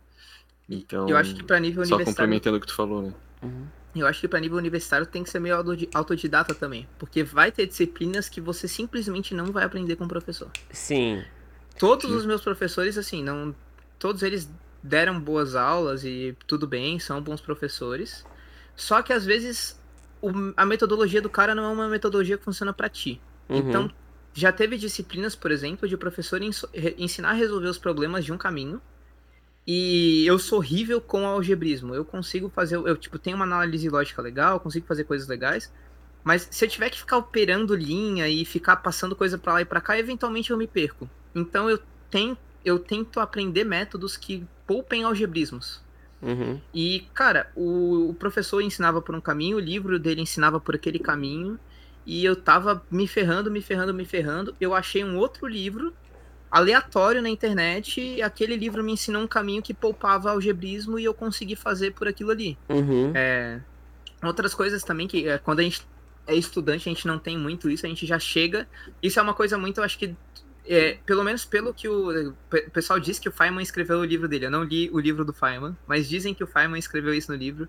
[0.69, 3.14] Então, eu acho que para nível só universitário, complementando o que tu falou, né?
[3.43, 3.66] Uhum.
[3.97, 7.52] eu acho que para nível universitário tem que ser meio auto- autodidata também, porque vai
[7.52, 10.51] ter disciplinas que você simplesmente não vai aprender com o professor.
[10.70, 11.23] Sim.
[11.78, 12.16] Todos Sim.
[12.16, 13.55] os meus professores, assim, não.
[13.98, 14.48] Todos eles
[14.82, 18.24] deram boas aulas e tudo bem, são bons professores.
[18.74, 19.81] Só que às vezes
[20.22, 23.20] o- a metodologia do cara não é uma metodologia que funciona pra ti.
[23.48, 23.58] Uhum.
[23.58, 23.90] Então,
[24.32, 26.40] já teve disciplinas, por exemplo, de professor
[26.96, 28.80] ensinar a resolver os problemas de um caminho.
[29.66, 31.94] E eu sou horrível com algebrismo.
[31.94, 32.76] Eu consigo fazer.
[32.76, 35.72] Eu, tipo, tenho uma análise lógica legal, consigo fazer coisas legais.
[36.24, 39.64] Mas se eu tiver que ficar operando linha e ficar passando coisa pra lá e
[39.64, 41.08] pra cá, eventualmente eu me perco.
[41.34, 41.78] Então eu,
[42.10, 45.80] ten, eu tento aprender métodos que poupem algebrismos.
[46.22, 46.60] Uhum.
[46.72, 50.98] E, cara, o, o professor ensinava por um caminho, o livro dele ensinava por aquele
[50.98, 51.58] caminho,
[52.06, 54.54] e eu tava me ferrando, me ferrando, me ferrando.
[54.60, 55.92] Eu achei um outro livro
[56.50, 61.14] aleatório na internet, e aquele livro me ensinou um caminho que poupava algebrismo e eu
[61.14, 62.58] consegui fazer por aquilo ali.
[62.68, 63.12] Uhum.
[63.14, 63.60] É,
[64.22, 65.86] outras coisas também que é, quando a gente
[66.26, 68.68] é estudante, a gente não tem muito isso, a gente já chega.
[69.02, 70.14] Isso é uma coisa muito, eu acho que.
[70.66, 74.05] É, pelo menos pelo que o, pe- o pessoal diz que o Feynman escreveu o
[74.05, 74.47] livro dele.
[74.47, 77.36] Eu não li o livro do Feynman, mas dizem que o Feynman escreveu isso no
[77.36, 77.68] livro.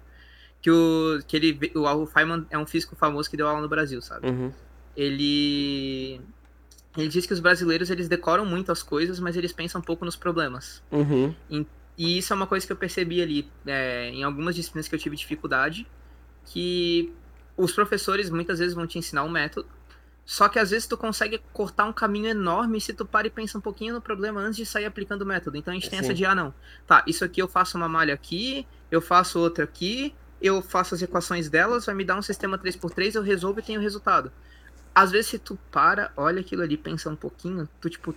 [0.61, 3.67] Que o, que ele, o, o Feynman é um físico famoso que deu aula no
[3.67, 4.27] Brasil, sabe?
[4.27, 4.51] Uhum.
[4.95, 6.21] Ele.
[6.95, 10.05] Ele diz que os brasileiros eles decoram muito as coisas, mas eles pensam um pouco
[10.05, 10.83] nos problemas.
[10.91, 11.33] Uhum.
[11.97, 14.99] E isso é uma coisa que eu percebi ali é, em algumas disciplinas que eu
[14.99, 15.87] tive dificuldade,
[16.45, 17.11] que
[17.57, 19.67] os professores muitas vezes vão te ensinar um método,
[20.25, 23.57] só que às vezes tu consegue cortar um caminho enorme se tu para e pensa
[23.57, 25.57] um pouquinho no problema antes de sair aplicando o método.
[25.57, 26.05] Então a gente tem Sim.
[26.05, 26.53] essa de, ah não,
[26.87, 31.01] tá, isso aqui eu faço uma malha aqui, eu faço outra aqui, eu faço as
[31.01, 34.31] equações delas, vai me dar um sistema 3x3, eu resolvo e tenho o resultado.
[34.95, 38.15] Às vezes se tu para, olha aquilo ali, pensa um pouquinho, tu tipo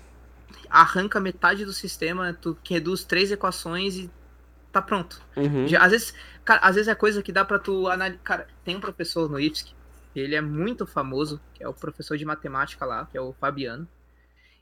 [0.70, 4.10] arranca metade do sistema, tu reduz três equações e
[4.70, 5.20] tá pronto.
[5.36, 5.66] Uhum.
[5.66, 6.14] Já, às vezes,
[6.44, 8.20] cara, às vezes é coisa que dá pra tu analisar.
[8.22, 9.74] Cara, tem um professor no IFSC,
[10.20, 13.88] ele é muito famoso, que é o professor de matemática lá, que é o Fabiano.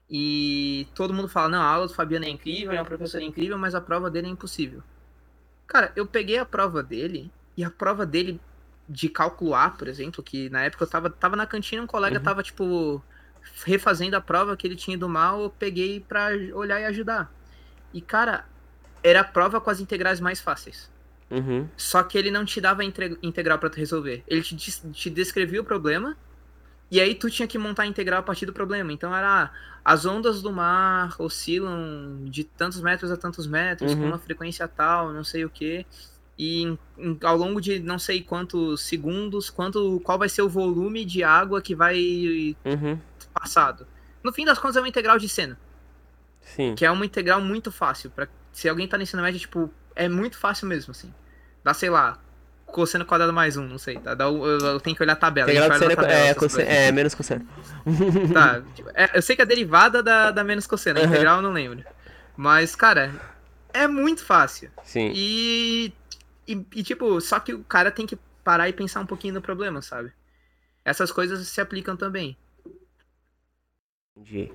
[0.09, 3.20] E todo mundo fala, não, a aula do Fabiano é incrível, ele é um professor
[3.22, 4.82] incrível, mas a prova dele é impossível.
[5.66, 8.40] Cara, eu peguei a prova dele, e a prova dele
[8.89, 12.18] de cálculo A, por exemplo, que na época eu tava, tava na cantina, um colega
[12.18, 12.22] Uhum.
[12.22, 13.02] tava, tipo,
[13.64, 17.35] refazendo a prova que ele tinha do mal, eu peguei pra olhar e ajudar.
[17.93, 18.47] E, cara,
[19.02, 20.94] era a prova com as integrais mais fáceis.
[21.30, 21.68] Uhum.
[21.76, 24.22] Só que ele não te dava inte- integral pra tu resolver.
[24.28, 26.16] Ele te, te descrevia o problema,
[26.90, 28.92] e aí tu tinha que montar a integral a partir do problema.
[28.92, 29.51] Então era, ah,
[29.84, 34.09] as ondas do mar oscilam de tantos metros a tantos metros, com Uhum.
[34.09, 35.84] uma frequência tal, não sei o que.
[36.38, 40.48] E em- em- ao longo de não sei quantos segundos, quanto, qual vai ser o
[40.48, 42.98] volume de água que vai Uhum.
[43.32, 43.86] passado.
[44.22, 45.56] No fim das contas é uma integral de seno,
[46.40, 46.74] Sim.
[46.74, 48.10] que é uma integral muito fácil.
[48.10, 51.12] Pra, se alguém tá no ensino médio, tipo, é muito fácil mesmo, assim.
[51.62, 52.19] Dá, sei lá,
[52.66, 53.99] cosseno quadrado mais um, não sei.
[53.99, 54.15] Tá?
[54.15, 55.51] Dá, o- eu, eu tenho que olhar a tabela.
[55.51, 57.47] Integral a é, tabela, é, é menos cosseno.
[58.33, 61.15] Tá, tipo, é, eu sei que a derivada da, da menos cosseno, a Aham.
[61.15, 61.85] integral eu não lembro.
[62.37, 63.12] Mas, cara,
[63.73, 64.71] é muito fácil.
[64.83, 65.12] Sim.
[65.12, 65.93] E,
[66.49, 69.43] e, e, tipo, só que o cara tem que parar e pensar um pouquinho no
[69.43, 70.12] problema, sabe?
[70.85, 72.37] Essas coisas se aplicam também.
[74.16, 74.53] Entendi.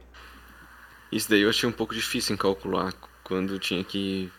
[1.12, 2.94] Isso daí eu achei um pouco difícil em calcular
[3.24, 4.32] quando tinha que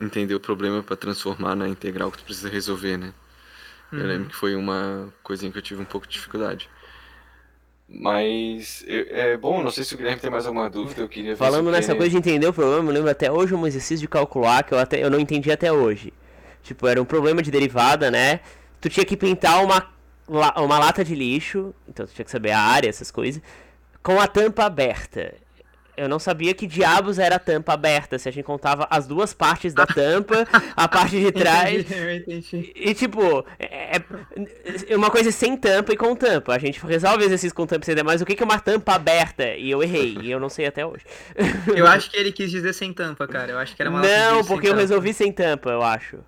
[0.00, 3.12] entender o problema para transformar na integral que tu precisa resolver, né?
[3.92, 4.06] Eu Uhum.
[4.06, 6.68] lembro que foi uma coisinha que eu tive um pouco de dificuldade.
[7.88, 11.36] Mas eu- é bom, não sei se o Guilherme tem mais alguma dúvida, eu queria
[11.36, 14.06] Falando nessa Kenner- coisa de entender o problema, eu lembro até hoje um exercício de
[14.08, 16.12] calcular que eu, até, eu não entendi até hoje.
[16.62, 18.40] Tipo, era um problema de derivada, né?
[18.80, 19.88] Tu tinha que pintar uma,
[20.28, 23.42] uma lata de lixo, então tu tinha que saber a área, essas coisas,
[24.02, 25.34] com a tampa aberta.
[25.96, 29.32] Eu não sabia que diabos era a tampa aberta, se a gente contava as duas
[29.34, 30.46] partes da tampa,
[30.76, 31.80] a parte de trás.
[31.80, 32.72] Entendi, entendi.
[32.74, 34.00] E tipo, é,
[34.88, 36.54] é uma coisa sem tampa e com tampa.
[36.54, 38.94] A gente resolve exercício com tampa e sem tampa, mas o que é uma tampa
[38.94, 39.54] aberta?
[39.54, 41.04] E eu errei, e eu não sei até hoje.
[41.74, 43.52] Eu acho que ele quis dizer sem tampa, cara.
[43.52, 44.80] Eu acho que era uma Não, porque eu tampa.
[44.82, 46.18] resolvi sem tampa, eu acho.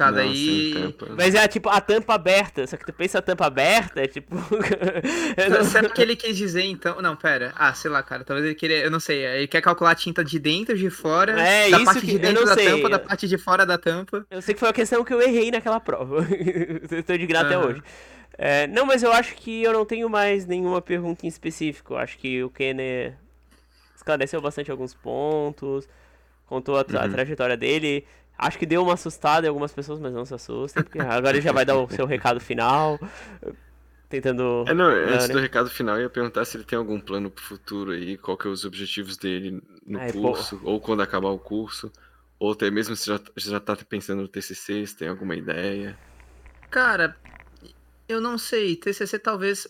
[0.00, 0.72] Tá, daí.
[1.16, 4.34] Mas é tipo a tampa aberta, só que tu pensa a tampa aberta, é tipo.
[5.36, 7.02] eu não- Será que ele quis dizer então?
[7.02, 7.52] Não, pera.
[7.54, 8.24] Ah, sei lá, cara.
[8.24, 8.78] Talvez ele queria.
[8.82, 9.24] Eu não sei.
[9.26, 11.32] Ele quer calcular a tinta de dentro, de fora.
[11.40, 12.64] É, da isso parte que- de eu dentro não da sei.
[12.70, 14.24] tampa, da parte de fora da tampa.
[14.30, 16.26] Eu sei que foi a questão que eu errei naquela prova.
[16.90, 17.66] eu tô indignado até Aham.
[17.66, 17.82] hoje.
[18.38, 21.92] É, não, mas eu acho que eu não tenho mais nenhuma pergunta em específico.
[21.92, 23.14] Eu acho que o Kenner
[23.94, 25.86] esclareceu bastante alguns pontos,
[26.46, 27.12] contou a, tra- a Uhum.
[27.12, 28.06] trajetória dele.
[28.42, 31.42] Acho que deu uma assustada em algumas pessoas, mas não se assustem, porque agora ele
[31.42, 32.98] já vai dar o seu recado final.
[34.08, 34.64] tentando.
[34.66, 37.44] É, não, antes do recado final, eu ia perguntar se ele tem algum plano pro
[37.44, 40.70] futuro aí, qual que é os objetivos dele no Ai, curso, pô.
[40.70, 41.92] ou quando acabar o curso,
[42.38, 45.98] ou até mesmo se já, já tá pensando no TCC, se tem alguma ideia.
[46.70, 47.16] Cara,
[48.12, 48.76] eu não sei.
[48.76, 49.66] TCC talvez.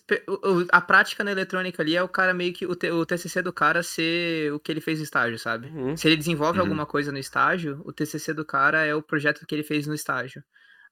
[0.70, 2.66] A prática na eletrônica ali é o cara meio que.
[2.66, 5.68] O TCC do cara ser o que ele fez no estágio, sabe?
[5.68, 5.96] Uhum.
[5.96, 6.64] Se ele desenvolve Uhum.
[6.64, 9.94] alguma coisa no estágio, o TCC do cara é o projeto que ele fez no
[9.94, 10.42] estágio.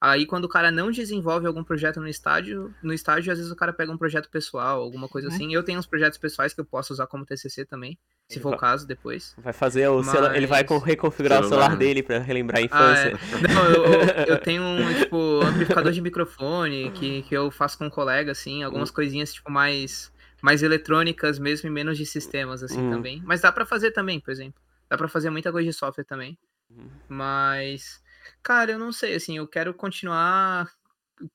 [0.00, 3.56] Aí quando o cara não desenvolve algum projeto no estágio, no estágio às vezes o
[3.56, 5.34] cara pega um projeto pessoal, alguma coisa Uhum.
[5.34, 5.52] assim.
[5.52, 7.98] Eu tenho uns projetos pessoais que eu posso usar como TCC também,
[8.28, 9.34] se Ele for o vai- caso depois.
[9.38, 11.84] Vai fazer o celu- Ele vai Mas- reconfigurar o Celular, celular né?
[11.84, 13.08] dele pra relembrar a Ah, infância.
[13.08, 13.52] é.
[13.52, 17.86] Não, eu, eu- eu tenho um, tipo, amplificador de microfone que, que eu faço com
[17.86, 22.80] um colega, assim, algumas coisinhas, tipo, mais, mais eletrônicas mesmo e menos de sistemas, assim,
[22.80, 22.90] Uhum.
[22.92, 23.20] também.
[23.26, 24.60] Mas dá pra fazer também, por exemplo.
[24.88, 26.38] Dá pra fazer muita coisa de software também.
[26.70, 26.88] Uhum.
[27.08, 28.00] Mas,
[28.42, 30.70] cara, eu não sei, assim, eu quero continuar,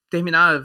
[0.09, 0.63] terminar,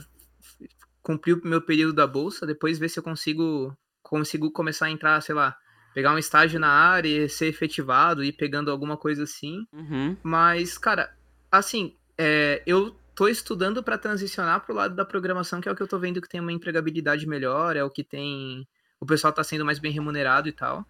[1.02, 5.20] cumprir o meu período da bolsa, depois ver se eu consigo, consigo começar a entrar,
[5.20, 5.56] sei lá,
[5.94, 9.66] pegar um estágio na área, e ser efetivado, e pegando alguma coisa assim.
[9.72, 10.16] Uhum.
[10.22, 11.16] Mas, cara,
[11.50, 15.82] assim, é, eu tô estudando para transicionar pro lado da programação, que é o que
[15.82, 18.64] eu tô vendo que tem uma empregabilidade melhor, é o que tem.
[19.00, 20.86] O pessoal tá sendo mais bem remunerado e tal.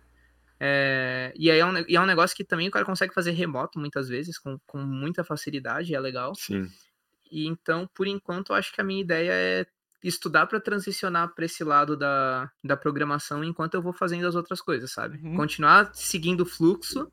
[0.60, 3.30] É, e aí é um, e é um negócio que também o cara consegue fazer
[3.32, 6.34] remoto muitas vezes, com, com muita facilidade, é legal.
[6.34, 6.68] Sim.
[7.30, 9.66] E então, por enquanto, eu acho que a minha ideia é
[10.02, 14.60] estudar para transicionar para esse lado da, da programação enquanto eu vou fazendo as outras
[14.60, 15.18] coisas, sabe?
[15.18, 15.36] Uhum.
[15.36, 17.10] Continuar seguindo o fluxo,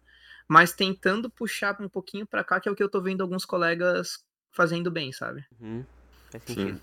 [0.47, 3.45] mas tentando puxar um pouquinho para cá, que é o que eu tô vendo alguns
[3.45, 5.45] colegas fazendo bem, sabe?
[5.59, 5.85] Uhum.
[6.31, 6.53] Faz Sim.
[6.53, 6.81] sentido.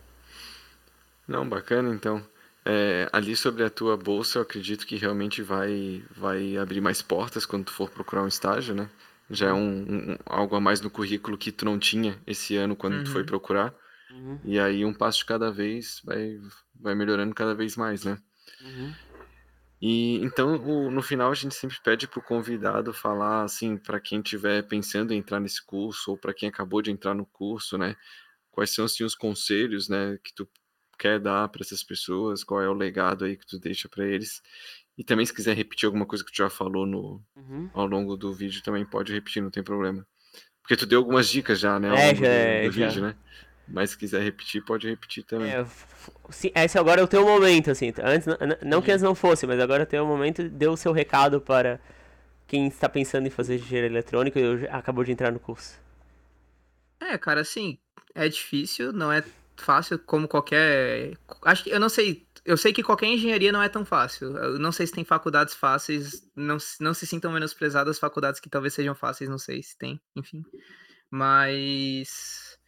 [1.26, 2.24] Não, bacana, então.
[2.64, 7.44] É, ali sobre a tua bolsa, eu acredito que realmente vai, vai abrir mais portas
[7.44, 8.89] quando tu for procurar um estágio, né?
[9.30, 12.76] Já é um, um- algo a mais no currículo que tu não tinha esse ano
[12.76, 13.26] quando tu foi Uhum.
[13.26, 13.74] procurar.
[14.10, 14.39] Uhum.
[14.44, 16.39] E aí um passo de cada vez vai,
[16.80, 18.18] vai melhorando cada vez mais, né?
[18.60, 18.93] Uhum.
[19.80, 24.20] E então o- no final a gente sempre pede pro convidado falar assim para quem
[24.20, 27.97] estiver pensando em entrar nesse curso ou para quem acabou de entrar no curso, né?
[28.51, 30.48] Quais são assim os conselhos, né, que tu
[31.02, 32.44] quer dar para essas pessoas?
[32.44, 34.40] Qual é o legado aí que tu deixa para eles?
[34.96, 37.68] E também se quiser repetir alguma coisa que tu já falou no Uhum.
[37.74, 40.06] ao longo do vídeo também pode repetir, não tem problema.
[40.62, 42.86] Porque tu deu algumas dicas já, né, ao É, longo já- do, do já.
[42.86, 43.16] vídeo, né?
[43.66, 45.50] Mas se quiser repetir, pode repetir também.
[45.50, 45.64] É,
[46.30, 47.92] sim, esse agora é o teu momento, assim.
[48.02, 48.26] Antes,
[48.64, 48.94] não que Uhum.
[48.94, 50.48] antes não fosse, mas agora é o teu momento.
[50.48, 51.80] Deu o seu recado para
[52.46, 55.80] quem está pensando em fazer engenharia eletrônica e acabou de entrar no curso.
[57.00, 57.78] É, cara, assim,
[58.14, 59.24] é difícil, não é
[59.56, 61.16] fácil como qualquer.
[61.44, 62.26] Acho que eu não sei.
[62.44, 64.36] Eu sei que qualquer engenharia não é tão fácil.
[64.36, 66.28] Eu não sei se tem faculdades fáceis.
[66.34, 70.42] Não, não se sintam menosprezadas faculdades que talvez sejam fáceis, não sei se tem, enfim.
[71.10, 72.58] Mas.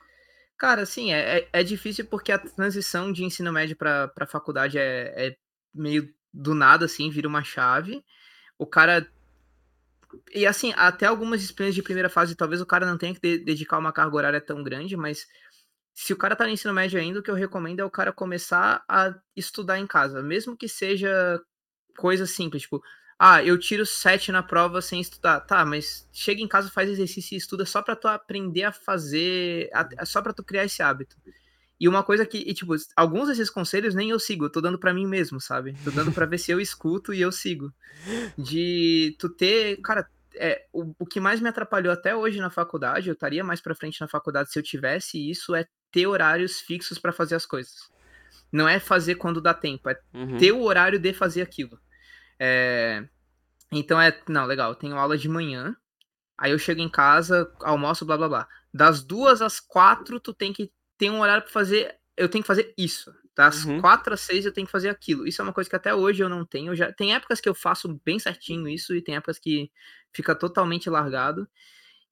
[0.56, 5.12] Cara, assim, é, é, é difícil porque a transição de ensino médio pra faculdade é,
[5.16, 5.36] é
[5.74, 8.04] meio do nada, assim, vira uma chave.
[8.56, 9.08] O cara
[10.32, 13.38] e assim, até algumas disciplinas de primeira fase, talvez o cara não tenha que de-
[13.38, 15.26] dedicar uma carga horária tão grande, mas
[15.94, 18.12] se o cara tá no ensino médio ainda, o que eu recomendo é o cara
[18.12, 21.40] começar a estudar em casa, mesmo que seja
[21.96, 22.82] coisa simples, tipo,
[23.18, 25.40] ah, eu tiro 7 na prova sem estudar.
[25.40, 29.70] Tá, mas chega em casa, faz exercício e estuda só pra tu aprender a fazer,
[29.72, 31.16] a- só pra tu criar esse hábito.
[31.80, 34.78] E uma coisa que, e, tipo, alguns desses conselhos nem eu sigo, eu tô dando
[34.78, 35.74] pra mim mesmo, sabe?
[35.84, 37.72] Tô dando pra ver se eu escuto e eu sigo.
[38.38, 43.08] De tu ter, cara, é, o, o que mais me atrapalhou até hoje na faculdade,
[43.08, 46.98] eu estaria mais pra frente na faculdade se eu tivesse isso, é ter horários fixos
[46.98, 47.74] pra fazer as coisas.
[48.52, 50.36] Não é fazer quando dá tempo, é Uhum.
[50.36, 51.78] ter o horário de fazer aquilo.
[52.38, 53.04] É,
[53.72, 55.76] Então é, não, legal, eu tenho aula de manhã,
[56.38, 58.48] aí eu chego em casa, almoço, blá blá blá.
[58.72, 62.48] Das duas às quatro, tu tem que ter um horário pra fazer, eu tenho que
[62.48, 63.12] fazer isso.
[63.36, 63.80] Das Uhum.
[63.80, 65.26] quatro às seis eu tenho que fazer aquilo.
[65.26, 66.74] Isso é uma coisa que até hoje eu não tenho.
[66.76, 69.70] Já tem épocas que eu faço bem certinho isso e tem épocas que
[70.14, 71.48] fica totalmente largado.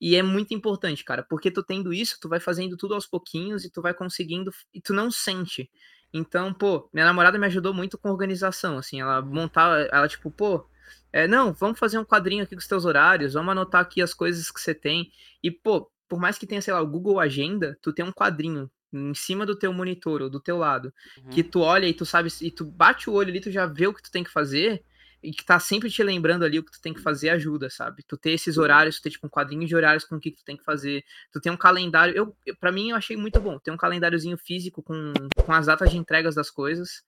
[0.01, 3.65] E é muito importante, cara, porque tu tendo isso, tu vai fazendo tudo aos pouquinhos
[3.65, 5.71] e tu vai conseguindo e tu não sente.
[6.13, 10.69] Então, pô, minha namorada me ajudou muito com organização, assim, ela montava, ela tipo, pô,
[11.13, 14.13] é, não, vamos fazer um quadrinho aqui com os teus horários, vamos anotar aqui as
[14.13, 15.11] coisas que você tem.
[15.43, 18.71] E, pô, por mais que tenha, sei lá, o Google Agenda, tu tem um quadrinho
[18.93, 20.93] em cima do teu monitor ou do teu lado,
[21.31, 21.51] que Uhum.
[21.51, 23.95] tu olha e tu sabe, e tu bate o olho ali, tu já vê o
[23.95, 24.85] que tu tem que fazer,
[25.23, 28.03] e que tá sempre te lembrando ali o que tu tem que fazer ajuda, sabe?
[28.03, 30.45] Tu ter esses horários, tu ter tipo um quadrinho de horários com o que tu
[30.45, 33.59] tem que fazer, tu tem um calendário, eu, eu para mim eu achei muito bom,
[33.59, 35.13] ter um calendáriozinho físico com,
[35.45, 37.03] com as datas de entregas das coisas,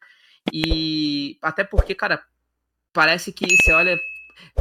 [0.53, 2.23] e até porque, cara,
[2.93, 4.01] parece que você olha,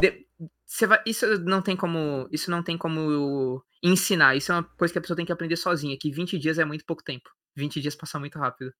[0.00, 0.26] de-
[0.66, 4.92] você vai, isso não tem como, isso não tem como ensinar, isso é uma coisa
[4.92, 7.80] que a pessoa tem que aprender sozinha, que 20 dias é muito pouco tempo, 20
[7.80, 8.72] dias passam muito rápido.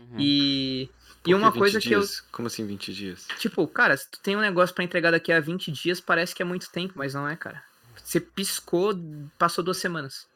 [0.00, 0.16] Uhum.
[0.18, 0.90] E,
[1.26, 2.20] e uma coisa dias?
[2.20, 2.28] que eu.
[2.32, 3.26] Como assim 20 dias?
[3.38, 6.42] Tipo, cara, se tu tem um negócio para entregar daqui a 20 dias, parece que
[6.42, 7.62] é muito tempo, mas não é, cara.
[8.02, 8.94] Você piscou,
[9.38, 10.28] passou duas semanas.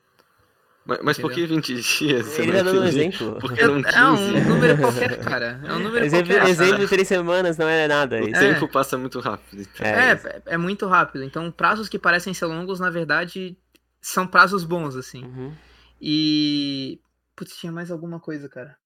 [0.86, 2.38] Mas, mas por que 20 dias?
[2.38, 3.38] Ele tá dando um exemplo.
[3.40, 3.96] Porque não 15?
[3.96, 5.60] É um número qualquer, cara.
[5.64, 6.50] É um número exemplo, qualquer.
[6.50, 8.20] Exemplo de três semanas não é nada.
[8.20, 8.38] O Isso.
[8.38, 9.62] tempo passa muito rápido.
[9.62, 9.86] Então.
[9.86, 11.24] É, é, é, muito rápido.
[11.24, 13.56] Então, prazos que parecem ser longos, na verdade,
[14.00, 15.24] são prazos bons, assim.
[15.24, 15.54] Uhum.
[16.00, 17.00] E.
[17.34, 18.76] Putz, tinha mais alguma coisa, cara.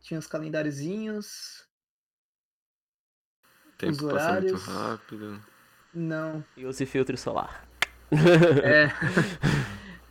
[0.00, 1.66] Tinha os calendáriozinhos.
[3.76, 4.52] Tempo os passa horários.
[4.52, 5.44] muito rápido.
[5.94, 6.44] Não.
[6.56, 7.68] E use filtro solar.
[8.64, 8.88] É.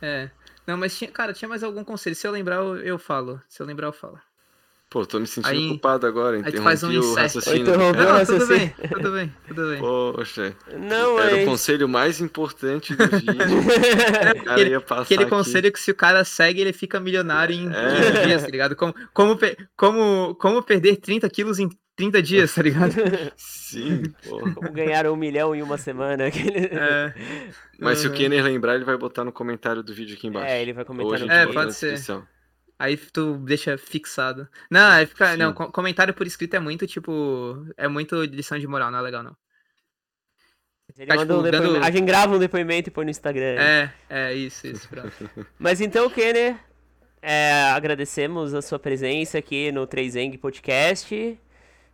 [0.00, 0.30] é.
[0.66, 2.14] Não, mas tinha, cara, tinha mais algum conselho.
[2.14, 3.42] Se eu lembrar, eu, eu falo.
[3.48, 4.20] Se eu lembrar, eu falo.
[4.90, 6.36] Pô, tô me sentindo Aí- culpado agora.
[6.38, 7.60] aí tu Interrompi faz um o raciocínio.
[7.60, 9.78] Interrompeu o Não, tudo bem, tudo bem, tudo bem.
[9.80, 11.44] Poxa, Não, era o mas...
[11.44, 13.58] conselho mais importante do vídeo.
[13.60, 17.54] O cara Aquele- ia passar Aquele conselho que se o cara segue, ele fica milionário
[17.54, 18.00] em É.
[18.12, 18.74] 30 dias, tá ligado?
[18.76, 19.38] Como, como,
[19.76, 22.94] como, como perder 30 quilos em 30 dias, tá ligado?
[23.36, 24.38] Sim, pô.
[24.54, 26.28] Como ganhar um milhão em uma semana.
[26.28, 26.66] Aquele...
[26.72, 27.12] É,
[27.78, 28.16] Mas se o Uhum.
[28.16, 30.48] Kenner lembrar, ele vai botar no comentário do vídeo aqui embaixo.
[30.50, 31.54] É, ele vai comentar no É, vídeo.
[31.54, 31.90] na pode ser.
[31.90, 32.26] descrição.
[32.78, 34.48] Aí tu deixa fixado.
[34.70, 35.54] Não, aí fica, não, Sim.
[35.54, 39.22] co- comentário por escrito é muito, tipo, é muito lição de moral, não é legal,
[39.22, 39.36] não.
[40.96, 43.56] Ele Tá, um tipo, depoimento- dando- A gente grava um depoimento e põe no Instagram.
[43.60, 45.30] É, é, isso, isso, pronto.
[45.58, 46.56] Mas então, Kenner,
[47.20, 51.38] é, agradecemos a sua presença aqui no 3Eng Podcast.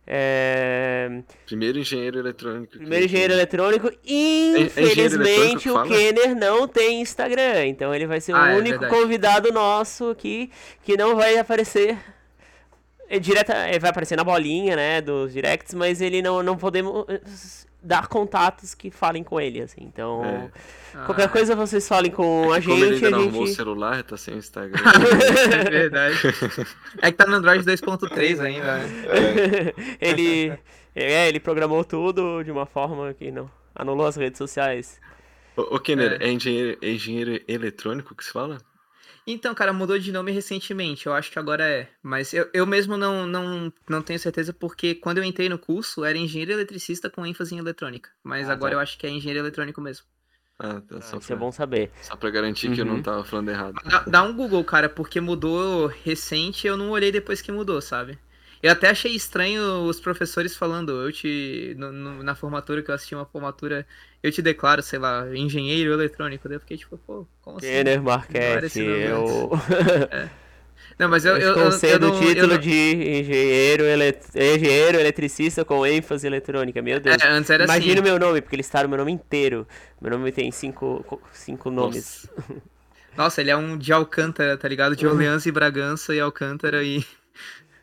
[0.07, 2.77] É, Primeiro engenheiro eletrônico.
[2.77, 3.89] primeiro engenheiro eletrônico.
[4.05, 5.83] engenheiro eletrônico Infelizmente, que o?
[5.83, 7.65] Kenner não tem Instagram.
[7.67, 10.51] Então, ele vai ser o Ah, é único convidado nosso aqui
[10.83, 11.97] que não vai aparecer.
[13.09, 17.05] É, direta, é, vai aparecer na bolinha, né, dos directs, mas ele não, não podemos
[17.85, 19.81] dar contatos que falem com ele, assim.
[19.83, 20.49] Então,
[21.05, 23.43] qualquer Ah, coisa vocês falem com a É Como ele gente, ainda a não arrumou
[23.43, 23.55] o gente...
[23.55, 24.81] celular, tá sem Instagram.
[25.65, 26.17] É verdade.
[27.01, 28.89] É que tá no Android 2.3 ainda, né?
[30.01, 30.57] ele,
[30.95, 34.99] é, ele programou tudo de uma forma que não anulou as redes sociais.
[35.55, 36.27] Ô, ô Kenner, É.
[36.27, 38.57] é, engenheiro, é engenheiro eletrônico que se fala?
[39.27, 41.07] Então, cara, mudou de nome recentemente.
[41.07, 41.89] Eu acho que agora é.
[42.03, 46.05] Mas eu, eu mesmo não, não, não tenho certeza, porque quando eu entrei no curso,
[46.05, 48.11] era engenheiro eletricista com ênfase em eletrônica.
[48.23, 48.77] Mas Ah, agora tá.
[48.77, 50.05] eu acho que é engenheiro eletrônico mesmo.
[50.59, 51.01] Ah, tá.
[51.01, 51.91] Só, Isso é pra, bom saber.
[52.01, 53.03] só pra garantir que eu não Uhum.
[53.03, 53.81] tava falando errado.
[53.83, 58.17] Dá, dá um Google, cara, porque mudou recente, eu não olhei depois que mudou, sabe?
[58.65, 61.75] Eu até achei estranho os professores falando, eu te.
[61.77, 63.85] no- no- na formatura que eu assisti uma formatura,
[64.23, 66.47] eu te declaro, sei lá, engenheiro eletrônico.
[66.47, 67.67] Daí eu fiquei tipo, pô, como assim?
[67.67, 69.49] Kenner esse nome eu,
[70.97, 71.35] Não, mas eu.
[71.35, 74.17] eu, eu, eu, eu concedo não- o eu título não- de engenheiro, ele...
[74.35, 77.21] engenheiro eletricista com ênfase eletrônica, meu Deus.
[77.21, 77.99] É, antes era Imagina assim.
[78.01, 79.67] o meu nome, porque eles listaram meu nome inteiro.
[80.01, 82.27] Meu nome tem cinco, co- cinco nomes.
[82.35, 82.61] Nossa.
[83.17, 84.95] Nossa, ele é um de Alcântara, tá ligado?
[84.95, 87.05] De Orleans e Bragança e Alcântara e.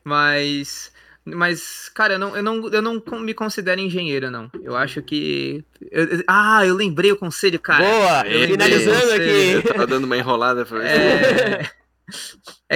[0.05, 0.93] Mas.
[1.25, 4.51] Mas, cara, eu não, eu, não, eu não me considero engenheiro, não.
[4.63, 5.65] Eu acho que.
[5.91, 7.85] eu- eu- ah, eu lembrei o conselho, cara.
[7.85, 8.27] Boa!
[8.27, 9.69] eu Finalizando você- Eu aqui.
[9.69, 10.87] tava dando uma enrolada pra ver.
[10.89, 11.71] É...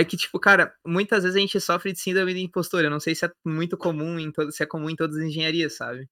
[0.00, 2.84] é que, tipo, cara, muitas vezes a gente sofre de síndrome de impostor.
[2.84, 5.24] Eu não sei se é muito comum em todo, se é comum em todas as
[5.24, 6.08] engenharias, sabe?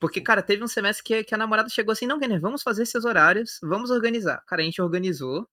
[0.00, 2.84] Porque, cara, teve um semestre que, que a namorada chegou assim, não, Kenner, vamos fazer
[2.84, 4.42] seus horários, vamos organizar.
[4.46, 5.48] Cara, a gente organizou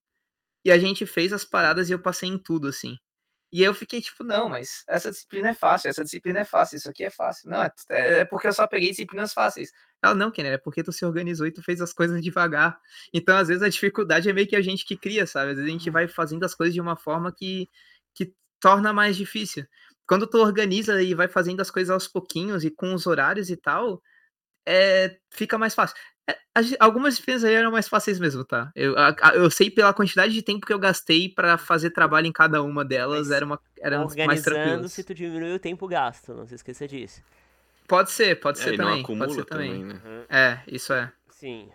[0.66, 2.98] e a gente fez as paradas e eu passei em tudo, assim.
[3.54, 6.90] E eu fiquei tipo, não, mas essa disciplina é fácil, essa disciplina é fácil, isso
[6.90, 7.52] aqui é fácil.
[7.52, 9.72] Não, é, é porque eu só peguei disciplinas fáceis.
[10.04, 12.80] Ela, não, Kenner, é porque tu se organizou e tu fez as coisas devagar.
[13.14, 15.52] Então, às vezes, a dificuldade é meio que a gente que cria, sabe?
[15.52, 17.70] Às vezes a gente vai fazendo as coisas de uma forma que,
[18.16, 19.64] que torna mais difícil.
[20.08, 23.56] Quando tu organiza e vai fazendo as coisas aos pouquinhos e com os horários e
[23.56, 24.02] tal,
[24.68, 25.96] é, fica mais fácil.
[26.56, 28.72] As- algumas disciplinas aí eram mais fáceis mesmo, tá?
[28.76, 28.96] Eu,
[29.34, 32.86] eu sei pela quantidade de tempo que eu gastei pra fazer trabalho em cada uma
[32.86, 34.92] delas, Mas era uma, eram mais tranquilas.
[34.92, 37.22] se tu diminui o tempo gasto, não se esqueça disso.
[37.88, 39.04] Pode ser, pode É, ser não também.
[39.04, 40.02] acumula Pode ser também, também.
[40.02, 40.26] né?
[40.30, 41.12] É, isso é.
[41.30, 41.70] Sim.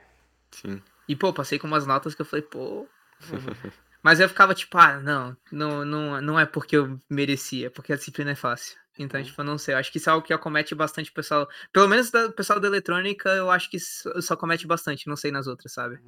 [0.53, 0.83] Sim.
[1.09, 2.87] E, pô, passei com umas notas que eu falei, pô.
[4.03, 7.93] Mas eu ficava tipo, ah, não, não, não, não é porque eu merecia, é porque
[7.93, 8.79] a disciplina é fácil.
[8.99, 9.75] Então, tipo, eu não sei.
[9.75, 11.49] Eu acho que isso é algo que acomete bastante o pessoal.
[11.73, 15.07] Pelo menos da- o pessoal da eletrônica, eu acho que isso, isso acomete bastante.
[15.07, 15.99] Não sei nas outras, sabe?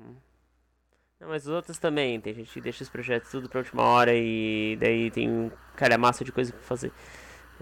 [1.21, 4.13] Não, mas os outros também, tem gente que deixa os projetos tudo pra última hora
[4.15, 6.91] e daí tem um cara massa de coisa pra fazer.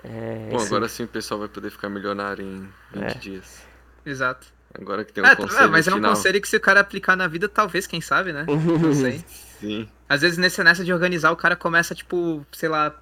[0.02, 2.60] É, Bom, esse- agora sim o pessoal vai poder ficar milionário em
[2.92, 3.18] 20 É.
[3.18, 3.62] dias.
[4.06, 4.46] Exato.
[4.72, 6.14] Agora que tem um tá- conselho ah, mas é um final.
[6.14, 8.46] conselho que se o cara aplicar na vida, talvez, quem sabe, né?
[8.46, 9.24] Não sei.
[9.58, 9.88] Sim.
[10.08, 12.94] Às vezes, nesse, nessa de organizar, o cara começa, tipo, sei lá,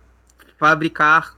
[0.56, 1.36] fabricar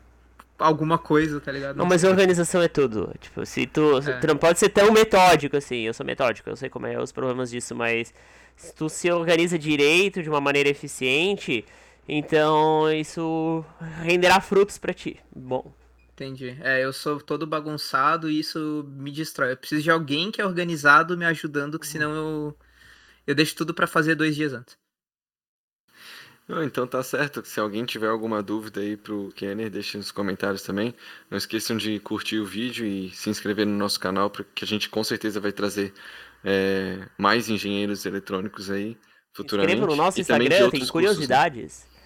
[0.59, 1.77] alguma coisa, tá ligado?
[1.77, 3.13] Não, mas organização é tudo.
[3.21, 4.19] Tipo, se tu, É.
[4.21, 5.83] tu não pode ser tão metódico assim.
[5.87, 8.13] Eu sou metódico, eu sei como é os problemas disso, mas
[8.57, 11.65] se tu se organiza direito, de uma maneira eficiente,
[12.11, 13.63] Então isso
[14.03, 15.21] renderá frutos para ti.
[15.35, 15.75] Bom.
[16.13, 16.57] Entendi.
[16.61, 19.53] É, eu sou todo bagunçado e isso me destrói.
[19.53, 22.59] Eu preciso de alguém que é organizado me ajudando, que senão eu,
[23.27, 24.77] eu deixo tudo para fazer dois dias antes.
[26.49, 27.45] Não, então tá certo.
[27.45, 30.95] Se alguém tiver alguma dúvida aí pro Kenner, deixe nos comentários também.
[31.31, 34.89] Não esqueçam de curtir o vídeo e se inscrever no nosso canal, porque a gente
[34.89, 35.93] com certeza vai trazer
[36.43, 38.97] é, mais engenheiros eletrônicos aí
[39.35, 39.75] futuramente.
[39.75, 41.61] Inscreva no nosso Instagram, tem curiosidades.
[41.61, 41.99] Cursos, né?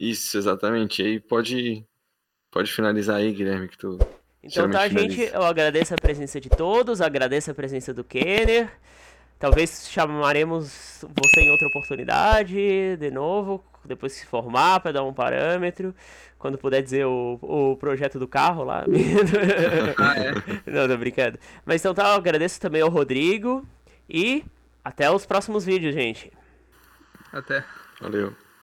[0.00, 1.00] Isso, exatamente.
[1.00, 1.86] E aí pode,
[2.50, 3.96] pode finalizar aí, Guilherme, que tu.
[4.42, 5.16] Então tá, finaliza.
[5.16, 8.70] gente, eu agradeço a presença de todos, agradeço a presença do Kenner.
[9.38, 15.12] Talvez chamaremos você em outra oportunidade, de novo, depois que se formar, para dar um
[15.12, 15.94] parâmetro.
[16.38, 18.84] Quando puder dizer o, o projeto do carro lá.
[19.98, 20.32] ah, é?
[20.70, 21.38] Não, tô brincando.
[21.64, 23.66] Mas então tá, eu agradeço também ao Rodrigo.
[24.08, 24.44] E
[24.84, 26.32] até os próximos vídeos, gente.
[27.32, 27.64] Até.
[28.00, 28.34] Valeu.